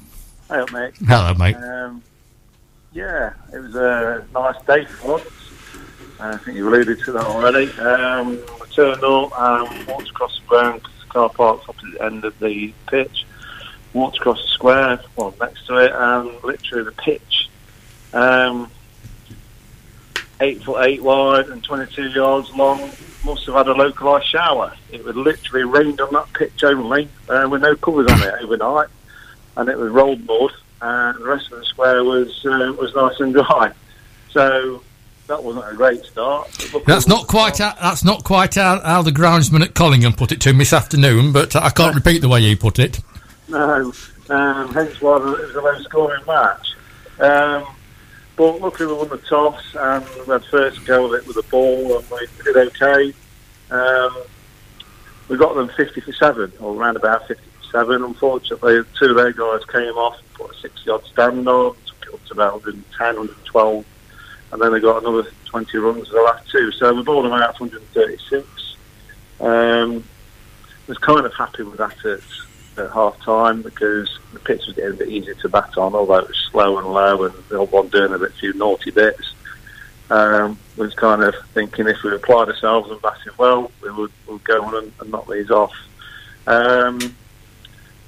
Up, 0.50 0.72
mate. 0.72 0.94
Hello, 1.06 1.34
mate. 1.34 1.58
Um, 1.58 2.04
yeah, 2.94 3.34
it 3.52 3.60
was 3.60 3.76
a 3.76 4.26
nice 4.34 4.64
day 4.66 4.86
for 4.86 5.12
once. 5.12 5.26
I 6.22 6.38
think 6.38 6.56
you 6.56 6.70
alluded 6.70 7.00
to 7.00 7.12
that 7.12 7.26
already. 7.26 7.70
Um, 7.80 8.40
I 8.62 8.66
turned 8.72 9.04
up 9.04 9.34
and 9.38 9.88
walked 9.88 10.10
across 10.10 10.40
the 10.40 10.46
ground 10.48 10.84
because 10.84 11.00
the 11.02 11.08
car 11.10 11.30
park's 11.30 11.68
opposite 11.68 12.00
the 12.00 12.06
end 12.06 12.24
of 12.24 12.40
the 12.40 12.74
pitch 12.88 13.26
walked 13.94 14.18
across 14.18 14.42
the 14.42 14.48
square, 14.50 15.00
well, 15.16 15.34
next 15.40 15.66
to 15.68 15.78
it, 15.78 15.92
and 15.94 16.44
literally 16.44 16.84
the 16.84 16.92
pitch, 16.92 17.50
um, 18.14 18.70
eight 20.42 20.64
foot 20.64 20.86
eight 20.86 21.02
wide 21.02 21.48
and 21.50 21.64
22 21.64 22.10
yards 22.10 22.54
long, 22.54 22.80
must 23.26 23.46
have 23.46 23.56
had 23.56 23.68
a 23.68 23.74
localised 23.74 24.30
shower. 24.30 24.74
It 24.92 25.04
would 25.04 25.16
literally 25.16 25.66
rained 25.66 26.00
on 26.02 26.14
that 26.14 26.32
pitch 26.34 26.64
only, 26.64 27.10
uh, 27.28 27.48
with 27.50 27.62
no 27.62 27.76
covers 27.76 28.10
on 28.12 28.22
it 28.22 28.34
overnight, 28.42 28.88
and 29.58 29.70
it 29.70 29.78
was 29.78 29.92
rolled 29.92 30.26
mud, 30.26 30.52
and 30.82 31.20
the 31.20 31.26
rest 31.26 31.52
of 31.52 31.60
the 31.60 31.66
square 31.66 32.04
was 32.04 32.46
uh, 32.46 32.74
was 32.80 32.94
nice 32.96 33.20
and 33.20 33.34
dry. 33.34 33.72
So 34.32 34.84
that 35.30 35.44
wasn't 35.44 35.72
a 35.72 35.76
great 35.76 36.04
start. 36.04 36.50
That's 36.86 37.08
not 37.08 37.28
quite 37.28 37.60
how, 37.60 37.74
that's 37.80 38.04
not 38.04 38.24
quite 38.24 38.56
how, 38.56 38.80
how 38.82 39.02
the 39.02 39.12
groundsman 39.12 39.62
at 39.62 39.74
Collingham 39.76 40.14
put 40.14 40.32
it 40.32 40.42
to 40.42 40.54
me 40.54 40.60
this 40.60 40.74
afternoon, 40.74 41.32
but 41.32 41.56
I 41.56 41.70
can't 41.70 41.96
repeat 41.96 42.20
the 42.20 42.30
way 42.30 42.42
he 42.42 42.56
put 42.56 42.80
it. 42.80 43.00
No, 43.50 43.92
um, 44.30 44.74
hence 44.74 45.02
why 45.02 45.18
it 45.18 45.24
was 45.24 45.56
a 45.56 45.62
low 45.62 45.80
scoring 45.82 46.24
match. 46.28 46.76
Um, 47.20 47.66
but 48.36 48.62
luckily 48.62 48.88
we 48.88 48.94
won 48.94 49.10
the 49.10 49.18
toss 49.18 49.62
and 49.76 50.06
we 50.28 50.32
had 50.32 50.46
first 50.46 50.86
go 50.86 51.08
of 51.08 51.14
it 51.14 51.28
with 51.28 51.36
the 51.36 51.44
ball 51.44 51.98
and 51.98 52.10
we 52.12 52.28
did 52.44 52.58
okay. 52.58 53.14
Um, 53.72 54.16
we 55.28 55.38
got 55.38 55.56
them 55.56 55.70
50 55.70 56.02
for 56.02 56.14
7, 56.14 56.54
or 56.60 56.76
around 56.76 56.96
about 56.96 57.28
50 57.28 57.44
for 57.44 57.72
7. 57.72 58.04
Unfortunately, 58.04 58.82
two 58.98 59.10
of 59.10 59.16
their 59.16 59.32
guys 59.32 59.66
came 59.66 59.94
off, 59.94 60.18
and 60.18 60.34
put 60.34 60.56
a 60.56 60.60
60 60.60 60.90
odd 60.90 61.06
stand 61.06 61.48
on, 61.48 61.76
took 61.86 62.08
it 62.08 62.14
up 62.14 62.26
to 62.26 62.34
about 62.34 62.54
110, 62.66 63.16
112, 63.16 63.86
and 64.52 64.62
then 64.62 64.72
they 64.72 64.80
got 64.80 65.04
another 65.04 65.30
20 65.46 65.78
runs 65.78 66.10
the 66.10 66.22
last 66.22 66.50
two. 66.50 66.72
So 66.72 66.94
we 66.94 67.04
balled 67.04 67.26
them 67.26 67.34
out 67.34 67.58
for 67.58 67.66
136. 67.66 68.76
Um, 69.40 70.04
was 70.88 70.98
kind 70.98 71.26
of 71.26 71.34
happy 71.36 71.62
with 71.62 71.78
that 71.78 72.04
at 72.04 72.22
at 72.80 72.92
half 72.92 73.20
time 73.22 73.62
because 73.62 74.20
the 74.34 74.40
pitch 74.40 74.66
was 74.66 74.76
getting 74.76 74.92
a 74.92 74.98
bit 74.98 75.10
easier 75.10 75.34
to 75.36 75.50
bat 75.50 75.78
on, 75.78 75.94
although 75.96 76.20
it 76.20 76.28
was 76.28 76.48
slow 76.52 76.78
and 76.78 76.88
low 76.88 77.24
and 77.24 77.34
the 77.50 77.58
old 77.58 77.72
one 77.72 77.88
doing 77.90 78.14
a 78.14 78.20
bit 78.20 78.34
few 78.34 78.54
naughty 78.54 78.92
bits. 78.92 79.34
Um, 80.10 80.58
was 80.76 80.96
kind 80.96 81.22
of 81.22 81.36
thinking 81.54 81.88
if 81.88 82.02
we 82.04 82.16
applied 82.16 82.48
ourselves 82.48 82.90
and 82.90 83.00
batted 83.02 83.38
well, 83.38 83.72
we 83.84 83.92
would, 83.92 84.12
would 84.28 84.44
go 84.44 84.64
on 84.64 84.76
and, 84.76 84.92
and 85.00 85.12
knock 85.12 85.30
these 85.30 85.52
off. 85.52 85.74
Um, 86.48 87.00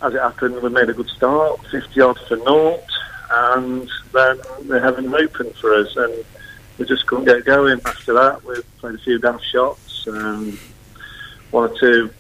as 0.02 0.16
it 0.16 0.20
happened, 0.20 0.64
we 0.64 0.70
made 0.70 0.90
a 0.90 0.94
good 0.94 1.10
start, 1.10 1.60
50 1.68 1.94
yards 1.94 2.22
for 2.28 2.38
naught, 2.38 2.84
and 3.30 3.88
then 4.14 4.40
they're 4.64 4.82
having 4.82 5.06
them 5.06 5.14
open 5.14 5.54
for 5.54 5.76
us, 5.76 5.96
and 5.96 6.26
we 6.80 6.86
just 6.86 7.06
couldn't 7.06 7.26
get 7.26 7.46
going 7.46 7.80
after 7.86 8.14
that. 8.14 8.44
We 8.44 8.56
played 8.80 8.96
a 8.96 8.98
few 8.98 9.20
daft 9.20 9.46
shots, 9.46 10.08
um, 10.08 10.58
one 11.52 11.70
or 11.70 11.80
two 11.80 12.12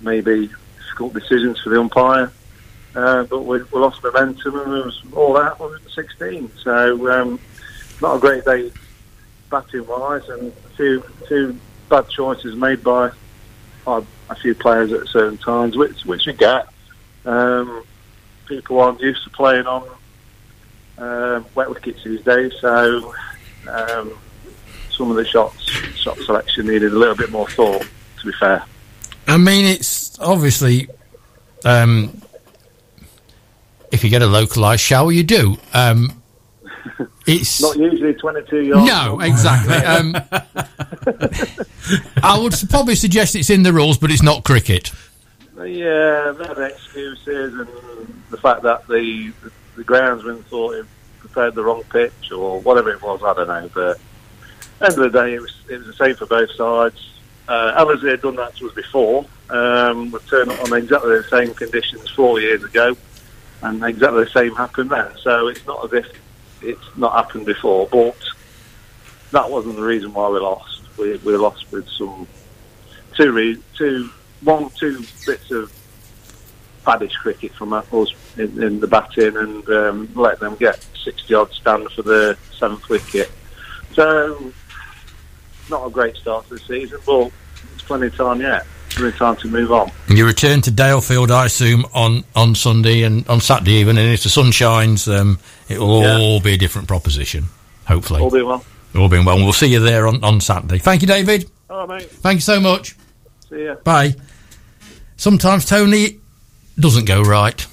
maybe 0.00 0.50
difficult 0.98 1.14
decisions 1.14 1.60
for 1.60 1.70
the 1.70 1.80
umpire. 1.80 2.32
Uh, 2.94 3.22
but 3.24 3.42
we, 3.42 3.62
we, 3.62 3.78
lost 3.78 4.02
momentum 4.02 4.58
and 4.58 4.72
it 4.72 4.84
was 4.84 5.02
all 5.12 5.36
out 5.36 5.60
on 5.60 5.78
16. 5.94 6.50
So 6.62 7.12
um, 7.12 7.38
not 8.00 8.16
a 8.16 8.18
great 8.18 8.44
day 8.44 8.72
batting 9.50 9.86
wise, 9.86 10.28
and 10.28 10.48
a 10.48 10.76
few 10.76 11.00
few 11.26 11.58
bad 11.88 12.08
choices 12.08 12.56
made 12.56 12.82
by 12.82 13.10
uh, 13.86 14.02
a 14.30 14.34
few 14.34 14.54
players 14.54 14.92
at 14.92 15.06
certain 15.08 15.38
times, 15.38 15.76
which 15.76 16.04
which 16.04 16.26
we 16.26 16.32
get. 16.32 16.68
Um, 17.24 17.84
people 18.46 18.80
aren't 18.80 19.00
used 19.00 19.22
to 19.24 19.30
playing 19.30 19.66
on 19.66 19.88
uh, 20.96 21.42
wet 21.54 21.68
wickets 21.68 22.02
these 22.02 22.22
days, 22.22 22.52
so 22.60 23.14
um, 23.68 24.18
some 24.90 25.10
of 25.10 25.16
the 25.16 25.24
shots 25.24 25.62
shot 25.94 26.16
selection 26.18 26.66
needed 26.66 26.92
a 26.92 26.98
little 26.98 27.16
bit 27.16 27.30
more 27.30 27.48
thought. 27.48 27.86
To 28.20 28.26
be 28.26 28.32
fair. 28.40 28.64
I 29.28 29.36
mean, 29.36 29.66
it's 29.66 30.18
obviously 30.18 30.88
um, 31.64 32.20
if 33.90 34.04
you 34.04 34.10
get 34.10 34.22
a 34.22 34.26
localised 34.26 34.82
shower, 34.82 35.12
you 35.12 35.22
do. 35.22 35.56
Um, 35.74 36.22
it's 37.26 37.60
not 37.60 37.76
usually 37.76 38.14
twenty-two 38.14 38.62
yards. 38.62 38.86
No, 38.86 39.20
exactly. 39.20 39.76
Um, 39.76 40.16
I 42.22 42.38
would 42.38 42.54
probably 42.70 42.94
suggest 42.94 43.36
it's 43.36 43.50
in 43.50 43.62
the 43.62 43.72
rules, 43.72 43.98
but 43.98 44.10
it's 44.10 44.22
not 44.22 44.44
cricket. 44.44 44.92
Yeah, 45.56 46.34
had 46.34 46.58
excuses, 46.58 47.54
and 47.54 47.68
the 48.30 48.36
fact 48.36 48.62
that 48.62 48.86
the 48.86 49.32
the 49.76 49.84
groundsman 49.84 50.44
thought 50.44 50.74
it 50.74 50.86
prepared 51.18 51.54
the 51.54 51.64
wrong 51.64 51.82
pitch 51.90 52.32
or 52.32 52.60
whatever 52.60 52.90
it 52.90 53.02
was. 53.02 53.22
I 53.22 53.34
don't 53.34 53.48
know, 53.48 53.70
but 53.74 53.98
end 54.80 54.98
of 54.98 55.12
the 55.12 55.22
day, 55.22 55.34
it 55.34 55.40
was 55.40 55.54
it 55.68 55.78
was 55.78 55.86
the 55.86 55.92
same 55.94 56.14
for 56.14 56.26
both 56.26 56.50
sides. 56.52 57.17
Uh, 57.48 57.84
LSE 57.84 58.10
had 58.10 58.20
done 58.20 58.36
that 58.36 58.54
to 58.56 58.68
us 58.68 58.74
before. 58.74 59.24
Um, 59.48 60.10
we 60.10 60.18
turned 60.20 60.50
up 60.50 60.62
on 60.64 60.74
exactly 60.74 61.16
the 61.16 61.24
same 61.24 61.54
conditions 61.54 62.08
four 62.10 62.40
years 62.40 62.62
ago, 62.62 62.94
and 63.62 63.82
exactly 63.82 64.24
the 64.24 64.30
same 64.30 64.54
happened 64.54 64.90
then. 64.90 65.10
So 65.22 65.48
it's 65.48 65.66
not 65.66 65.84
as 65.86 66.04
if 66.04 66.20
it's 66.62 66.96
not 66.96 67.14
happened 67.14 67.46
before, 67.46 67.88
but 67.90 68.16
that 69.30 69.50
wasn't 69.50 69.76
the 69.76 69.82
reason 69.82 70.12
why 70.12 70.28
we 70.28 70.38
lost. 70.38 70.82
We, 70.98 71.16
we 71.18 71.36
lost 71.36 71.70
with 71.72 71.88
some 71.88 72.26
two, 73.16 73.32
re- 73.32 73.62
two, 73.76 74.10
one, 74.42 74.70
two 74.70 75.04
bits 75.26 75.50
of 75.50 75.72
baddish 76.84 77.14
cricket 77.14 77.52
from 77.54 77.72
us 77.72 77.86
in, 78.36 78.62
in 78.62 78.80
the 78.80 78.86
batting 78.86 79.36
and 79.36 79.68
um, 79.68 80.10
let 80.14 80.40
them 80.40 80.54
get 80.56 80.84
60 81.04 81.34
odd 81.34 81.52
stand 81.52 81.90
for 81.92 82.02
the 82.02 82.36
seventh 82.58 82.88
wicket. 82.88 83.30
So 83.94 84.52
not 85.70 85.86
a 85.86 85.90
great 85.90 86.16
start 86.16 86.48
to 86.48 86.54
the 86.54 86.60
season, 86.60 86.98
but 87.06 87.30
there's 87.70 87.82
plenty 87.82 88.06
of 88.06 88.16
time 88.16 88.40
yet. 88.40 88.66
Plenty 88.90 89.08
of 89.08 89.16
time 89.16 89.36
to 89.36 89.48
move 89.48 89.70
on. 89.70 89.90
You 90.08 90.26
return 90.26 90.60
to 90.62 90.70
Dalefield, 90.70 91.30
I 91.30 91.46
assume, 91.46 91.84
on, 91.94 92.24
on 92.34 92.54
Sunday 92.54 93.02
and 93.02 93.26
on 93.28 93.40
Saturday 93.40 93.72
even, 93.74 93.98
and 93.98 94.12
if 94.12 94.22
the 94.22 94.28
sun 94.28 94.50
shines, 94.50 95.08
um, 95.08 95.38
it 95.68 95.78
will 95.78 96.02
yeah. 96.02 96.18
all 96.18 96.40
be 96.40 96.54
a 96.54 96.56
different 96.56 96.88
proposition, 96.88 97.44
hopefully. 97.86 98.22
All 98.22 98.30
being 98.30 98.46
well. 98.46 98.64
All 98.96 99.08
being 99.08 99.24
well. 99.24 99.36
We'll 99.36 99.52
see 99.52 99.66
you 99.66 99.80
there 99.80 100.06
on, 100.06 100.24
on 100.24 100.40
Saturday. 100.40 100.78
Thank 100.78 101.02
you, 101.02 101.08
David. 101.08 101.50
All 101.68 101.86
right, 101.86 102.00
mate. 102.00 102.10
Thank 102.10 102.36
you 102.36 102.42
so 102.42 102.60
much. 102.60 102.96
See 103.48 103.56
you. 103.56 103.76
Bye. 103.84 104.14
Sometimes, 105.16 105.66
Tony, 105.66 106.20
doesn't 106.78 107.04
go 107.04 107.22
right. 107.22 107.66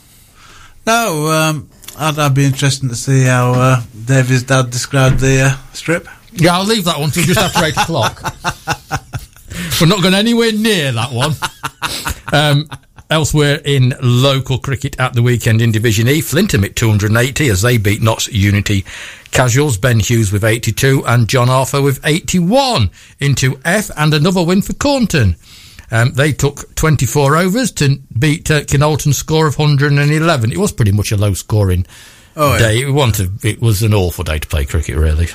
No, 0.85 1.27
um, 1.31 1.69
I'd, 1.97 2.19
I'd, 2.19 2.33
be 2.33 2.45
interested 2.45 2.89
to 2.89 2.95
see 2.95 3.23
how 3.23 3.53
uh, 3.53 3.81
David's 4.05 4.43
dad 4.43 4.69
described 4.69 5.19
the 5.19 5.41
uh, 5.41 5.73
strip. 5.73 6.07
Yeah, 6.35 6.57
I'll 6.57 6.65
leave 6.65 6.85
that 6.85 6.99
one 6.99 7.11
till 7.11 7.23
just 7.23 7.39
after 7.39 7.63
eight 7.63 7.77
o'clock. 7.77 8.21
We're 9.81 9.87
not 9.87 10.01
going 10.01 10.13
anywhere 10.13 10.51
near 10.51 10.91
that 10.91 11.11
one. 11.11 11.33
Um, 12.33 12.69
elsewhere 13.09 13.61
in 13.63 13.93
local 14.01 14.57
cricket 14.57 14.99
at 14.99 15.13
the 15.13 15.21
weekend 15.21 15.61
in 15.61 15.71
Division 15.71 16.07
E, 16.07 16.21
Flintham 16.21 16.63
at 16.63 16.75
280 16.75 17.49
as 17.49 17.61
they 17.61 17.77
beat 17.77 18.01
Notts 18.01 18.27
Unity 18.27 18.85
Casuals. 19.31 19.77
Ben 19.77 19.99
Hughes 19.99 20.31
with 20.31 20.43
82 20.43 21.03
and 21.05 21.27
John 21.27 21.49
Arthur 21.49 21.81
with 21.81 21.99
81 22.05 22.89
into 23.19 23.59
F 23.63 23.89
and 23.97 24.13
another 24.13 24.43
win 24.43 24.61
for 24.61 24.73
Caunton. 24.73 25.35
Um, 25.91 26.13
they 26.13 26.31
took 26.33 26.73
24 26.75 27.37
overs 27.37 27.71
to 27.73 27.97
beat 28.17 28.49
uh, 28.49 28.61
Kinoulton's 28.61 29.17
score 29.17 29.47
of 29.47 29.57
111. 29.57 30.51
It 30.51 30.57
was 30.57 30.71
pretty 30.71 30.91
much 30.91 31.11
a 31.11 31.17
low 31.17 31.33
scoring 31.33 31.85
Oh, 32.37 32.53
yeah. 32.53 32.59
day. 32.59 32.81
It, 32.81 32.91
wanted, 32.91 33.45
it 33.45 33.61
was 33.61 33.83
an 33.83 33.93
awful 33.93 34.23
day 34.25 34.39
to 34.39 34.47
play 34.47 34.65
cricket, 34.65 34.97
really. 34.97 35.27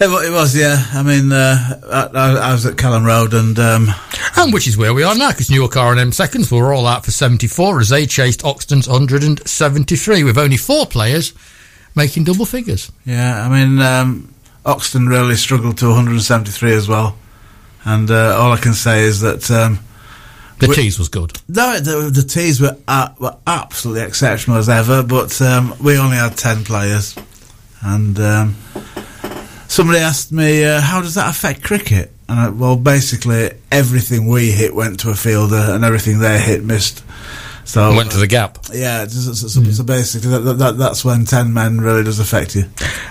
It, 0.00 0.06
it 0.26 0.32
was, 0.32 0.56
yeah. 0.56 0.84
I 0.92 1.02
mean, 1.02 1.32
uh, 1.32 1.80
I, 2.14 2.48
I 2.48 2.52
was 2.52 2.66
at 2.66 2.74
Kelham 2.76 3.04
Road 3.06 3.32
and 3.32 3.56
um, 3.58 3.88
And 4.36 4.52
which 4.52 4.66
is 4.66 4.76
where 4.76 4.92
we 4.92 5.04
are 5.04 5.14
now, 5.14 5.30
because 5.30 5.50
Newark 5.50 5.76
R&M 5.76 6.10
seconds 6.12 6.50
were 6.50 6.74
all 6.74 6.86
out 6.86 7.04
for 7.04 7.10
74 7.12 7.80
as 7.80 7.88
they 7.90 8.04
chased 8.06 8.44
Oxton's 8.44 8.88
173, 8.88 10.24
with 10.24 10.36
only 10.36 10.56
four 10.56 10.86
players 10.86 11.32
making 11.94 12.24
double 12.24 12.44
figures. 12.44 12.90
Yeah, 13.04 13.46
I 13.46 13.48
mean, 13.48 13.80
um, 13.80 14.34
Oxton 14.66 15.08
really 15.08 15.36
struggled 15.36 15.78
to 15.78 15.86
173 15.86 16.72
as 16.72 16.88
well. 16.88 17.16
And 17.84 18.10
uh, 18.10 18.36
all 18.36 18.50
I 18.52 18.56
can 18.56 18.72
say 18.74 19.02
is 19.04 19.20
that 19.20 19.48
um, 19.50 19.78
The 20.58 20.68
We- 20.68 20.74
tease 20.74 20.98
was 20.98 21.08
good. 21.08 21.38
no, 21.48 21.78
the, 21.78 22.10
the 22.10 22.22
teas 22.22 22.60
were 22.60 22.76
uh, 22.88 23.10
were 23.20 23.36
absolutely 23.46 24.02
exceptional 24.02 24.56
as 24.56 24.68
ever, 24.68 25.02
but 25.04 25.40
um, 25.40 25.74
we 25.80 25.98
only 25.98 26.16
had 26.16 26.36
10 26.36 26.64
players. 26.64 27.14
And 27.82 28.18
um, 28.18 28.56
somebody 29.74 29.98
asked 29.98 30.30
me, 30.30 30.64
uh, 30.64 30.80
how 30.80 31.00
does 31.00 31.16
that 31.16 31.28
affect 31.28 31.64
cricket? 31.64 32.12
And 32.28 32.38
I, 32.38 32.48
well, 32.48 32.76
basically, 32.76 33.50
everything 33.72 34.28
we 34.28 34.50
hit 34.52 34.74
went 34.74 35.00
to 35.00 35.10
a 35.10 35.14
fielder, 35.14 35.56
and 35.56 35.84
everything 35.84 36.20
they 36.20 36.40
hit 36.40 36.64
missed. 36.64 37.04
So 37.66 37.96
Went 37.96 38.12
to 38.12 38.18
the 38.18 38.26
gap. 38.26 38.58
yeah, 38.74 39.06
so, 39.06 39.32
so, 39.32 39.48
so, 39.48 39.62
so 39.62 39.84
basically, 39.84 40.30
that, 40.30 40.40
that, 40.40 40.58
that, 40.58 40.78
that's 40.78 41.02
when 41.04 41.24
10 41.24 41.52
men 41.52 41.80
really 41.80 42.04
does 42.04 42.20
affect 42.20 42.54
you. 42.54 42.64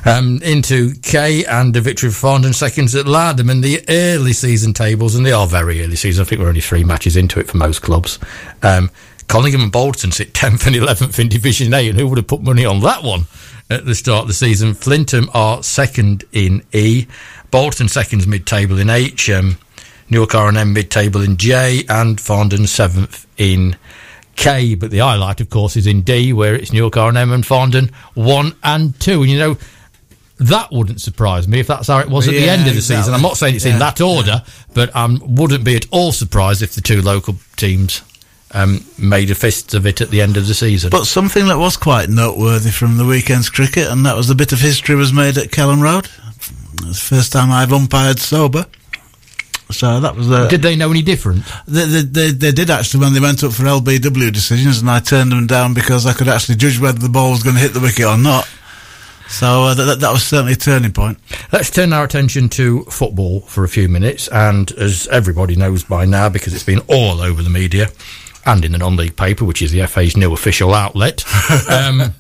Um, 0.06 0.42
into 0.44 0.94
K 1.02 1.44
and 1.44 1.76
a 1.76 1.82
victory 1.82 2.12
for 2.12 2.28
Farndon 2.28 2.54
seconds 2.54 2.94
at 2.94 3.08
Lowdham 3.08 3.50
in 3.50 3.62
the 3.62 3.84
early 3.90 4.32
season 4.32 4.74
tables, 4.74 5.16
and 5.16 5.26
they 5.26 5.32
are 5.32 5.48
very 5.48 5.84
early 5.84 5.96
season. 5.96 6.22
I 6.22 6.26
think 6.26 6.40
we're 6.40 6.50
only 6.50 6.62
three 6.62 6.84
matches 6.84 7.18
into 7.18 7.40
it 7.40 7.48
for 7.48 7.58
most 7.58 7.82
clubs. 7.82 8.20
Um, 8.62 8.90
Collingham 9.28 9.62
and 9.64 9.72
Bolton 9.72 10.12
sit 10.12 10.34
10th 10.34 10.68
and 10.68 10.76
11th 10.76 11.18
in 11.20 11.30
Division 11.30 11.74
A, 11.74 11.90
and 11.90 11.98
who 12.00 12.08
would 12.08 12.20
have 12.20 12.28
put 12.28 12.42
money 12.42 12.64
on 12.64 12.80
that 12.82 13.04
one 13.04 13.26
at 13.70 13.86
the 13.86 13.96
start 13.96 14.24
of 14.24 14.28
the 14.28 14.34
season? 14.34 14.74
Flintham 14.74 15.30
are 15.34 15.64
second 15.64 16.24
in 16.32 16.64
E, 16.72 17.08
Bolton 17.52 17.88
second 17.88 18.28
mid 18.28 18.46
table 18.46 18.80
in 18.80 18.90
H, 18.90 19.30
um, 19.30 19.58
Newark 20.10 20.36
R&M 20.36 20.74
mid 20.74 20.92
table 20.92 21.22
in 21.22 21.38
J, 21.38 21.84
and 21.90 22.18
Farndon 22.18 22.68
seventh 22.68 23.26
in 23.38 23.76
K. 24.36 24.76
But 24.76 24.92
the 24.92 25.00
highlight, 25.00 25.42
of 25.42 25.50
course, 25.50 25.76
is 25.76 25.88
in 25.88 26.02
D, 26.02 26.34
where 26.34 26.56
it's 26.56 26.74
Newark 26.74 26.98
R&M 26.98 27.32
and 27.32 27.44
Farndon 27.44 27.92
one 28.14 28.56
and 28.64 29.00
two. 29.00 29.22
And 29.22 29.32
you 29.32 29.40
know, 29.40 29.58
that 30.40 30.72
wouldn't 30.72 31.02
surprise 31.02 31.48
me 31.48 31.60
if 31.60 31.68
that's 31.68 31.88
how 31.88 32.00
it 32.00 32.10
was 32.10 32.28
at 32.28 32.32
the 32.32 32.50
end 32.50 32.62
of 32.62 32.74
the 32.74 32.78
exactly. 32.80 32.98
season. 32.98 33.14
I'm 33.14 33.22
not 33.22 33.38
saying 33.38 33.56
it's 33.56 33.66
in 33.66 33.80
that 33.80 34.02
order, 34.02 34.44
but 34.74 34.96
I 34.96 35.04
um, 35.04 35.22
wouldn't 35.24 35.64
be 35.64 35.76
at 35.76 35.86
all 35.92 36.12
surprised 36.12 36.62
if 36.62 36.76
the 36.76 36.82
two 36.82 37.02
local 37.02 37.36
teams 37.56 38.02
um, 38.54 38.86
made 38.98 39.32
a 39.32 39.36
fist 39.36 39.74
of 39.74 39.86
it 39.86 40.02
at 40.02 40.10
the 40.10 40.22
end 40.22 40.38
of 40.38 40.48
the 40.48 40.54
season. 40.54 40.90
But 40.90 41.06
something 41.06 41.48
that 41.48 41.58
was 41.58 41.78
quite 41.78 42.10
noteworthy 42.10 42.70
from 42.70 42.98
the 42.98 43.06
weekend's 43.06 43.50
cricket, 43.50 43.90
and 43.90 44.06
that 44.06 44.16
was 44.16 44.28
the 44.28 44.36
bit 44.36 44.52
of 44.52 44.60
history 44.60 44.96
was 44.96 45.12
made 45.12 45.38
at 45.38 45.50
Kelham 45.50 45.82
Road. 45.82 46.06
It 46.76 46.88
was 46.88 47.00
the 47.00 47.16
first 47.16 47.32
time 47.32 47.52
I've 47.52 47.72
umpired 47.72 48.20
sober. 48.20 48.66
So 49.72 50.00
that 50.00 50.16
was 50.16 50.30
a. 50.30 50.48
Did 50.50 50.62
they 50.62 50.76
know 50.76 50.92
any 50.92 51.02
different? 51.02 51.46
They, 51.68 51.86
they, 51.86 52.02
they, 52.02 52.32
they 52.32 52.52
did 52.52 52.70
actually 52.70 53.00
when 53.02 53.14
they 53.14 53.20
went 53.20 53.44
up 53.44 53.54
for 53.54 53.64
LBW 53.64 54.32
decisions, 54.32 54.80
and 54.80 54.90
I 54.90 55.00
turned 55.00 55.32
them 55.32 55.48
down 55.48 55.74
because 55.74 56.06
I 56.06 56.14
could 56.14 56.28
actually 56.28 56.56
judge 56.56 56.80
whether 56.80 57.00
the 57.00 57.10
ball 57.10 57.32
was 57.32 57.44
going 57.44 57.56
to 57.56 57.62
hit 57.62 57.74
the 57.74 57.80
wicket 57.80 58.06
or 58.06 58.18
not. 58.18 58.48
So 59.30 59.64
uh, 59.64 59.74
that, 59.74 60.00
that 60.02 60.12
was 60.12 60.24
certainly 60.24 60.54
a 60.54 60.58
turning 60.58 60.92
point. 60.92 61.18
Let's 61.52 61.72
turn 61.72 61.92
our 61.92 62.04
attention 62.04 62.50
to 62.50 62.84
football 62.84 63.40
for 63.40 63.64
a 63.64 63.70
few 63.70 63.90
minutes. 63.90 64.28
And 64.28 64.72
as 64.74 65.08
everybody 65.08 65.56
knows 65.56 65.84
by 65.84 66.06
now, 66.06 66.30
because 66.30 66.54
it's 66.54 66.64
been 66.64 66.82
all 66.88 67.20
over 67.20 67.42
the 67.42 67.50
media 67.50 67.90
and 68.46 68.64
in 68.66 68.72
the 68.74 68.78
non 68.78 68.96
league 68.96 69.16
paper, 69.16 69.46
which 69.46 69.62
is 69.62 69.72
the 69.72 69.86
FA's 69.88 70.18
new 70.18 70.34
official 70.34 70.74
outlet, 70.74 71.24
um, 71.70 72.14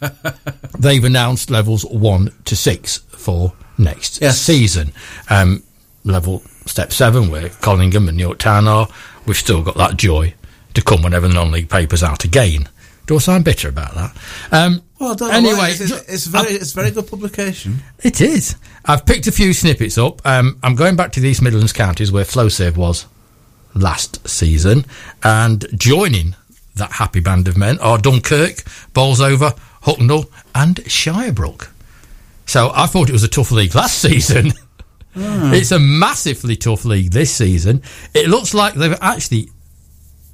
they've 0.78 1.04
announced 1.04 1.50
levels 1.50 1.84
one 1.86 2.32
to 2.46 2.56
six 2.56 2.98
for 3.10 3.54
next 3.78 4.22
Yes. 4.22 4.40
season. 4.42 4.94
Um, 5.30 5.64
level 6.04 6.40
step 6.66 6.92
seven, 6.92 7.30
where 7.30 7.50
Collingham 7.50 8.08
and 8.10 8.20
York 8.20 8.38
Town 8.40 8.68
are, 8.68 8.88
we've 9.26 9.38
still 9.38 9.62
got 9.64 9.76
that 9.78 9.98
joy 9.98 10.34
to 10.74 10.82
come 10.82 11.02
whenever 11.04 11.28
the 11.28 11.34
non 11.34 11.52
league 11.52 11.70
paper's 11.70 12.04
out 12.04 12.24
again. 12.24 12.70
Do 13.06 13.16
I 13.16 13.20
sound 13.20 13.44
bitter 13.44 13.68
about 13.68 13.94
that? 13.96 14.18
Um, 14.54 14.82
Well, 14.98 15.12
I 15.12 15.16
don't 15.16 15.30
know 15.30 15.36
anyway, 15.38 15.54
why. 15.58 15.70
it's, 15.72 15.80
ju- 15.80 15.96
it's, 15.96 16.10
it's 16.10 16.26
very 16.28 16.54
it's 16.54 16.72
very 16.72 16.90
good 16.92 17.06
publication. 17.08 17.80
it 18.02 18.22
is. 18.22 18.56
I've 18.86 19.06
picked 19.06 19.28
a 19.28 19.32
few 19.34 19.52
snippets 19.52 19.98
up. 19.98 20.26
Um, 20.26 20.58
I'm 20.64 20.76
going 20.76 20.96
back 20.96 21.12
to 21.14 21.20
the 21.20 21.28
East 21.28 21.42
Midlands 21.42 21.74
counties 21.74 22.14
where 22.14 22.24
Flowserve 22.24 22.78
was 22.78 23.06
last 23.74 24.28
season, 24.28 24.86
and 25.24 25.66
joining 25.76 26.36
that 26.76 26.94
happy 26.94 27.20
band 27.20 27.48
of 27.48 27.58
men 27.58 27.78
are 27.80 27.98
Dunkirk, 27.98 28.64
Bolsover, 28.94 29.52
Hucknall, 29.84 30.30
and 30.56 30.78
Shirebrook. 30.78 31.70
So 32.46 32.72
I 32.74 32.88
thought 32.88 33.10
it 33.10 33.14
was 33.14 33.24
a 33.24 33.28
tough 33.28 33.52
league 33.52 33.76
last 33.76 34.00
season. 34.02 34.52
It's 35.16 35.72
a 35.72 35.78
massively 35.80 36.56
tough 36.56 36.86
league 36.86 37.12
this 37.12 37.32
season. 37.32 37.84
It 38.16 38.28
looks 38.30 38.54
like 38.56 38.74
they've 38.74 38.98
actually 39.02 39.50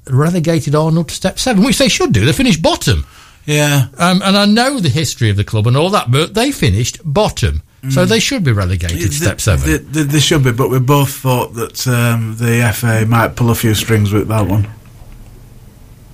relegated 0.06 0.74
Arnold 0.74 1.08
to 1.10 1.14
step 1.14 1.38
seven, 1.38 1.62
which 1.64 1.78
they 1.78 1.88
should 1.88 2.12
do. 2.12 2.24
They 2.24 2.32
finished 2.32 2.62
bottom. 2.62 3.06
Yeah, 3.46 3.88
Um, 3.98 4.22
and 4.22 4.36
I 4.36 4.44
know 4.46 4.78
the 4.80 4.88
history 4.88 5.28
of 5.30 5.36
the 5.36 5.44
club 5.44 5.66
and 5.66 5.76
all 5.76 5.90
that, 5.90 6.10
but 6.10 6.34
they 6.34 6.52
finished 6.52 6.98
bottom. 7.04 7.62
So 7.88 8.04
they 8.04 8.20
should 8.20 8.44
be 8.44 8.52
relegated 8.52 8.98
to 9.00 9.10
step 9.12 9.38
They- 9.38 9.42
seven. 9.42 9.90
They, 10.08 10.20
should 10.20 10.44
be, 10.44 10.52
but 10.52 10.68
we 10.68 10.78
both 10.78 11.14
thought 11.14 11.54
that 11.54 11.86
um, 11.88 12.36
the 12.36 12.70
FA 12.74 13.06
might 13.06 13.36
pull 13.36 13.50
a 13.50 13.54
few 13.54 13.74
strings 13.74 14.12
with 14.12 14.28
that 14.28 14.46
one. 14.46 14.68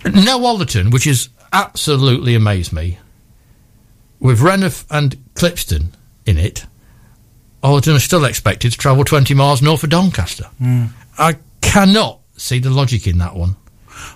Now, 0.04 0.38
Wollaton, 0.38 0.92
which 0.92 1.04
has 1.04 1.28
absolutely 1.52 2.36
amazed 2.36 2.72
me, 2.72 2.98
with 4.20 4.38
Renniff 4.40 4.84
and 4.90 5.16
Clipston 5.34 5.88
in 6.24 6.38
it, 6.38 6.66
Alderton 7.62 7.96
are 7.96 8.00
still 8.00 8.24
expected 8.24 8.70
to 8.72 8.78
travel 8.78 9.04
20 9.04 9.34
miles 9.34 9.60
north 9.60 9.82
of 9.82 9.90
Doncaster. 9.90 10.48
I 11.18 11.36
cannot 11.60 12.20
see 12.36 12.60
the 12.60 12.70
logic 12.70 13.08
in 13.08 13.18
that 13.18 13.34
one. 13.34 13.56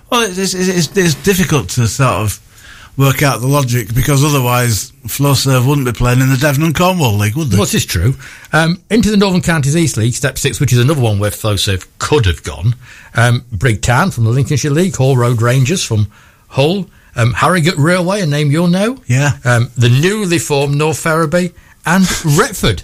Well, 0.09 0.21
it's, 0.21 0.37
it's, 0.37 0.53
it's, 0.53 0.95
it's 0.97 1.15
difficult 1.15 1.69
to 1.71 1.87
sort 1.87 2.09
of 2.11 2.50
work 2.97 3.23
out 3.23 3.41
the 3.41 3.47
logic 3.47 3.93
because 3.95 4.23
otherwise 4.23 4.91
Flowserve 5.07 5.67
wouldn't 5.67 5.87
be 5.87 5.93
playing 5.93 6.19
in 6.21 6.29
the 6.29 6.37
Devon 6.37 6.63
and 6.63 6.75
Cornwall 6.75 7.17
League, 7.17 7.35
would 7.35 7.47
they? 7.49 7.55
Well, 7.57 7.65
this 7.65 7.73
is 7.75 7.85
true. 7.85 8.13
Um, 8.53 8.81
into 8.89 9.09
the 9.09 9.17
Northern 9.17 9.41
Counties 9.41 9.75
East 9.75 9.97
League, 9.97 10.13
Step 10.13 10.37
6, 10.37 10.59
which 10.59 10.73
is 10.73 10.79
another 10.79 11.01
one 11.01 11.17
where 11.19 11.31
Flowserve 11.31 11.87
could 11.99 12.25
have 12.25 12.43
gone. 12.43 12.75
Um, 13.15 13.45
Brigg 13.51 13.81
Town 13.81 14.11
from 14.11 14.25
the 14.25 14.29
Lincolnshire 14.29 14.71
League, 14.71 14.95
Hall 14.95 15.17
Road 15.17 15.41
Rangers 15.41 15.83
from 15.83 16.07
Hull, 16.49 16.89
um, 17.15 17.33
Harrogate 17.33 17.77
Railway, 17.77 18.21
a 18.21 18.25
name 18.25 18.51
you'll 18.51 18.67
know. 18.67 18.97
Yeah. 19.07 19.31
Um, 19.45 19.69
the 19.77 19.89
newly 19.89 20.37
formed 20.39 20.75
North 20.75 20.99
Ferriby 20.99 21.53
and 21.85 22.03
Retford. 22.37 22.83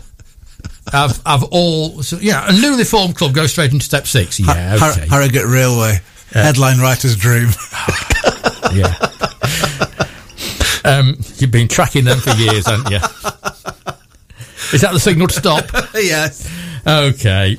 Have, 0.92 1.22
have 1.26 1.44
all, 1.52 2.02
so, 2.02 2.18
yeah, 2.18 2.46
a 2.48 2.54
newly 2.54 2.86
formed 2.86 3.16
club 3.18 3.34
goes 3.34 3.52
straight 3.52 3.74
into 3.74 3.84
Step 3.86 4.08
6. 4.08 4.40
Yeah, 4.40 4.78
Har- 4.78 4.92
okay. 4.92 5.08
Harrogate 5.08 5.46
Railway. 5.46 6.00
Headline 6.32 6.80
writer's 6.80 7.16
dream. 7.16 7.48
yeah. 8.74 8.96
Um, 10.88 11.18
you've 11.36 11.52
been 11.52 11.68
tracking 11.68 12.06
them 12.06 12.20
for 12.20 12.32
years, 12.32 12.66
haven't 12.66 12.92
you? 12.92 12.98
Is 14.74 14.82
that 14.82 14.94
the 14.94 15.00
signal 15.00 15.28
to 15.28 15.34
stop? 15.34 15.66
yes. 15.94 16.50
Okay. 16.88 17.58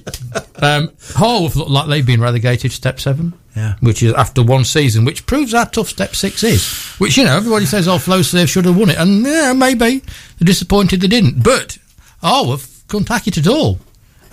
Um, 0.57 0.91
look 1.20 1.68
like 1.68 1.89
they've 1.89 2.07
been 2.07 2.20
relegated 2.20 2.70
to 2.70 2.76
Step 2.76 2.99
7. 2.99 3.35
Yeah. 3.55 3.74
Which 3.81 4.03
is 4.03 4.14
after 4.14 4.43
one 4.43 4.64
season, 4.64 5.05
which 5.05 5.26
proves 5.26 5.53
how 5.53 5.64
tough 5.64 5.89
Step 5.89 6.14
6 6.14 6.43
is. 6.43 6.72
Which, 6.99 7.16
you 7.16 7.24
know, 7.24 7.37
everybody 7.37 7.66
says, 7.66 7.87
oh, 7.87 7.97
Flowserve 7.97 8.49
should 8.49 8.64
have 8.64 8.79
won 8.79 8.91
it. 8.91 8.99
And, 8.99 9.24
yeah, 9.24 9.53
maybe. 9.53 9.99
They're 9.99 10.47
disappointed 10.47 11.01
they 11.03 11.09
didn't. 11.09 11.43
But 11.43 11.79
Harworth 12.22 12.85
couldn't 12.89 13.09
hack 13.09 13.26
it 13.26 13.37
at 13.37 13.47
all. 13.47 13.79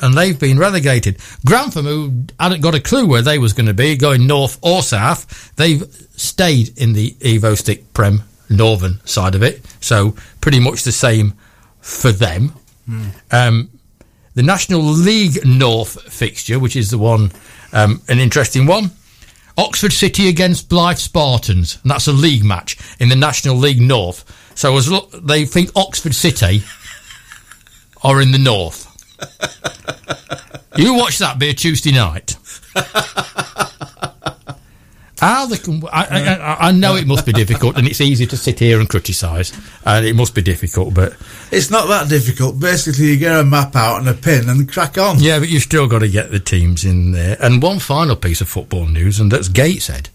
And 0.02 0.14
they've 0.14 0.40
been 0.40 0.58
relegated. 0.58 1.18
Grantham, 1.46 1.86
who 1.86 2.24
hadn't 2.40 2.62
got 2.62 2.76
a 2.76 2.82
clue 2.82 3.08
where 3.08 3.22
they 3.22 3.40
was 3.40 3.54
going 3.54 3.68
to 3.68 3.74
be, 3.74 3.98
going 3.98 4.28
north 4.28 4.58
or 4.62 4.82
south, 4.82 5.54
they've 5.56 5.84
stayed 6.16 6.78
in 6.78 6.94
the 6.94 7.12
Evo-Stik 7.12 7.94
Prem 7.94 8.24
northern 8.50 9.00
side 9.06 9.36
of 9.36 9.44
it. 9.44 9.66
So 9.82 10.16
pretty 10.42 10.60
much 10.60 10.84
the 10.84 10.92
same 10.92 11.34
for 11.82 12.12
them. 12.12 12.54
Um, 13.32 13.70
the 14.36 14.44
National 14.44 14.82
League 14.82 15.46
North 15.46 16.02
fixture, 16.12 16.60
which 16.60 16.76
is 16.76 16.92
the 16.92 16.98
one, 16.98 17.32
um, 17.74 18.02
an 18.08 18.20
interesting 18.20 18.66
one. 18.66 18.92
Oxford 19.58 19.94
City 19.94 20.28
against 20.28 20.70
Blyth 20.70 20.98
Spartans, 21.00 21.80
and 21.82 21.90
that's 21.90 22.08
a 22.08 22.12
league 22.12 22.44
match 22.44 22.78
in 23.00 23.08
the 23.10 23.16
National 23.16 23.56
League 23.56 23.80
North. 23.80 24.26
So 24.56 24.76
as 24.78 24.92
lo- 24.92 25.10
they 25.14 25.46
think 25.46 25.72
Oxford 25.76 26.14
City 26.14 26.64
are 28.04 28.22
in 28.22 28.32
the 28.32 28.38
north. 28.38 28.92
you 30.76 30.94
watch 30.96 31.18
that 31.20 31.40
be 31.40 31.50
a 31.50 31.54
Tuesday 31.54 31.94
night. 31.94 32.36
How 35.20 35.46
they 35.46 35.58
can? 35.58 35.82
I, 35.92 36.06
I, 36.06 36.36
I- 36.36 36.68
I 36.68 36.72
know 36.72 36.96
it 36.96 37.08
must 37.08 37.26
be 37.26 37.32
difficult, 37.32 37.78
and 37.78 37.88
it's 37.88 38.02
easy 38.02 38.26
to 38.28 38.36
sit 38.38 38.60
here 38.60 38.80
and 38.80 38.90
criticise, 38.90 39.54
and 39.86 40.06
it 40.06 40.14
must 40.16 40.36
be 40.36 40.42
difficult, 40.42 40.94
but 40.94 41.16
It's 41.52 41.72
not 41.72 41.88
that 41.88 42.10
difficult. 42.10 42.60
Basically, 42.60 43.06
you 43.12 43.18
get 43.18 43.40
a 43.40 43.44
map 43.44 43.76
out 43.76 44.00
and 44.00 44.10
a 44.10 44.14
pin 44.14 44.50
and 44.50 44.70
crack 44.72 44.98
on. 44.98 45.20
Yeah, 45.20 45.40
but 45.40 45.48
you've 45.50 45.64
still 45.64 45.88
got 45.88 46.00
to 46.00 46.10
get 46.10 46.32
the 46.32 46.40
teams 46.40 46.84
in 46.84 47.14
there. 47.14 47.38
And 47.40 47.62
one 47.64 47.80
final 47.80 48.16
piece 48.18 48.42
of 48.42 48.50
football 48.50 48.88
news, 48.88 49.20
and 49.20 49.32
that's 49.32 49.48
Gateshead. 49.48 50.10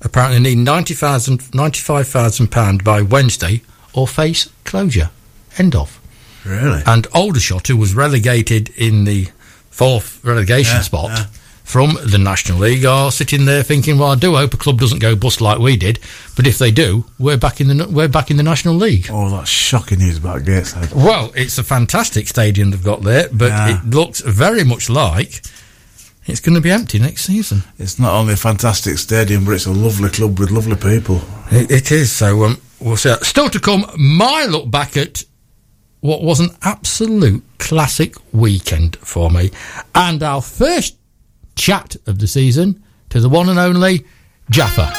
Apparently 0.00 0.40
need 0.40 0.58
90,000 0.64 1.40
£95,000 1.52 2.84
by 2.84 3.02
Wednesday 3.02 3.62
or 3.92 4.06
face 4.08 4.48
closure. 4.64 5.10
End 5.58 5.74
of. 5.76 6.00
Really? 6.44 6.82
And 6.86 7.06
Aldershot, 7.14 7.68
who 7.68 7.76
was 7.76 7.94
relegated 7.94 8.70
in 8.70 9.04
the 9.04 9.28
fourth 9.70 10.24
relegation 10.24 10.76
Yeah, 10.76 10.82
spot 10.82 11.10
yeah. 11.10 11.26
From 11.72 11.96
the 12.04 12.18
National 12.18 12.58
League, 12.58 12.84
are 12.84 13.10
sitting 13.10 13.46
there 13.46 13.62
thinking, 13.62 13.96
"Well, 13.98 14.10
I 14.10 14.14
do 14.14 14.36
hope 14.36 14.52
a 14.52 14.58
club 14.58 14.78
doesn't 14.78 14.98
go 14.98 15.16
bust 15.16 15.40
like 15.40 15.58
we 15.58 15.76
did, 15.78 15.98
but 16.36 16.46
if 16.46 16.58
they 16.58 16.70
do, 16.70 17.06
we're 17.18 17.38
back 17.38 17.62
in 17.62 17.68
the 17.68 17.88
we're 17.88 18.08
back 18.08 18.30
in 18.30 18.36
the 18.36 18.42
National 18.42 18.74
League." 18.74 19.06
Oh, 19.10 19.30
that's 19.30 19.48
shocking 19.50 20.00
news 20.00 20.18
about 20.18 20.44
Gateshead. 20.44 20.92
Well, 20.92 21.32
it's 21.34 21.56
a 21.56 21.64
fantastic 21.64 22.28
stadium 22.28 22.70
they've 22.70 22.84
got 22.84 23.02
there, 23.02 23.28
but 23.32 23.48
Yeah. 23.48 23.78
it 23.80 23.86
looks 23.90 24.20
very 24.20 24.64
much 24.64 24.90
like 24.90 25.40
it's 26.26 26.40
going 26.40 26.54
to 26.54 26.60
be 26.60 26.70
empty 26.70 26.98
next 26.98 27.24
season. 27.24 27.64
It's 27.78 27.98
not 27.98 28.12
only 28.12 28.34
a 28.34 28.36
fantastic 28.36 28.98
stadium, 28.98 29.46
but 29.46 29.52
it's 29.52 29.66
a 29.66 29.72
lovely 29.72 30.10
club 30.10 30.38
with 30.38 30.50
lovely 30.50 30.76
people. 30.76 31.22
It, 31.50 31.70
it 31.70 31.90
is. 31.90 32.12
So 32.12 32.44
um, 32.44 32.60
we'll 32.80 32.96
see. 32.98 33.14
Still 33.22 33.48
to 33.48 33.58
come, 33.58 33.86
my 33.96 34.44
look 34.44 34.70
back 34.70 34.96
at 34.98 35.24
what 36.00 36.22
was 36.22 36.38
an 36.38 36.50
absolute 36.62 37.42
classic 37.58 38.14
weekend 38.32 38.96
for 38.96 39.30
me, 39.30 39.50
and 39.94 40.22
our 40.22 40.42
first 40.42 40.96
chat 41.56 41.96
of 42.06 42.18
the 42.18 42.26
season 42.26 42.82
to 43.10 43.20
the 43.20 43.28
one 43.28 43.48
and 43.48 43.58
only 43.58 44.04
Jaffa. 44.50 44.92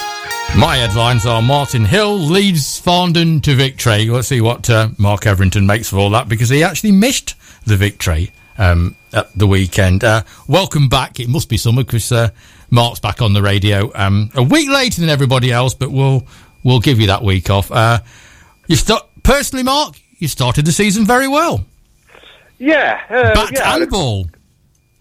My 0.57 0.77
headlines 0.77 1.25
are 1.25 1.41
Martin 1.41 1.83
Hill 1.83 2.15
leads 2.15 2.79
Farndon 2.79 3.41
to 3.43 3.55
victory. 3.55 4.05
Let's 4.05 4.27
see 4.27 4.39
what 4.39 4.69
uh, 4.69 4.89
Mark 4.99 5.25
Everington 5.25 5.65
makes 5.65 5.91
of 5.91 5.97
all 5.97 6.11
that 6.11 6.29
because 6.29 6.49
he 6.49 6.63
actually 6.63 6.91
missed 6.91 7.35
the 7.65 7.75
victory 7.75 8.31
um, 8.57 8.95
at 9.13 9.33
the 9.37 9.47
weekend. 9.47 10.03
Uh, 10.03 10.21
welcome 10.47 10.89
back. 10.89 11.19
It 11.19 11.27
must 11.27 11.49
be 11.49 11.57
summer 11.57 11.83
because 11.83 12.11
uh, 12.11 12.29
Mark's 12.69 12.99
back 12.99 13.21
on 13.21 13.33
the 13.33 13.41
radio 13.41 13.91
um, 13.95 14.29
a 14.35 14.43
week 14.43 14.69
later 14.69 15.01
than 15.01 15.09
everybody 15.09 15.51
else, 15.51 15.73
but 15.73 15.91
we'll 15.91 16.23
we'll 16.63 16.79
give 16.79 16.99
you 16.99 17.07
that 17.07 17.23
week 17.23 17.49
off. 17.49 17.71
Uh, 17.71 17.99
you 18.67 18.75
start 18.75 19.07
personally, 19.23 19.63
Mark. 19.63 19.95
You 20.19 20.27
started 20.27 20.65
the 20.65 20.71
season 20.71 21.05
very 21.05 21.27
well. 21.27 21.65
Yeah, 22.59 23.01
uh, 23.09 23.33
Bat 23.33 23.51
yeah, 23.53 23.75
and 23.75 23.89
ball. 23.89 24.27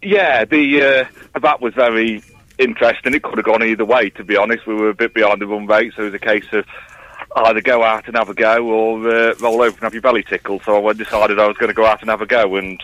Yeah. 0.02 0.44
The 0.44 0.82
uh, 0.82 1.04
the 1.34 1.40
bat 1.40 1.60
was 1.60 1.74
very 1.74 2.22
interesting. 2.58 3.14
It 3.14 3.22
could 3.22 3.38
have 3.38 3.44
gone 3.44 3.62
either 3.62 3.84
way. 3.84 4.10
To 4.10 4.24
be 4.24 4.36
honest, 4.36 4.66
we 4.66 4.74
were 4.74 4.90
a 4.90 4.94
bit 4.94 5.14
behind 5.14 5.40
the 5.40 5.46
run 5.46 5.66
rate, 5.66 5.92
so 5.96 6.02
it 6.02 6.06
was 6.06 6.14
a 6.14 6.18
case 6.18 6.46
of 6.52 6.66
either 7.34 7.62
go 7.62 7.82
out 7.82 8.06
and 8.06 8.16
have 8.16 8.28
a 8.28 8.34
go 8.34 8.66
or 8.66 9.08
uh, 9.08 9.34
roll 9.40 9.62
over 9.62 9.74
and 9.74 9.80
have 9.80 9.94
your 9.94 10.02
belly 10.02 10.22
tickled. 10.22 10.62
So 10.64 10.86
I 10.86 10.92
decided 10.92 11.38
I 11.38 11.46
was 11.46 11.56
going 11.56 11.68
to 11.70 11.74
go 11.74 11.86
out 11.86 12.02
and 12.02 12.10
have 12.10 12.20
a 12.20 12.26
go 12.26 12.56
and 12.56 12.82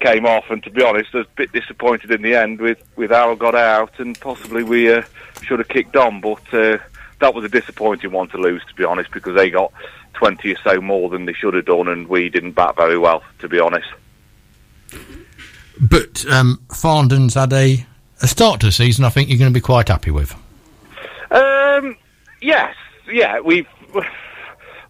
came 0.00 0.24
off. 0.24 0.44
And 0.48 0.62
to 0.62 0.70
be 0.70 0.82
honest, 0.82 1.10
I 1.14 1.18
was 1.18 1.26
a 1.26 1.36
bit 1.36 1.52
disappointed 1.52 2.10
in 2.10 2.22
the 2.22 2.34
end 2.34 2.60
with 2.60 2.78
with 2.96 3.10
how 3.10 3.32
I 3.32 3.34
got 3.34 3.54
out, 3.54 3.98
and 3.98 4.18
possibly 4.18 4.62
we 4.62 4.92
uh, 4.92 5.02
should 5.42 5.58
have 5.58 5.68
kicked 5.68 5.96
on, 5.96 6.20
but. 6.20 6.42
Uh, 6.52 6.78
that 7.20 7.34
was 7.34 7.44
a 7.44 7.48
disappointing 7.48 8.12
one 8.12 8.28
to 8.30 8.38
lose, 8.38 8.64
to 8.64 8.74
be 8.74 8.82
honest, 8.82 9.10
because 9.10 9.36
they 9.36 9.50
got 9.50 9.72
20 10.14 10.52
or 10.52 10.56
so 10.64 10.80
more 10.80 11.08
than 11.10 11.26
they 11.26 11.32
should 11.32 11.54
have 11.54 11.66
done, 11.66 11.86
and 11.86 12.08
we 12.08 12.28
didn't 12.28 12.52
bat 12.52 12.76
very 12.76 12.98
well, 12.98 13.22
to 13.38 13.48
be 13.48 13.60
honest. 13.60 13.88
But 15.80 16.24
um, 16.30 16.62
Farndon's 16.68 17.34
had 17.34 17.52
a, 17.52 17.86
a 18.22 18.28
start 18.28 18.60
to 18.60 18.66
the 18.66 18.72
season. 18.72 19.04
I 19.04 19.10
think 19.10 19.28
you're 19.28 19.38
going 19.38 19.52
to 19.52 19.56
be 19.56 19.62
quite 19.62 19.88
happy 19.88 20.10
with. 20.10 20.34
Um, 21.30 21.96
yes, 22.42 22.74
yeah, 23.10 23.40
we've 23.40 23.66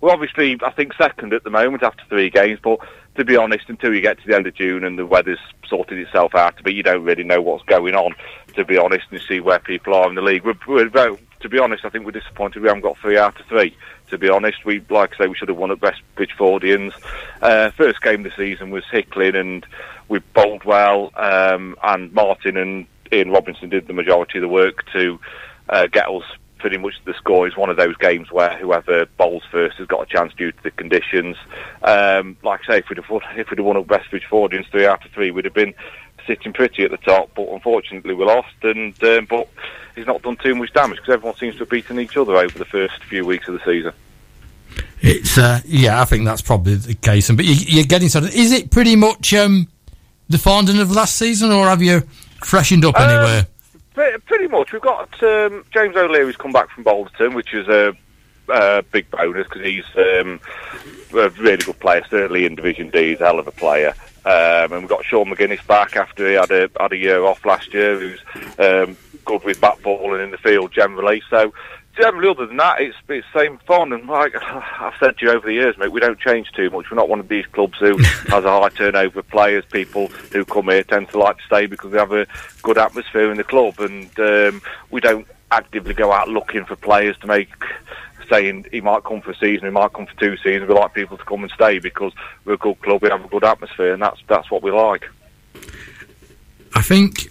we're 0.00 0.10
obviously 0.10 0.58
I 0.62 0.70
think 0.70 0.94
second 0.94 1.32
at 1.32 1.44
the 1.44 1.50
moment 1.50 1.82
after 1.82 2.02
three 2.08 2.30
games, 2.30 2.58
but 2.62 2.78
to 3.16 3.24
be 3.24 3.36
honest, 3.36 3.68
until 3.68 3.94
you 3.94 4.00
get 4.00 4.18
to 4.20 4.26
the 4.26 4.34
end 4.34 4.46
of 4.46 4.54
June 4.54 4.84
and 4.84 4.98
the 4.98 5.04
weather's 5.04 5.38
sorted 5.68 5.98
itself 5.98 6.34
out, 6.34 6.54
but 6.62 6.74
you 6.74 6.82
don't 6.82 7.04
really 7.04 7.24
know 7.24 7.40
what's 7.40 7.64
going 7.64 7.94
on. 7.94 8.14
To 8.54 8.64
be 8.64 8.76
honest, 8.76 9.04
and 9.12 9.20
see 9.28 9.38
where 9.38 9.60
people 9.60 9.94
are 9.94 10.08
in 10.08 10.16
the 10.16 10.22
league. 10.22 10.44
We're, 10.44 10.54
we're 10.66 11.16
to 11.40 11.48
be 11.48 11.58
honest, 11.58 11.84
I 11.84 11.90
think 11.90 12.04
we're 12.04 12.10
disappointed 12.10 12.62
we 12.62 12.68
haven't 12.68 12.82
got 12.82 12.98
three 12.98 13.16
out 13.16 13.38
of 13.38 13.46
three. 13.46 13.76
To 14.10 14.18
be 14.18 14.28
honest, 14.28 14.64
we 14.64 14.82
like 14.90 15.14
I 15.14 15.24
say 15.24 15.28
we 15.28 15.36
should 15.36 15.48
have 15.48 15.58
won 15.58 15.70
at 15.70 15.80
West 15.80 16.02
Bridgfordians. 16.16 16.92
Uh, 17.40 17.70
first 17.70 18.02
game 18.02 18.24
of 18.24 18.32
the 18.32 18.36
season 18.36 18.70
was 18.70 18.84
Hickling, 18.90 19.36
and 19.36 19.66
we 20.08 20.18
bowled 20.18 20.64
well, 20.64 21.12
um, 21.16 21.76
and 21.82 22.12
Martin 22.12 22.56
and 22.56 22.86
Ian 23.12 23.30
Robinson 23.30 23.68
did 23.68 23.86
the 23.86 23.92
majority 23.92 24.38
of 24.38 24.42
the 24.42 24.48
work 24.48 24.84
to 24.92 25.18
uh, 25.68 25.86
get 25.86 26.08
us 26.08 26.24
pretty 26.60 26.76
much 26.76 26.94
the 27.04 27.14
score 27.14 27.48
is 27.48 27.56
one 27.56 27.70
of 27.70 27.76
those 27.76 27.96
games 27.96 28.30
where 28.30 28.56
whoever 28.58 29.06
bowls 29.16 29.42
first 29.50 29.78
has 29.78 29.86
got 29.86 30.02
a 30.02 30.06
chance 30.06 30.32
due 30.34 30.52
to 30.52 30.62
the 30.62 30.70
conditions. 30.70 31.36
Um, 31.82 32.36
like 32.42 32.60
I 32.64 32.72
say, 32.72 32.78
if 32.78 32.88
we'd 32.88 32.98
have 32.98 33.08
won, 33.08 33.22
if 33.36 33.50
we'd 33.50 33.58
have 33.58 33.66
won 33.66 33.76
at 33.76 33.88
West 33.88 34.10
Bridgfordians 34.10 34.70
three 34.70 34.86
after 34.86 35.08
three, 35.08 35.30
we'd 35.30 35.46
have 35.46 35.54
been 35.54 35.74
sitting 36.26 36.52
pretty 36.52 36.84
at 36.84 36.90
the 36.90 36.98
top. 36.98 37.30
But 37.34 37.48
unfortunately, 37.48 38.14
we 38.14 38.24
lost. 38.24 38.54
And 38.62 39.02
um, 39.02 39.26
but 39.28 39.48
he's 39.94 40.06
not 40.06 40.22
done 40.22 40.36
too 40.36 40.54
much 40.54 40.72
damage 40.72 40.96
because 40.98 41.14
everyone 41.14 41.36
seems 41.36 41.54
to 41.54 41.60
have 41.60 41.70
beaten 41.70 41.98
each 42.00 42.16
other 42.16 42.36
over 42.36 42.58
the 42.58 42.64
first 42.64 43.02
few 43.04 43.24
weeks 43.24 43.48
of 43.48 43.54
the 43.54 43.64
season. 43.64 43.92
It's 45.00 45.38
uh, 45.38 45.60
yeah, 45.64 46.00
I 46.00 46.04
think 46.04 46.24
that's 46.24 46.42
probably 46.42 46.74
the 46.74 46.94
case. 46.94 47.28
And 47.28 47.36
but 47.38 47.46
you, 47.46 47.54
you're 47.54 47.84
getting 47.84 48.08
sort 48.08 48.24
of. 48.24 48.34
Is 48.34 48.52
it 48.52 48.70
pretty 48.70 48.96
much 48.96 49.32
um, 49.34 49.68
the 50.28 50.36
Farndon 50.36 50.80
of 50.80 50.90
last 50.90 51.16
season, 51.16 51.50
or 51.50 51.66
have 51.66 51.82
you 51.82 52.02
freshened 52.44 52.84
up 52.84 52.98
Um, 53.00 53.08
anywhere? 53.08 53.46
Pre- 53.94 54.18
Pretty 54.26 54.46
much. 54.48 54.72
We've 54.72 54.82
got 54.82 55.22
um, 55.22 55.64
James 55.72 55.96
O'Leary's 55.96 56.36
come 56.36 56.52
back 56.52 56.70
from 56.70 56.84
Balderton, 56.84 57.34
which 57.34 57.52
is 57.54 57.66
a, 57.68 57.94
a 58.48 58.82
big 58.92 59.10
bonus 59.10 59.46
because 59.48 59.62
he's 59.64 59.84
um, 59.96 60.40
a 61.14 61.28
really 61.30 61.56
good 61.62 61.80
player, 61.80 62.04
certainly 62.08 62.44
in 62.44 62.54
Division 62.54 62.90
D. 62.90 63.10
He's 63.10 63.20
a 63.20 63.24
hell 63.26 63.38
of 63.38 63.46
a 63.48 63.52
player. 63.52 63.94
Um, 64.24 64.72
and 64.72 64.80
we've 64.82 64.88
got 64.88 65.04
Sean 65.04 65.26
McGuinness 65.26 65.66
back 65.66 65.96
after 65.96 66.28
he 66.28 66.34
had 66.34 66.50
a, 66.50 66.70
had 66.78 66.92
a 66.92 66.96
year 66.96 67.24
off 67.24 67.44
last 67.46 67.72
year, 67.72 67.98
who's 67.98 68.20
um, 68.58 68.96
good 69.24 69.44
with 69.44 69.60
bat 69.60 69.82
ball 69.82 70.14
and 70.14 70.22
in 70.22 70.30
the 70.30 70.38
field 70.38 70.72
generally. 70.72 71.22
So, 71.30 71.52
generally, 71.96 72.28
other 72.28 72.46
than 72.46 72.56
that, 72.56 72.80
it's, 72.80 72.96
it's 73.08 73.26
same 73.34 73.58
fun. 73.58 73.92
And 73.92 74.06
like 74.08 74.34
I've 74.42 74.94
said 74.98 75.18
to 75.18 75.26
you 75.26 75.32
over 75.32 75.46
the 75.46 75.54
years, 75.54 75.76
mate, 75.78 75.92
we 75.92 76.00
don't 76.00 76.18
change 76.18 76.50
too 76.52 76.70
much. 76.70 76.90
We're 76.90 76.96
not 76.96 77.08
one 77.08 77.20
of 77.20 77.28
these 77.28 77.46
clubs 77.46 77.78
who 77.78 77.96
has 78.28 78.44
a 78.44 78.60
high 78.60 78.68
turnover 78.70 79.20
of 79.20 79.28
players. 79.28 79.64
People 79.66 80.08
who 80.32 80.44
come 80.44 80.68
here 80.68 80.84
tend 80.84 81.10
to 81.10 81.18
like 81.18 81.38
to 81.38 81.44
stay 81.44 81.66
because 81.66 81.92
we 81.92 81.98
have 81.98 82.12
a 82.12 82.26
good 82.62 82.78
atmosphere 82.78 83.30
in 83.30 83.36
the 83.36 83.44
club, 83.44 83.78
and 83.80 84.18
um, 84.18 84.62
we 84.90 85.00
don't 85.00 85.26
actively 85.50 85.94
go 85.94 86.12
out 86.12 86.28
looking 86.28 86.64
for 86.64 86.76
players 86.76 87.16
to 87.18 87.26
make. 87.26 87.50
Saying 88.30 88.66
he 88.70 88.80
might 88.80 89.02
come 89.02 89.20
for 89.20 89.32
a 89.32 89.36
season, 89.36 89.64
he 89.66 89.72
might 89.72 89.92
come 89.92 90.06
for 90.06 90.16
two 90.20 90.36
seasons. 90.36 90.68
We 90.68 90.74
like 90.74 90.94
people 90.94 91.18
to 91.18 91.24
come 91.24 91.42
and 91.42 91.50
stay 91.50 91.80
because 91.80 92.12
we're 92.44 92.52
a 92.52 92.58
good 92.58 92.80
club. 92.80 93.02
We 93.02 93.08
have 93.08 93.24
a 93.24 93.28
good 93.28 93.42
atmosphere, 93.42 93.92
and 93.92 94.00
that's 94.00 94.20
that's 94.28 94.48
what 94.52 94.62
we 94.62 94.70
like. 94.70 95.08
I 96.76 96.82
think 96.82 97.28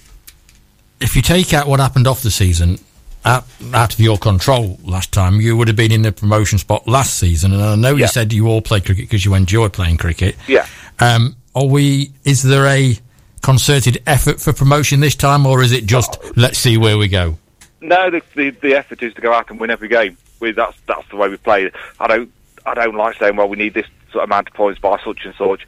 if 1.02 1.16
you 1.16 1.22
take 1.22 1.54
out 1.54 1.68
what 1.68 1.80
happened 1.80 2.08
off 2.08 2.22
the 2.22 2.32
season, 2.32 2.80
out, 3.26 3.46
out 3.74 3.94
of 3.94 4.00
your 4.00 4.18
control 4.18 4.80
last 4.84 5.12
time, 5.12 5.42
you 5.42 5.56
would 5.58 5.68
have 5.68 5.78
been 5.78 5.92
in 5.92 6.02
the 6.02 6.12
promotion 6.12 6.58
spot 6.58 6.88
last 6.88 7.18
season. 7.18 7.54
And 7.54 7.62
I 7.62 7.76
know 7.76 7.96
you 7.96 8.08
said 8.08 8.34
you 8.34 8.48
all 8.48 8.62
play 8.62 8.80
cricket 8.82 9.06
because 9.06 9.26
you 9.26 9.34
enjoy 9.34 9.70
playing 9.70 9.98
cricket. 9.98 10.36
Yeah. 10.48 10.68
Um, 11.00 11.36
are 11.56 11.66
we? 11.66 12.12
Is 12.24 12.44
there 12.44 12.66
a 12.66 12.98
concerted 13.42 14.02
effort 14.06 14.40
for 14.40 14.54
promotion 14.54 15.00
this 15.00 15.16
time, 15.16 15.46
or 15.46 15.62
is 15.62 15.72
it 15.72 15.86
just 15.86 16.18
let's 16.36 16.58
see 16.58 16.78
where 16.78 16.98
we 16.98 17.08
go? 17.08 17.38
No, 17.82 18.10
the, 18.10 18.22
the 18.36 18.50
the 18.52 18.76
effort 18.76 19.02
is 19.02 19.14
to 19.16 19.22
go 19.22 19.34
out 19.34 19.50
and 19.50 19.60
win 19.60 19.70
every 19.70 19.88
game. 19.88 20.18
We, 20.40 20.52
that's 20.52 20.78
that's 20.88 21.08
the 21.10 21.16
way 21.16 21.30
we 21.30 21.38
play. 21.38 21.72
I 22.00 22.08
don't 22.08 22.32
I 22.66 22.74
don't 22.74 22.96
like 22.96 23.18
saying 23.18 23.36
well 23.36 23.50
we 23.50 23.58
need 23.58 23.74
this 23.74 23.88
sort 24.12 24.24
of 24.24 24.30
amount 24.30 24.50
of 24.50 24.54
points 24.54 24.80
by 24.80 25.00
such 25.04 25.26
and 25.26 25.34
such. 25.36 25.66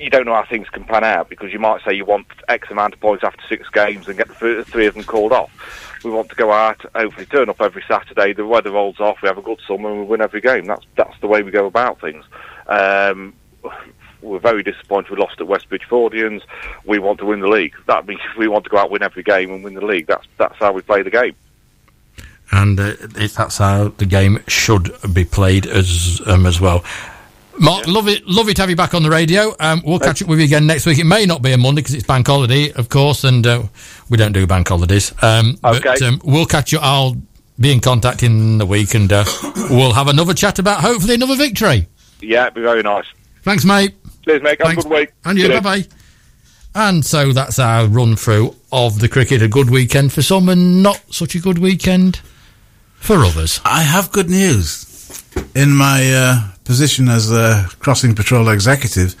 You 0.00 0.08
don't 0.08 0.24
know 0.24 0.34
how 0.34 0.46
things 0.46 0.66
can 0.70 0.84
pan 0.84 1.04
out 1.04 1.28
because 1.28 1.52
you 1.52 1.58
might 1.58 1.84
say 1.84 1.92
you 1.92 2.06
want 2.06 2.26
X 2.48 2.70
amount 2.70 2.94
of 2.94 3.00
points 3.00 3.22
after 3.22 3.42
six 3.48 3.68
games 3.68 4.08
and 4.08 4.16
get 4.16 4.28
the 4.28 4.64
three 4.64 4.86
of 4.86 4.94
them 4.94 5.04
called 5.04 5.30
off. 5.30 5.50
We 6.02 6.10
want 6.10 6.30
to 6.30 6.34
go 6.34 6.50
out, 6.50 6.80
hopefully 6.94 7.26
turn 7.26 7.50
up 7.50 7.60
every 7.60 7.84
Saturday. 7.86 8.32
The 8.32 8.46
weather 8.46 8.70
rolls 8.72 8.98
off. 8.98 9.20
We 9.20 9.28
have 9.28 9.36
a 9.36 9.42
good 9.42 9.60
summer 9.68 9.90
and 9.90 10.00
we 10.00 10.06
win 10.06 10.22
every 10.22 10.40
game. 10.40 10.64
That's 10.64 10.86
that's 10.96 11.20
the 11.20 11.26
way 11.26 11.42
we 11.42 11.50
go 11.50 11.66
about 11.66 12.00
things. 12.00 12.24
Um, 12.66 13.34
we're 14.22 14.38
very 14.38 14.62
disappointed 14.62 15.10
we 15.10 15.18
lost 15.18 15.38
at 15.38 15.46
West 15.46 15.68
Bridgfordians. 15.68 16.42
We 16.86 16.98
want 16.98 17.18
to 17.18 17.26
win 17.26 17.40
the 17.40 17.48
league. 17.48 17.74
That 17.86 18.06
means 18.06 18.20
we 18.38 18.48
want 18.48 18.64
to 18.64 18.70
go 18.70 18.78
out, 18.78 18.90
win 18.90 19.02
every 19.02 19.22
game, 19.22 19.50
and 19.50 19.62
win 19.62 19.74
the 19.74 19.84
league. 19.84 20.06
That's 20.06 20.26
that's 20.38 20.56
how 20.56 20.72
we 20.72 20.80
play 20.80 21.02
the 21.02 21.10
game. 21.10 21.34
and 22.52 22.80
uh, 22.80 22.94
that's 23.00 23.58
how 23.58 23.88
the 23.88 24.06
game 24.06 24.42
should 24.48 24.90
be 25.12 25.26
played 25.26 25.66
as 25.66 26.22
um, 26.26 26.46
as 26.46 26.58
well. 26.58 26.84
Mark, 27.60 27.86
love 27.86 28.08
it, 28.08 28.26
love 28.26 28.48
it 28.48 28.54
to 28.56 28.62
have 28.62 28.70
you 28.70 28.76
back 28.76 28.94
on 28.94 29.02
the 29.02 29.10
radio. 29.10 29.54
Um, 29.60 29.82
we'll 29.84 29.98
catch 29.98 30.22
up 30.22 30.28
with 30.28 30.38
you 30.38 30.46
again 30.46 30.66
next 30.66 30.86
week. 30.86 30.98
It 30.98 31.04
may 31.04 31.26
not 31.26 31.42
be 31.42 31.52
a 31.52 31.58
Monday 31.58 31.82
because 31.82 31.94
it's 31.94 32.06
bank 32.06 32.26
holiday, 32.26 32.72
of 32.72 32.88
course, 32.88 33.22
and 33.24 33.46
uh, 33.46 33.64
we 34.08 34.16
don't 34.16 34.32
do 34.32 34.46
bank 34.46 34.68
holidays. 34.68 35.12
Um, 35.22 35.58
But 35.60 35.84
Okay. 35.84 36.06
um, 36.06 36.20
we'll 36.24 36.46
catch 36.46 36.72
you. 36.72 36.78
I'll 36.80 37.16
be 37.58 37.70
in 37.70 37.80
contact 37.80 38.22
in 38.22 38.56
the 38.56 38.64
week, 38.64 38.94
and 38.94 39.12
uh, 39.12 39.24
we'll 39.70 39.92
have 39.92 40.08
another 40.08 40.32
chat 40.32 40.58
about 40.58 40.80
hopefully 40.80 41.14
another 41.14 41.36
victory. 41.36 41.86
Yeah, 42.22 42.44
it'd 42.44 42.54
be 42.54 42.62
very 42.62 42.82
nice. 42.82 43.04
Thanks, 43.42 43.64
mate. 43.66 43.94
Cheers, 44.24 44.42
mate. 44.42 44.58
Have 44.62 44.72
a 44.78 44.82
good 44.82 44.90
week. 44.90 45.12
And 45.26 45.38
you, 45.38 45.48
bye 45.48 45.60
bye. 45.60 45.84
And 46.74 47.04
so 47.04 47.32
that's 47.32 47.58
our 47.58 47.86
run 47.86 48.16
through 48.16 48.54
of 48.72 49.00
the 49.00 49.08
cricket. 49.08 49.42
A 49.42 49.48
good 49.48 49.68
weekend 49.68 50.12
for 50.14 50.22
some, 50.22 50.48
and 50.48 50.82
not 50.82 51.02
such 51.10 51.34
a 51.34 51.38
good 51.40 51.58
weekend 51.58 52.20
for 52.96 53.18
others. 53.24 53.60
I 53.66 53.82
have 53.82 54.12
good 54.12 54.30
news. 54.30 54.86
In 55.54 55.72
my 55.72 56.10
uh, 56.12 56.48
position 56.64 57.08
as 57.08 57.30
a 57.32 57.66
crossing 57.78 58.14
patrol 58.14 58.48
executive, 58.48 59.14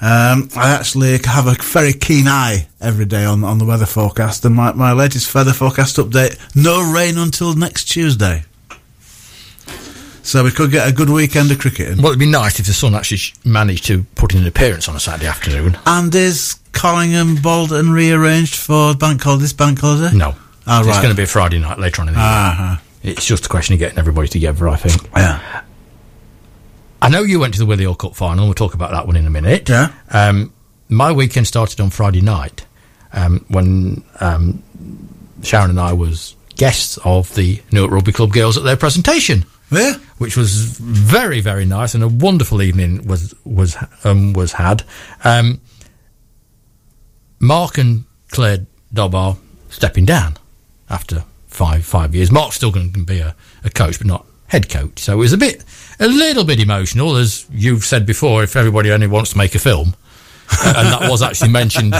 um, 0.00 0.48
I 0.56 0.70
actually 0.74 1.18
have 1.24 1.46
a 1.46 1.54
very 1.54 1.92
keen 1.92 2.26
eye 2.26 2.66
every 2.80 3.04
day 3.06 3.24
on, 3.24 3.44
on 3.44 3.58
the 3.58 3.64
weather 3.64 3.86
forecast. 3.86 4.44
And 4.44 4.54
my, 4.54 4.72
my 4.72 4.92
latest 4.92 5.32
weather 5.34 5.52
forecast 5.52 5.96
update 5.96 6.38
no 6.54 6.92
rain 6.92 7.16
until 7.18 7.54
next 7.54 7.84
Tuesday. 7.84 8.44
So 10.22 10.42
we 10.42 10.50
could 10.50 10.70
get 10.70 10.88
a 10.88 10.92
good 10.92 11.10
weekend 11.10 11.50
of 11.50 11.58
cricket 11.58 11.88
in. 11.90 11.98
Well, 11.98 12.06
it'd 12.08 12.18
be 12.18 12.24
nice 12.26 12.58
if 12.58 12.66
the 12.66 12.72
Sun 12.72 12.94
actually 12.94 13.20
managed 13.44 13.84
to 13.86 14.04
put 14.14 14.32
in 14.34 14.40
an 14.40 14.46
appearance 14.46 14.88
on 14.88 14.96
a 14.96 15.00
Saturday 15.00 15.26
afternoon. 15.26 15.76
And 15.84 16.14
is 16.14 16.58
Collingham, 16.72 17.36
Bolton 17.42 17.90
rearranged 17.90 18.54
for 18.56 18.94
bank 18.94 19.22
holiday, 19.22 19.42
this 19.42 19.52
bank 19.52 19.80
holiday? 19.80 20.16
No. 20.16 20.34
Oh, 20.66 20.88
It's 20.88 20.96
going 20.98 21.10
to 21.10 21.14
be 21.14 21.24
a 21.24 21.26
Friday 21.26 21.58
night 21.58 21.78
later 21.78 22.00
on 22.00 22.08
in 22.08 22.14
the 22.14 22.20
year. 22.20 22.26
Ah, 22.26 22.80
It's 23.02 23.26
just 23.26 23.44
a 23.44 23.48
question 23.50 23.74
of 23.74 23.80
getting 23.80 23.98
everybody 23.98 24.28
together, 24.28 24.66
I 24.66 24.76
think. 24.76 25.10
yeah. 25.14 25.60
I 27.04 27.10
know 27.10 27.22
you 27.22 27.38
went 27.38 27.52
to 27.54 27.58
the 27.60 27.66
Willie 27.66 27.92
Cup 27.96 28.14
final. 28.16 28.46
We'll 28.46 28.54
talk 28.54 28.72
about 28.72 28.92
that 28.92 29.06
one 29.06 29.16
in 29.16 29.26
a 29.26 29.30
minute. 29.30 29.68
Yeah. 29.68 29.92
Um, 30.10 30.54
my 30.88 31.12
weekend 31.12 31.46
started 31.46 31.78
on 31.80 31.90
Friday 31.90 32.22
night 32.22 32.64
um, 33.12 33.44
when 33.48 34.02
um, 34.20 34.62
Sharon 35.42 35.68
and 35.68 35.78
I 35.78 35.92
was 35.92 36.34
guests 36.56 36.98
of 37.04 37.34
the 37.34 37.60
Newark 37.70 37.90
Rugby 37.90 38.12
Club 38.12 38.32
girls 38.32 38.56
at 38.56 38.64
their 38.64 38.76
presentation, 38.78 39.44
Yeah. 39.70 39.94
which 40.16 40.34
was 40.34 40.78
very 40.78 41.40
very 41.42 41.66
nice 41.66 41.94
and 41.94 42.02
a 42.02 42.08
wonderful 42.08 42.62
evening 42.62 43.06
was 43.06 43.34
was 43.44 43.76
um, 44.04 44.32
was 44.32 44.52
had. 44.52 44.82
Um, 45.24 45.60
Mark 47.38 47.76
and 47.76 48.04
Claire 48.30 48.66
Dobb 48.94 49.14
are 49.14 49.36
stepping 49.68 50.06
down 50.06 50.38
after 50.88 51.24
five 51.48 51.84
five 51.84 52.14
years. 52.14 52.30
Mark's 52.30 52.56
still 52.56 52.70
going 52.70 52.94
to 52.94 53.04
be 53.04 53.18
a, 53.18 53.34
a 53.62 53.68
coach, 53.68 53.98
but 53.98 54.06
not 54.06 54.26
head 54.54 54.68
coach. 54.68 55.00
So 55.00 55.14
it 55.14 55.16
was 55.16 55.32
a 55.32 55.36
bit, 55.38 55.64
a 55.98 56.06
little 56.06 56.44
bit 56.44 56.60
emotional, 56.60 57.16
as 57.16 57.44
you've 57.50 57.84
said 57.84 58.06
before. 58.06 58.44
If 58.44 58.54
everybody 58.54 58.92
only 58.92 59.08
wants 59.08 59.30
to 59.32 59.38
make 59.38 59.54
a 59.54 59.58
film, 59.58 59.94
Uh, 60.50 60.74
and 60.76 60.88
that 60.92 61.10
was 61.10 61.22
actually 61.22 61.48
mentioned 61.50 61.94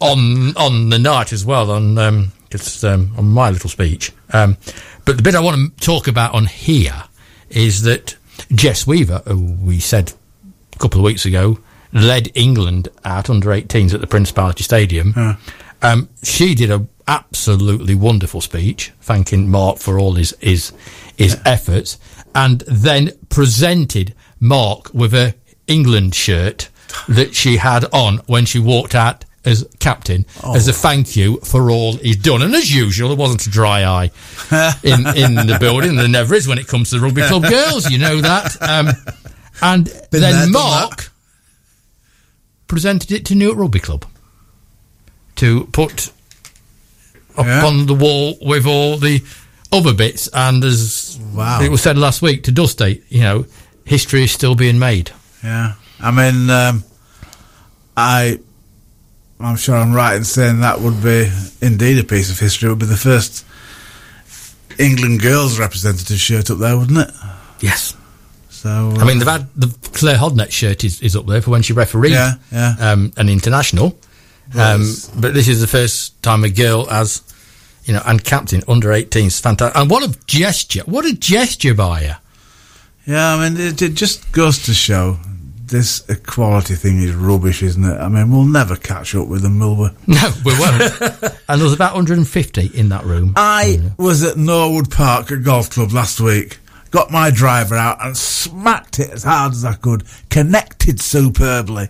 on 0.00 0.54
on 0.56 0.90
the 0.90 0.98
night 0.98 1.32
as 1.32 1.44
well 1.44 1.70
on 1.70 1.96
um, 1.96 2.32
it's, 2.50 2.82
um, 2.82 3.12
on 3.16 3.24
my 3.26 3.48
little 3.50 3.70
speech. 3.70 4.12
Um, 4.32 4.56
but 5.04 5.16
the 5.16 5.22
bit 5.22 5.34
I 5.34 5.40
want 5.40 5.56
to 5.78 5.86
talk 5.86 6.08
about 6.08 6.34
on 6.34 6.46
here 6.46 7.04
is 7.50 7.82
that 7.82 8.16
Jess 8.52 8.84
Weaver, 8.86 9.22
who 9.26 9.52
we 9.62 9.78
said 9.80 10.12
a 10.74 10.78
couple 10.78 10.98
of 11.00 11.04
weeks 11.04 11.24
ago, 11.24 11.58
led 11.92 12.30
England 12.34 12.88
out 13.04 13.30
under 13.30 13.50
18s 13.50 13.94
at 13.94 14.00
the 14.00 14.08
Principality 14.08 14.64
Stadium. 14.64 15.14
Um, 15.82 16.08
she 16.22 16.54
did 16.54 16.70
a 16.70 16.84
absolutely 17.06 17.94
wonderful 17.94 18.40
speech, 18.40 18.92
thanking 19.02 19.48
Mark 19.50 19.78
for 19.78 19.98
all 20.00 20.14
his 20.14 20.34
his, 20.40 20.72
his 21.16 21.38
efforts, 21.44 21.98
and 22.34 22.60
then 22.66 23.10
presented 23.28 24.14
Mark 24.40 24.92
with 24.94 25.14
a 25.14 25.34
England 25.66 26.14
shirt 26.14 26.68
that 27.08 27.34
she 27.34 27.56
had 27.58 27.84
on 27.92 28.18
when 28.26 28.44
she 28.44 28.58
walked 28.58 28.94
out 28.94 29.24
as 29.46 29.68
captain 29.78 30.24
as 30.54 30.66
a 30.68 30.72
thank 30.72 31.16
you 31.16 31.36
for 31.44 31.70
all 31.70 31.96
he's 31.98 32.16
done. 32.16 32.40
And 32.40 32.54
as 32.54 32.74
usual, 32.74 33.08
there 33.10 33.18
wasn't 33.18 33.46
a 33.46 33.50
dry 33.50 33.84
eye 33.84 34.10
in 34.82 35.06
in 35.16 35.34
the 35.46 35.58
building. 35.60 35.96
There 35.96 36.08
never 36.08 36.34
is 36.34 36.48
when 36.48 36.56
it 36.58 36.66
comes 36.66 36.90
to 36.90 36.98
the 36.98 37.04
rugby 37.04 37.22
club 37.22 37.42
girls. 37.50 37.90
You 37.90 37.98
know 37.98 38.20
that. 38.22 38.56
Um, 38.62 38.88
and 39.62 39.84
Been 40.10 40.20
then 40.22 40.32
there, 40.34 40.48
Mark 40.50 41.10
presented 42.66 43.12
it 43.12 43.24
to 43.26 43.34
Newark 43.34 43.58
Rugby 43.58 43.80
Club 43.80 44.04
to 45.36 45.66
put 45.72 46.10
up 47.36 47.46
Yeah. 47.46 47.66
on 47.66 47.86
the 47.86 47.94
wall 47.94 48.36
with 48.40 48.66
all 48.66 48.96
the 48.96 49.22
other 49.74 49.94
bits. 49.94 50.28
And 50.32 50.62
as 50.64 51.18
Wow. 51.32 51.60
it 51.62 51.70
was 51.70 51.82
said 51.82 51.98
last 51.98 52.22
week 52.22 52.44
to 52.44 52.52
Dusty, 52.52 53.02
you 53.08 53.20
know, 53.20 53.46
history 53.84 54.24
is 54.24 54.32
still 54.32 54.54
being 54.54 54.78
made. 54.78 55.10
Yeah, 55.42 55.74
I 56.00 56.10
mean, 56.10 56.48
um, 56.50 56.84
I, 57.96 58.38
I'm 59.40 59.56
sure 59.56 59.76
I'm 59.76 59.92
right 59.92 60.16
in 60.16 60.24
saying 60.24 60.60
that 60.60 60.80
would 60.80 61.02
be 61.02 61.30
indeed 61.60 61.98
a 61.98 62.04
piece 62.04 62.30
of 62.30 62.38
history. 62.38 62.68
It 62.68 62.72
would 62.72 62.78
be 62.78 62.86
the 62.86 62.96
first 62.96 63.44
England 64.78 65.20
girls 65.22 65.58
representative 65.58 66.18
shirt 66.18 66.50
up 66.50 66.58
there, 66.58 66.76
wouldn't 66.76 66.98
it? 66.98 67.14
Yes. 67.60 67.96
So 68.50 68.94
I 68.98 69.04
mean, 69.04 69.18
they've 69.18 69.28
had 69.28 69.48
the 69.54 69.74
Claire 69.92 70.16
Hodnett 70.16 70.50
shirt 70.50 70.84
is, 70.84 71.00
is 71.02 71.14
up 71.16 71.26
there 71.26 71.42
for 71.42 71.50
when 71.50 71.62
she 71.62 71.74
refereed 71.74 72.12
Yeah, 72.12 72.34
yeah. 72.50 72.74
Um, 72.80 73.12
an 73.16 73.28
international. 73.28 73.98
Um, 74.58 74.94
but 75.16 75.34
this 75.34 75.48
is 75.48 75.60
the 75.60 75.66
first 75.66 76.22
time 76.22 76.44
a 76.44 76.48
girl 76.50 76.86
has, 76.86 77.22
you 77.84 77.94
know, 77.94 78.02
and 78.06 78.22
captain 78.24 78.62
under 78.68 78.88
18s. 78.88 79.40
Fantastic. 79.40 79.76
And 79.80 79.90
what 79.90 80.02
a 80.02 80.18
gesture. 80.26 80.82
What 80.86 81.04
a 81.04 81.14
gesture 81.14 81.74
by 81.74 82.04
her. 82.04 82.18
yeah, 83.06 83.34
I 83.34 83.48
mean, 83.48 83.60
it, 83.60 83.82
it 83.82 83.94
just 83.94 84.30
goes 84.32 84.64
to 84.64 84.74
show 84.74 85.18
this 85.66 86.08
equality 86.10 86.74
thing 86.74 87.00
is 87.00 87.14
rubbish, 87.14 87.62
isn't 87.62 87.84
it? 87.84 87.96
I 87.98 88.08
mean, 88.08 88.30
we'll 88.30 88.44
never 88.44 88.76
catch 88.76 89.14
up 89.14 89.28
with 89.28 89.42
them, 89.42 89.58
will 89.58 89.76
we? 89.76 89.88
No, 90.06 90.30
we 90.44 90.52
won't. 90.58 90.82
and 91.48 91.58
there 91.60 91.64
was 91.64 91.72
about 91.72 91.94
150 91.94 92.66
in 92.78 92.90
that 92.90 93.04
room. 93.04 93.32
I 93.36 93.90
was 93.98 94.22
at 94.22 94.36
Norwood 94.36 94.90
Park 94.90 95.32
at 95.32 95.42
golf 95.42 95.70
club 95.70 95.92
last 95.92 96.20
week. 96.20 96.58
Got 96.90 97.10
my 97.10 97.30
driver 97.30 97.74
out 97.76 98.04
and 98.04 98.16
smacked 98.16 99.00
it 99.00 99.10
as 99.10 99.24
hard 99.24 99.52
as 99.52 99.64
I 99.64 99.72
could. 99.74 100.04
Connected 100.30 101.00
superbly, 101.00 101.88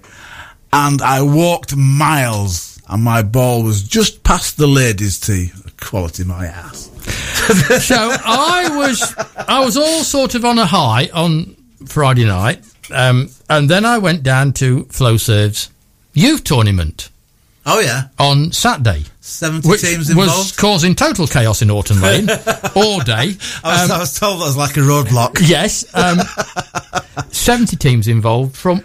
and 0.73 1.03
I 1.03 1.21
walked 1.23 1.77
miles, 1.77 2.81
and 2.89 3.03
my 3.03 3.23
ball 3.23 3.63
was 3.65 3.83
just 3.83 4.23
past 4.23 4.57
the 4.57 4.67
ladies' 4.67 5.21
tee. 5.21 5.53
Quality 5.85 6.25
my 6.25 6.47
ass. 6.47 6.91
so 7.87 7.97
I 8.25 8.75
was, 8.77 9.15
I 9.37 9.65
was 9.65 9.77
all 9.77 10.03
sort 10.03 10.35
of 10.35 10.45
on 10.45 10.59
a 10.59 10.65
high 10.67 11.11
on 11.13 11.55
Friday 11.87 12.25
night. 12.25 12.65
Um, 12.91 13.29
and 13.49 13.69
then 13.69 13.85
I 13.85 13.99
went 13.99 14.23
down 14.23 14.53
to 14.55 14.85
Flowserve's 14.87 15.71
youth 16.15 16.45
tournament 16.45 17.11
Oh 17.67 17.81
yeah, 17.81 18.09
on 18.19 18.53
Saturday. 18.53 19.05
seventy 19.21 19.67
which 19.69 19.81
teams 19.81 20.15
was 20.15 20.53
causing 20.53 20.95
total 20.95 21.27
chaos 21.27 21.63
in 21.63 21.71
Hawton 21.71 22.01
Lane 22.03 22.29
all 22.75 23.01
day. 23.01 23.33
I 23.65 23.83
was, 23.83 23.91
Um, 23.91 23.93
I 23.93 23.99
was 23.99 24.19
told 24.21 24.41
that 24.41 24.45
was 24.45 24.57
like 24.57 24.77
a 24.77 24.81
roadblock. 24.81 25.39
yes, 25.43 25.85
um, 25.95 26.19
seventy 27.31 27.77
teams 27.77 28.07
involved 28.09 28.55
from. 28.57 28.83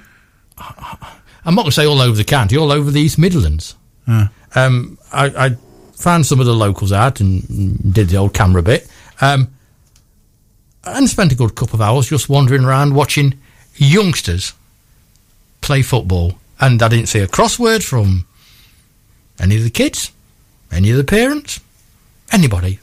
I'm 0.58 1.56
not 1.56 1.64
going 1.64 1.66
to 1.66 1.72
say 1.72 1.86
all 1.86 2.02
over 2.02 2.16
the 2.16 2.24
county, 2.24 2.58
all 2.58 2.72
over 2.72 2.90
the 2.92 3.02
East 3.02 3.18
Midlands. 3.18 3.76
Um, 4.08 4.98
I, 5.12 5.26
I 5.48 5.50
found 6.00 6.26
some 6.26 6.40
of 6.40 6.46
the 6.46 6.54
locals 6.54 6.92
out 6.92 7.20
and 7.20 7.94
did 7.94 8.08
the 8.08 8.18
old 8.18 8.34
camera 8.34 8.64
bit, 8.64 8.88
um, 9.22 9.50
and 10.86 11.10
spent 11.10 11.32
a 11.32 11.36
good 11.36 11.56
couple 11.56 11.76
of 11.76 11.82
hours 11.82 12.08
just 12.08 12.30
wandering 12.30 12.64
around 12.64 12.96
watching 12.96 13.38
youngsters 13.76 14.54
play 15.62 15.82
football. 15.82 16.34
And 16.60 16.82
I 16.82 16.88
didn't 16.88 17.08
see 17.08 17.20
a 17.20 17.28
crossword 17.28 17.84
from 17.84 18.26
any 19.40 19.58
of 19.58 19.64
the 19.64 19.70
kids, 19.70 20.12
any 20.72 20.90
of 20.92 20.98
the 20.98 21.04
parents, 21.04 21.60
anybody. 22.32 22.80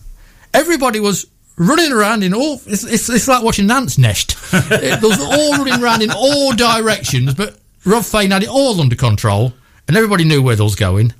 Everybody 0.53 1.01
was 1.01 1.27
running 1.57 1.93
around 1.93 2.23
in 2.23 2.35
all. 2.35 2.61
It's, 2.67 2.85
it's, 2.85 3.09
it's 3.09 3.29
like 3.29 3.43
watching 3.43 3.65
an 3.67 3.71
ant's 3.71 3.99
nest. 3.99 4.37
it, 4.53 5.01
they 5.01 5.07
was 5.07 5.21
all 5.21 5.59
running 5.59 5.83
around 5.83 6.03
in 6.03 6.11
all 6.11 6.55
directions, 6.55 7.35
but 7.35 7.59
Rob 7.85 8.05
Fane 8.05 8.31
had 8.31 8.43
it 8.43 8.49
all 8.49 8.81
under 8.81 8.97
control, 8.97 9.53
and 9.89 9.97
everybody 9.97 10.25
knew 10.25 10.43
where 10.43 10.57
they 10.57 10.63
was 10.63 10.75
going, 10.75 11.15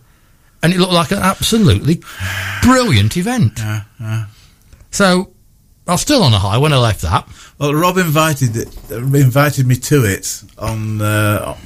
and 0.63 0.73
it 0.73 0.79
looked 0.79 0.93
like 0.93 1.11
an 1.13 1.19
absolutely 1.19 2.03
brilliant 2.63 3.17
event. 3.17 3.61
So 4.91 5.33
I 5.87 5.93
was 5.93 6.01
still 6.01 6.23
on 6.23 6.33
a 6.35 6.39
high 6.39 6.59
when 6.59 6.73
I 6.73 6.79
left 6.79 7.03
that. 7.03 7.29
Well, 7.59 7.75
Rob 7.75 7.97
invited 7.99 8.57
invited 8.91 9.67
me 9.67 9.77
to 9.77 10.05
it 10.05 10.43
on 10.59 11.01
uh, 11.01 11.57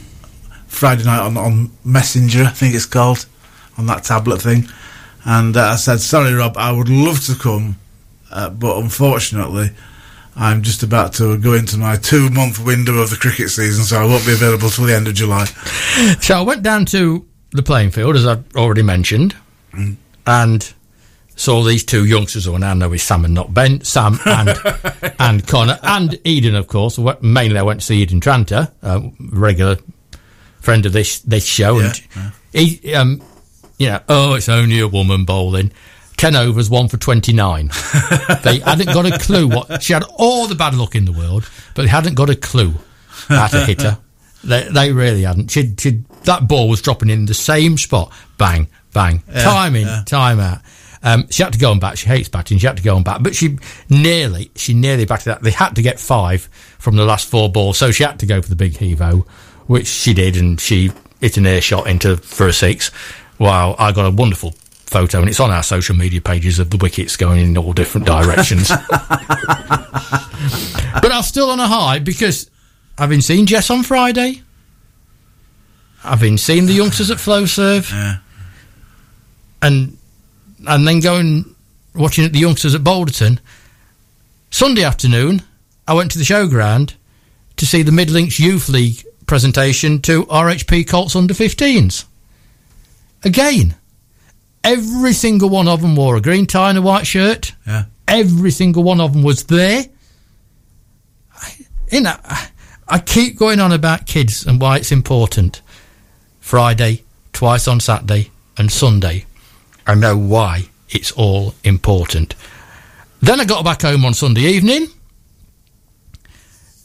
Friday 0.68 1.04
night 1.04 1.20
on, 1.20 1.36
on 1.36 1.70
Messenger, 1.84 2.44
I 2.44 2.50
think 2.50 2.74
it's 2.74 2.86
called, 2.86 3.26
on 3.78 3.86
that 3.86 4.04
tablet 4.04 4.42
thing. 4.42 4.68
And 5.24 5.56
uh, 5.56 5.70
I 5.72 5.76
said, 5.76 6.00
"Sorry, 6.00 6.32
Rob, 6.32 6.56
I 6.56 6.72
would 6.72 6.88
love 6.88 7.24
to 7.26 7.34
come, 7.34 7.76
uh, 8.30 8.50
but 8.50 8.76
unfortunately, 8.78 9.70
I'm 10.36 10.62
just 10.62 10.82
about 10.82 11.12
to 11.14 11.36
go 11.38 11.54
into 11.54 11.76
my 11.76 11.96
two-month 11.96 12.58
window 12.64 12.98
of 12.98 13.10
the 13.10 13.16
cricket 13.16 13.50
season, 13.50 13.84
so 13.84 14.00
I 14.00 14.04
won't 14.06 14.24
be 14.24 14.32
available 14.32 14.70
till 14.70 14.84
the 14.86 14.94
end 14.94 15.08
of 15.08 15.14
July." 15.14 15.46
So 16.20 16.38
I 16.38 16.42
went 16.42 16.62
down 16.62 16.84
to 16.86 17.26
the 17.52 17.62
playing 17.62 17.90
field, 17.90 18.16
as 18.16 18.26
I've 18.26 18.44
already 18.56 18.82
mentioned, 18.82 19.36
and 20.26 20.72
saw 21.36 21.62
these 21.62 21.84
two 21.84 22.04
youngsters 22.04 22.44
who 22.44 22.54
are 22.54 22.58
now 22.58 22.74
know 22.74 22.92
is 22.92 23.02
Sam 23.02 23.24
and 23.24 23.34
not 23.34 23.52
Ben, 23.54 23.82
Sam 23.82 24.18
and 24.26 24.50
and 25.18 25.46
Connor, 25.46 25.78
and 25.82 26.18
Eden, 26.24 26.54
of 26.54 26.66
course. 26.66 26.98
Mainly 27.20 27.58
I 27.58 27.62
went 27.62 27.80
to 27.80 27.86
see 27.86 28.02
Eden 28.02 28.20
Tranter, 28.20 28.70
a 28.82 29.02
regular 29.18 29.78
friend 30.60 30.84
of 30.86 30.92
this 30.92 31.20
this 31.20 31.46
show, 31.46 31.78
and 31.78 32.00
he, 32.52 32.94
um, 32.94 33.22
you 33.78 33.88
know, 33.88 34.00
oh, 34.08 34.34
it's 34.34 34.48
only 34.48 34.80
a 34.80 34.88
woman 34.88 35.24
bowling. 35.24 35.72
Ten 36.16 36.36
overs, 36.36 36.68
one 36.68 36.88
for 36.88 36.98
twenty 36.98 37.32
nine. 37.32 37.68
they 38.44 38.58
hadn't 38.58 38.92
got 38.92 39.06
a 39.06 39.18
clue 39.18 39.48
what 39.48 39.82
she 39.82 39.94
had 39.94 40.04
all 40.16 40.46
the 40.46 40.54
bad 40.54 40.74
luck 40.74 40.94
in 40.94 41.06
the 41.06 41.12
world, 41.12 41.48
but 41.74 41.82
they 41.82 41.88
hadn't 41.88 42.14
got 42.14 42.28
a 42.28 42.36
clue 42.36 42.74
how 43.28 43.46
to 43.46 43.64
hit 43.64 43.80
her. 43.82 43.98
They, 44.42 44.68
they 44.68 44.92
really 44.92 45.22
hadn't. 45.22 45.50
She, 45.50 45.74
she, 45.78 46.02
that 46.24 46.48
ball 46.48 46.68
was 46.68 46.80
dropping 46.82 47.10
in 47.10 47.26
the 47.26 47.34
same 47.34 47.76
spot. 47.76 48.12
Bang, 48.38 48.68
bang. 48.92 49.22
time 49.42 49.76
in, 49.76 50.04
time 50.04 50.40
out. 50.40 50.60
Um, 51.02 51.26
she 51.30 51.42
had 51.42 51.52
to 51.54 51.58
go 51.58 51.72
and 51.72 51.80
bat. 51.80 51.98
She 51.98 52.08
hates 52.08 52.28
batting. 52.28 52.58
She 52.58 52.66
had 52.66 52.76
to 52.76 52.82
go 52.82 52.96
and 52.96 53.04
bat, 53.04 53.22
but 53.22 53.34
she 53.34 53.58
nearly, 53.88 54.50
she 54.54 54.74
nearly 54.74 55.06
batted 55.06 55.26
that. 55.26 55.42
They 55.42 55.50
had 55.50 55.76
to 55.76 55.82
get 55.82 55.98
five 55.98 56.42
from 56.78 56.96
the 56.96 57.04
last 57.04 57.28
four 57.28 57.50
balls, 57.50 57.78
so 57.78 57.90
she 57.90 58.04
had 58.04 58.18
to 58.20 58.26
go 58.26 58.42
for 58.42 58.48
the 58.48 58.56
big 58.56 58.74
hevo, 58.74 59.26
which 59.66 59.86
she 59.86 60.12
did, 60.12 60.36
and 60.36 60.60
she 60.60 60.92
hit 61.20 61.36
an 61.36 61.46
air 61.46 61.60
shot 61.60 61.86
into 61.86 62.16
for 62.18 62.48
a 62.48 62.52
six. 62.52 62.90
Wow, 63.38 63.76
I 63.78 63.92
got 63.92 64.06
a 64.06 64.10
wonderful 64.10 64.52
photo, 64.90 65.20
and 65.20 65.28
it's 65.28 65.40
on 65.40 65.50
our 65.50 65.62
social 65.62 65.96
media 65.96 66.20
pages 66.20 66.58
of 66.58 66.68
the 66.70 66.76
wickets 66.76 67.16
going 67.16 67.40
in 67.40 67.56
all 67.56 67.72
different 67.72 68.06
directions. 68.06 68.68
but 68.90 68.90
I'm 71.10 71.22
still 71.22 71.50
on 71.50 71.60
a 71.60 71.66
high 71.66 72.00
because 72.00 72.49
I've 73.00 73.08
been 73.08 73.22
seeing 73.22 73.46
Jess 73.46 73.70
on 73.70 73.82
Friday. 73.82 74.42
I've 76.04 76.20
been 76.20 76.36
seeing 76.36 76.66
the 76.66 76.74
youngsters 76.74 77.10
at 77.10 77.16
Flowserve, 77.16 77.90
Yeah. 77.92 78.18
and 79.62 79.96
and 80.68 80.86
then 80.86 81.00
going 81.00 81.54
watching 81.94 82.26
at 82.26 82.32
the 82.34 82.38
youngsters 82.38 82.74
at 82.74 82.82
Balderton. 82.82 83.38
Sunday 84.50 84.84
afternoon, 84.84 85.42
I 85.88 85.94
went 85.94 86.10
to 86.10 86.18
the 86.18 86.24
showground 86.24 86.92
to 87.56 87.64
see 87.64 87.82
the 87.82 87.90
Midlinks 87.90 88.38
Youth 88.38 88.68
League 88.68 89.02
presentation 89.26 90.00
to 90.02 90.26
RHP 90.26 90.86
Colts 90.86 91.16
under 91.16 91.32
15s. 91.32 92.04
Again, 93.24 93.76
every 94.62 95.14
single 95.14 95.48
one 95.48 95.68
of 95.68 95.80
them 95.80 95.96
wore 95.96 96.16
a 96.16 96.20
green 96.20 96.46
tie 96.46 96.68
and 96.70 96.78
a 96.78 96.82
white 96.82 97.06
shirt. 97.06 97.52
Yeah. 97.66 97.84
Every 98.08 98.50
single 98.50 98.82
one 98.82 99.00
of 99.00 99.12
them 99.14 99.22
was 99.22 99.44
there. 99.44 99.84
I, 101.34 101.52
you 101.92 102.00
know, 102.02 102.16
I, 102.24 102.48
I 102.90 102.98
keep 102.98 103.38
going 103.38 103.60
on 103.60 103.70
about 103.70 104.06
kids 104.06 104.44
and 104.44 104.60
why 104.60 104.76
it's 104.76 104.90
important. 104.90 105.62
Friday, 106.40 107.04
twice 107.32 107.68
on 107.68 107.78
Saturday, 107.78 108.30
and 108.58 108.70
Sunday. 108.70 109.26
I 109.86 109.94
know 109.94 110.16
why 110.18 110.64
it's 110.88 111.12
all 111.12 111.54
important. 111.62 112.34
Then 113.22 113.40
I 113.40 113.44
got 113.44 113.64
back 113.64 113.82
home 113.82 114.04
on 114.04 114.12
Sunday 114.12 114.42
evening 114.42 114.88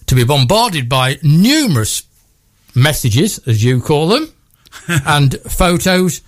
to 0.06 0.16
be 0.16 0.24
bombarded 0.24 0.88
by 0.88 1.18
numerous 1.24 2.04
messages, 2.76 3.40
as 3.48 3.64
you 3.64 3.82
call 3.82 4.10
them, 4.10 4.32
and 5.08 5.40
photos. 5.42 6.22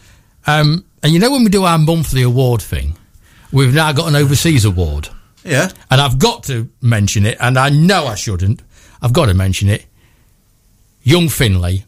Um, 0.47 0.85
and 1.03 1.13
you 1.13 1.19
know, 1.19 1.31
when 1.31 1.43
we 1.43 1.49
do 1.49 1.65
our 1.65 1.77
monthly 1.77 2.23
award 2.23 2.63
thing, 2.63 2.97
we've 3.51 3.75
now 3.75 3.91
got 3.91 4.07
an 4.07 4.15
overseas 4.15 4.65
award. 4.65 5.09
Yeah. 5.43 5.69
And 5.91 6.01
I've 6.01 6.17
got 6.17 6.43
to 6.45 6.69
mention 6.81 7.25
it, 7.27 7.37
and 7.39 7.59
I 7.59 7.69
know 7.69 8.07
I 8.07 8.15
shouldn't. 8.15 8.61
I've 9.01 9.13
got 9.13 9.27
to 9.27 9.33
mention 9.33 9.69
it. 9.69 9.85
Young 11.03 11.29
Finlay, 11.29 11.85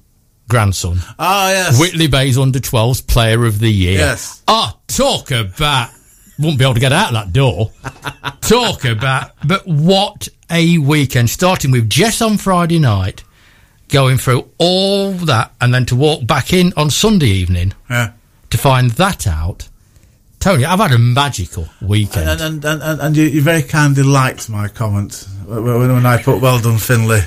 grandson. 0.47 0.99
Oh, 1.17 1.49
yes. 1.49 1.79
Whitley 1.79 2.07
Bay's 2.07 2.37
under 2.37 2.59
12s 2.59 3.05
player 3.05 3.45
of 3.45 3.59
the 3.59 3.69
year. 3.69 3.97
Yes. 3.97 4.41
Ah, 4.47 4.77
talk 4.87 5.31
about. 5.31 5.89
Wouldn't 6.37 6.57
be 6.57 6.63
able 6.63 6.75
to 6.75 6.79
get 6.79 6.93
out 6.93 7.09
of 7.09 7.13
that 7.15 7.33
door. 7.33 7.71
talk 8.41 8.85
about. 8.85 9.31
But 9.45 9.67
what 9.67 10.29
a 10.49 10.77
weekend. 10.77 11.29
Starting 11.29 11.71
with 11.71 11.89
Jess 11.89 12.21
on 12.21 12.37
Friday 12.37 12.79
night, 12.79 13.23
going 13.89 14.17
through 14.17 14.49
all 14.57 15.11
that, 15.11 15.51
and 15.59 15.73
then 15.73 15.85
to 15.87 15.95
walk 15.97 16.25
back 16.25 16.53
in 16.53 16.71
on 16.77 16.89
Sunday 16.91 17.27
evening 17.27 17.73
Yeah. 17.89 18.13
to 18.51 18.57
find 18.57 18.91
that 18.91 19.27
out. 19.27 19.67
Tony, 20.39 20.63
I've 20.63 20.79
had 20.79 20.93
a 20.93 20.97
magical 20.97 21.67
weekend. 21.81 22.29
And 22.29 22.39
and, 22.41 22.63
and, 22.65 22.81
and, 22.81 23.01
and 23.01 23.17
you, 23.17 23.23
you 23.25 23.41
very 23.41 23.61
kindly 23.63 24.03
liked 24.03 24.49
my 24.49 24.69
comment 24.69 25.27
when, 25.49 26.05
I 26.05 26.21
put 26.21 26.41
well 26.41 26.59
done 26.59 26.77
Finley. 26.77 27.21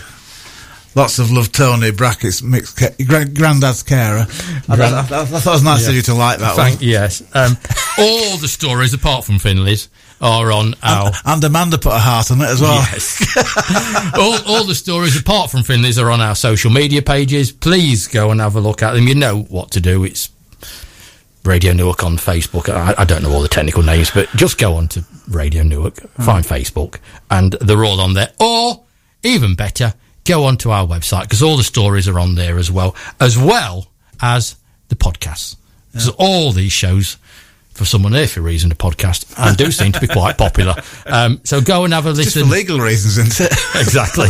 Lots 0.95 1.18
of 1.18 1.31
love, 1.31 1.51
Tony. 1.51 1.91
Brackets 1.91 2.43
mixed 2.43 2.77
ca- 2.77 3.05
grand, 3.07 3.35
granddad's 3.35 3.83
carer. 3.83 4.27
I, 4.68 4.77
Grand- 4.77 4.95
I, 4.95 4.99
I, 4.99 5.23
I 5.23 5.25
thought 5.25 5.47
it 5.47 5.51
was 5.51 5.64
nice 5.64 5.89
of 5.89 5.95
you 5.95 6.03
to 6.03 6.14
like 6.14 6.39
that 6.41 6.55
Thank 6.55 6.81
one. 6.81 6.89
yes. 6.89 7.23
Um, 7.35 7.57
all 7.99 8.37
the 8.37 8.49
stories 8.49 8.93
apart 8.93 9.25
from 9.25 9.39
Finley's 9.39 9.89
are 10.20 10.53
on 10.53 10.75
our 10.83 11.11
And 11.25 11.43
Amanda 11.43 11.79
put 11.79 11.93
a 11.95 11.99
heart 11.99 12.31
on 12.31 12.43
it 12.43 12.49
as 12.49 12.61
well. 12.61 12.75
Yes. 12.75 14.14
all, 14.18 14.55
all 14.55 14.64
the 14.64 14.75
stories 14.75 15.18
apart 15.18 15.51
from 15.51 15.62
Finley's 15.62 15.99
are 15.99 16.11
on 16.11 16.20
our 16.20 16.35
social 16.35 16.70
media 16.70 17.01
pages. 17.01 17.53
Please 17.53 18.07
go 18.07 18.31
and 18.31 18.41
have 18.41 18.55
a 18.55 18.61
look 18.61 18.83
at 18.83 18.93
them. 18.93 19.09
You 19.09 19.14
know 19.14 19.43
what 19.45 19.70
to 19.73 19.81
do. 19.81 20.05
It's 20.05 20.29
Radio 21.45 21.72
Newark 21.72 22.05
on 22.05 22.16
Facebook. 22.16 22.68
I, 22.68 22.95
I 22.99 23.05
don't 23.05 23.22
know 23.22 23.32
all 23.32 23.43
the 23.43 23.49
technical 23.49 23.82
names, 23.82 24.11
but 24.11 24.28
just 24.30 24.59
go 24.59 24.74
on 24.74 24.88
to 24.88 25.05
Radio 25.28 25.62
Newark, 25.62 25.97
find 26.22 26.45
Facebook, 26.45 26.99
and 27.30 27.53
they're 27.55 27.84
all 27.84 28.01
on 28.01 28.14
there. 28.14 28.30
Or, 28.38 28.84
even 29.22 29.55
better, 29.55 29.95
go 30.24 30.45
on 30.45 30.57
to 30.59 30.70
our 30.70 30.86
website 30.86 31.22
because 31.22 31.43
all 31.43 31.57
the 31.57 31.64
stories 31.64 32.09
are 32.09 32.18
on 32.18 32.34
there 32.36 32.59
as 32.59 32.70
well, 32.70 32.95
as 33.20 33.36
well 33.36 33.88
as 34.20 34.57
the 34.88 34.95
podcasts. 34.95 35.57
So 35.99 36.14
all 36.18 36.53
these 36.53 36.72
shows, 36.72 37.18
for 37.74 37.84
some 37.84 38.07
unearthly 38.07 38.43
reason, 38.43 38.70
a 38.72 38.74
podcast 38.74 39.34
and 39.36 39.57
do 39.57 39.70
seem 39.70 39.93
to 39.93 40.01
be 40.01 40.07
quite 40.07 40.38
popular. 40.38 40.74
Um, 41.07 41.40
so 41.45 41.61
go 41.61 41.84
and 41.84 41.93
have 41.93 42.07
a 42.07 42.14
Just 42.14 42.36
listen. 42.36 42.45
for 42.45 42.49
legal 42.55 42.78
reasons, 42.78 43.18
isn't 43.18 43.47
it? 43.47 43.53
exactly. 43.74 44.28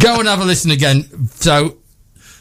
Go 0.00 0.18
and 0.20 0.28
have 0.28 0.40
a 0.40 0.44
listen 0.44 0.70
again. 0.70 1.28
So 1.30 1.78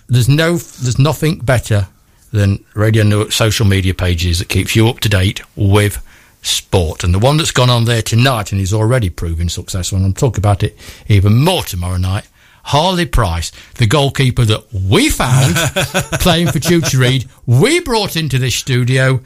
there's 0.08 0.30
no, 0.30 0.58
there's 0.58 1.00
nothing 1.00 1.40
better 1.40 1.88
than 2.32 2.64
Radio 2.74 3.04
Newark 3.04 3.32
social 3.32 3.66
media 3.66 3.94
pages 3.94 4.40
that 4.40 4.50
keeps 4.50 4.76
you 4.76 4.88
up 4.88 5.00
to 5.02 5.10
date 5.10 5.42
with 5.56 6.06
sport. 6.42 7.04
And 7.04 7.14
the 7.14 7.20
one 7.20 7.38
that's 7.38 7.52
gone 7.52 7.70
on 7.70 7.86
there 7.86 8.02
tonight 8.02 8.52
and 8.52 8.62
is 8.62 8.74
already 8.74 9.10
proving 9.10 9.50
successful, 9.50 9.98
and 9.98 10.06
I'm 10.06 10.14
talking 10.14 10.42
about 10.42 10.64
it 10.64 10.78
even 11.08 11.44
more 11.44 11.64
tomorrow 11.64 11.98
night. 11.98 12.28
Harley 12.64 13.06
Price, 13.06 13.52
the 13.76 13.88
goalkeeper 13.88 14.46
that 14.46 14.72
we 14.72 15.10
found 15.10 15.56
playing 16.22 16.50
for 16.50 16.60
Tutor 16.60 17.00
Reed, 17.00 17.28
we 17.46 17.80
brought 17.80 18.16
into 18.16 18.38
this 18.38 18.56
studio. 18.56 19.22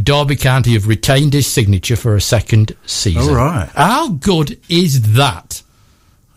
Derby 0.00 0.36
County 0.36 0.74
have 0.74 0.86
retained 0.86 1.32
his 1.32 1.46
signature 1.46 1.96
for 1.96 2.14
a 2.14 2.20
second 2.20 2.76
season. 2.84 3.22
All 3.22 3.34
right. 3.34 3.68
How 3.70 4.10
good 4.10 4.60
is 4.68 5.14
that? 5.14 5.62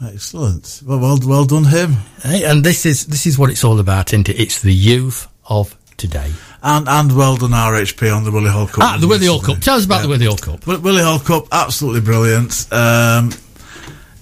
Excellent. 0.04 0.82
Well, 0.86 1.00
well, 1.00 1.20
well 1.24 1.46
done 1.46 1.66
him. 1.66 1.98
Hey, 2.24 2.46
and 2.46 2.64
this 2.64 2.86
is 2.86 3.06
this 3.08 3.26
is 3.26 3.38
what 3.38 3.50
it's 3.50 3.66
all 3.66 3.80
about, 3.80 4.14
isn't 4.14 4.30
it? 4.30 4.40
It's 4.40 4.62
the 4.62 4.74
youth 4.74 5.28
of 5.50 5.76
today. 5.98 6.32
And 6.62 6.88
and 6.90 7.16
well 7.16 7.38
done 7.38 7.52
RHP 7.52 8.16
on 8.16 8.24
the 8.26 8.32
Willie 8.32 8.50
Hall 8.50 8.68
Cup. 8.68 8.80
Ah, 8.84 8.98
the 9.00 9.08
Willie 9.08 9.28
Hall 9.28 9.40
Cup. 9.42 9.60
Tell 9.60 9.76
us 9.78 9.86
about 9.86 10.02
the 10.02 10.08
Willie 10.10 10.26
Hall 10.26 10.38
Cup. 10.38 10.60
Wi- 10.62 10.82
Willie 10.84 11.04
Hall 11.04 11.20
Cup, 11.20 11.48
absolutely 11.52 12.02
brilliant. 12.02 12.68
Um, 12.74 13.32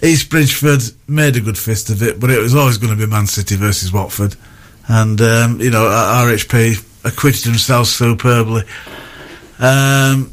East 0.03 0.29
Bridgford 0.29 0.81
made 1.07 1.35
a 1.35 1.41
good 1.41 1.57
fist 1.57 1.89
of 1.89 2.03
it, 2.03 2.19
but 2.19 2.29
it 2.29 2.39
was 2.39 2.53
always 2.53 2.77
going 2.77 2.95
to 2.95 2.99
be 3.07 3.09
Man 3.11 3.25
City 3.25 3.55
versus 3.55 3.91
Watford. 3.91 4.35
And, 4.87 5.19
um, 5.19 5.59
you 5.59 5.71
know, 5.71 5.85
RHP 5.85 6.83
acquitted 7.03 7.43
themselves 7.45 7.93
superbly. 7.93 8.61
Um, 9.59 10.31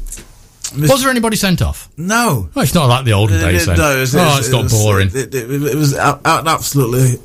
Was 0.77 1.01
there 1.01 1.09
anybody 1.09 1.35
sent 1.37 1.61
off? 1.63 1.89
no. 1.97 2.49
Well, 2.53 2.63
it's 2.63 2.75
not 2.75 2.87
like 2.87 3.05
the 3.05 3.13
olden 3.13 3.39
days. 3.41 3.65
Then. 3.65 3.77
No, 3.77 3.97
it 3.97 3.99
was, 4.01 4.15
oh, 4.15 4.19
it 4.19 4.39
it's 4.39 4.47
it 4.49 4.51
not 4.51 4.63
was- 4.63 4.73
boring. 4.73 5.07
It, 5.13 5.33
it, 5.33 5.49
it 5.51 5.75
was 5.75 5.93
a- 5.95 6.21
an 6.23 6.47
absolutely 6.47 7.19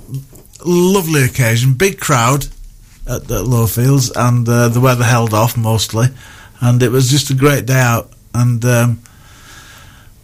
lovely 0.64 1.22
occasion. 1.24 1.74
Big 1.74 2.00
crowd 2.00 2.46
at, 3.10 3.22
at 3.22 3.44
Lowfields, 3.44 4.12
and 4.14 4.48
uh, 4.48 4.68
the 4.68 4.80
weather 4.80 5.04
held 5.04 5.34
off 5.34 5.56
mostly, 5.56 6.06
and 6.60 6.82
it 6.82 6.90
was 6.90 7.10
just 7.10 7.30
a 7.30 7.34
great 7.34 7.66
day 7.66 7.80
out. 7.80 8.10
And 8.32 8.64
um, 8.64 9.00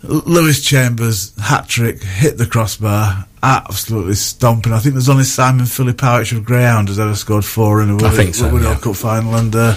Lewis 0.02 0.64
Chambers 0.64 1.36
hat 1.38 1.68
trick 1.68 2.02
hit 2.02 2.38
the 2.38 2.46
crossbar, 2.46 3.26
absolutely 3.42 4.14
stomping. 4.14 4.72
I 4.72 4.78
think 4.78 4.94
there's 4.94 5.08
only 5.08 5.24
Simon 5.24 5.66
Philip 5.66 5.96
Howich 5.96 6.36
of 6.36 6.44
Greyhound 6.44 6.88
has 6.88 7.00
ever 7.00 7.16
scored 7.16 7.44
four 7.44 7.82
in 7.82 7.90
a 7.90 8.10
think 8.10 8.34
so, 8.34 8.52
Willie 8.52 8.64
yeah. 8.64 8.78
Cup 8.78 8.96
final, 8.96 9.34
and. 9.34 9.54
Uh, 9.54 9.74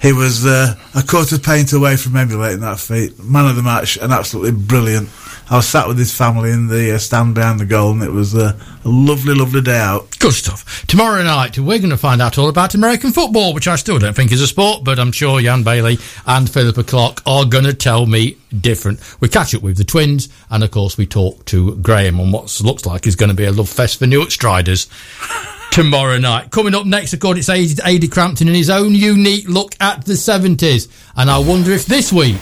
he 0.00 0.14
was 0.14 0.46
uh, 0.46 0.74
a 0.94 1.02
quarter 1.02 1.38
paint 1.38 1.74
away 1.74 1.96
from 1.98 2.16
emulating 2.16 2.60
that 2.60 2.80
feat. 2.80 3.22
Man 3.22 3.46
of 3.46 3.54
the 3.54 3.62
match 3.62 3.98
and 3.98 4.14
absolutely 4.14 4.52
brilliant. 4.52 5.10
I 5.50 5.56
was 5.56 5.66
sat 5.66 5.88
with 5.88 5.98
his 5.98 6.16
family 6.16 6.52
in 6.52 6.68
the 6.68 6.94
uh, 6.94 6.98
stand 6.98 7.34
behind 7.34 7.58
the 7.58 7.64
goal, 7.64 7.90
and 7.90 8.04
it 8.04 8.12
was 8.12 8.36
uh, 8.36 8.56
a 8.84 8.88
lovely, 8.88 9.34
lovely 9.34 9.60
day 9.60 9.80
out. 9.80 10.16
Good 10.20 10.34
stuff. 10.34 10.86
Tomorrow 10.86 11.24
night, 11.24 11.58
we're 11.58 11.80
going 11.80 11.90
to 11.90 11.96
find 11.96 12.22
out 12.22 12.38
all 12.38 12.48
about 12.48 12.76
American 12.76 13.10
football, 13.10 13.52
which 13.52 13.66
I 13.66 13.74
still 13.74 13.98
don't 13.98 14.14
think 14.14 14.30
is 14.30 14.40
a 14.40 14.46
sport, 14.46 14.84
but 14.84 15.00
I'm 15.00 15.10
sure 15.10 15.40
Jan 15.40 15.64
Bailey 15.64 15.98
and 16.24 16.48
Philippa 16.48 16.84
Clark 16.84 17.22
are 17.26 17.44
going 17.44 17.64
to 17.64 17.74
tell 17.74 18.06
me 18.06 18.36
different. 18.60 19.00
We 19.20 19.28
catch 19.28 19.52
up 19.52 19.62
with 19.62 19.76
the 19.76 19.82
twins, 19.82 20.28
and 20.50 20.62
of 20.62 20.70
course, 20.70 20.96
we 20.96 21.04
talk 21.04 21.44
to 21.46 21.74
Graham 21.78 22.20
on 22.20 22.30
what 22.30 22.60
looks 22.60 22.86
like 22.86 23.08
is 23.08 23.16
going 23.16 23.30
to 23.30 23.36
be 23.36 23.44
a 23.44 23.50
love 23.50 23.68
fest 23.68 23.98
for 23.98 24.06
Newark 24.06 24.30
Striders 24.30 24.86
tomorrow 25.72 26.18
night. 26.18 26.52
Coming 26.52 26.76
up 26.76 26.86
next, 26.86 27.12
of 27.12 27.18
course, 27.18 27.48
it's 27.48 27.48
Adi 27.48 27.96
Adi 27.96 28.06
Crampton 28.06 28.46
in 28.46 28.54
his 28.54 28.70
own 28.70 28.94
unique 28.94 29.48
look 29.48 29.74
at 29.80 30.04
the 30.04 30.12
70s, 30.12 30.86
and 31.16 31.28
I 31.28 31.38
wonder 31.38 31.72
if 31.72 31.86
this 31.86 32.12
week 32.12 32.36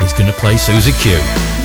he's 0.00 0.14
going 0.14 0.32
to 0.32 0.38
play 0.38 0.56
Susie 0.56 0.92
Q. 1.02 1.55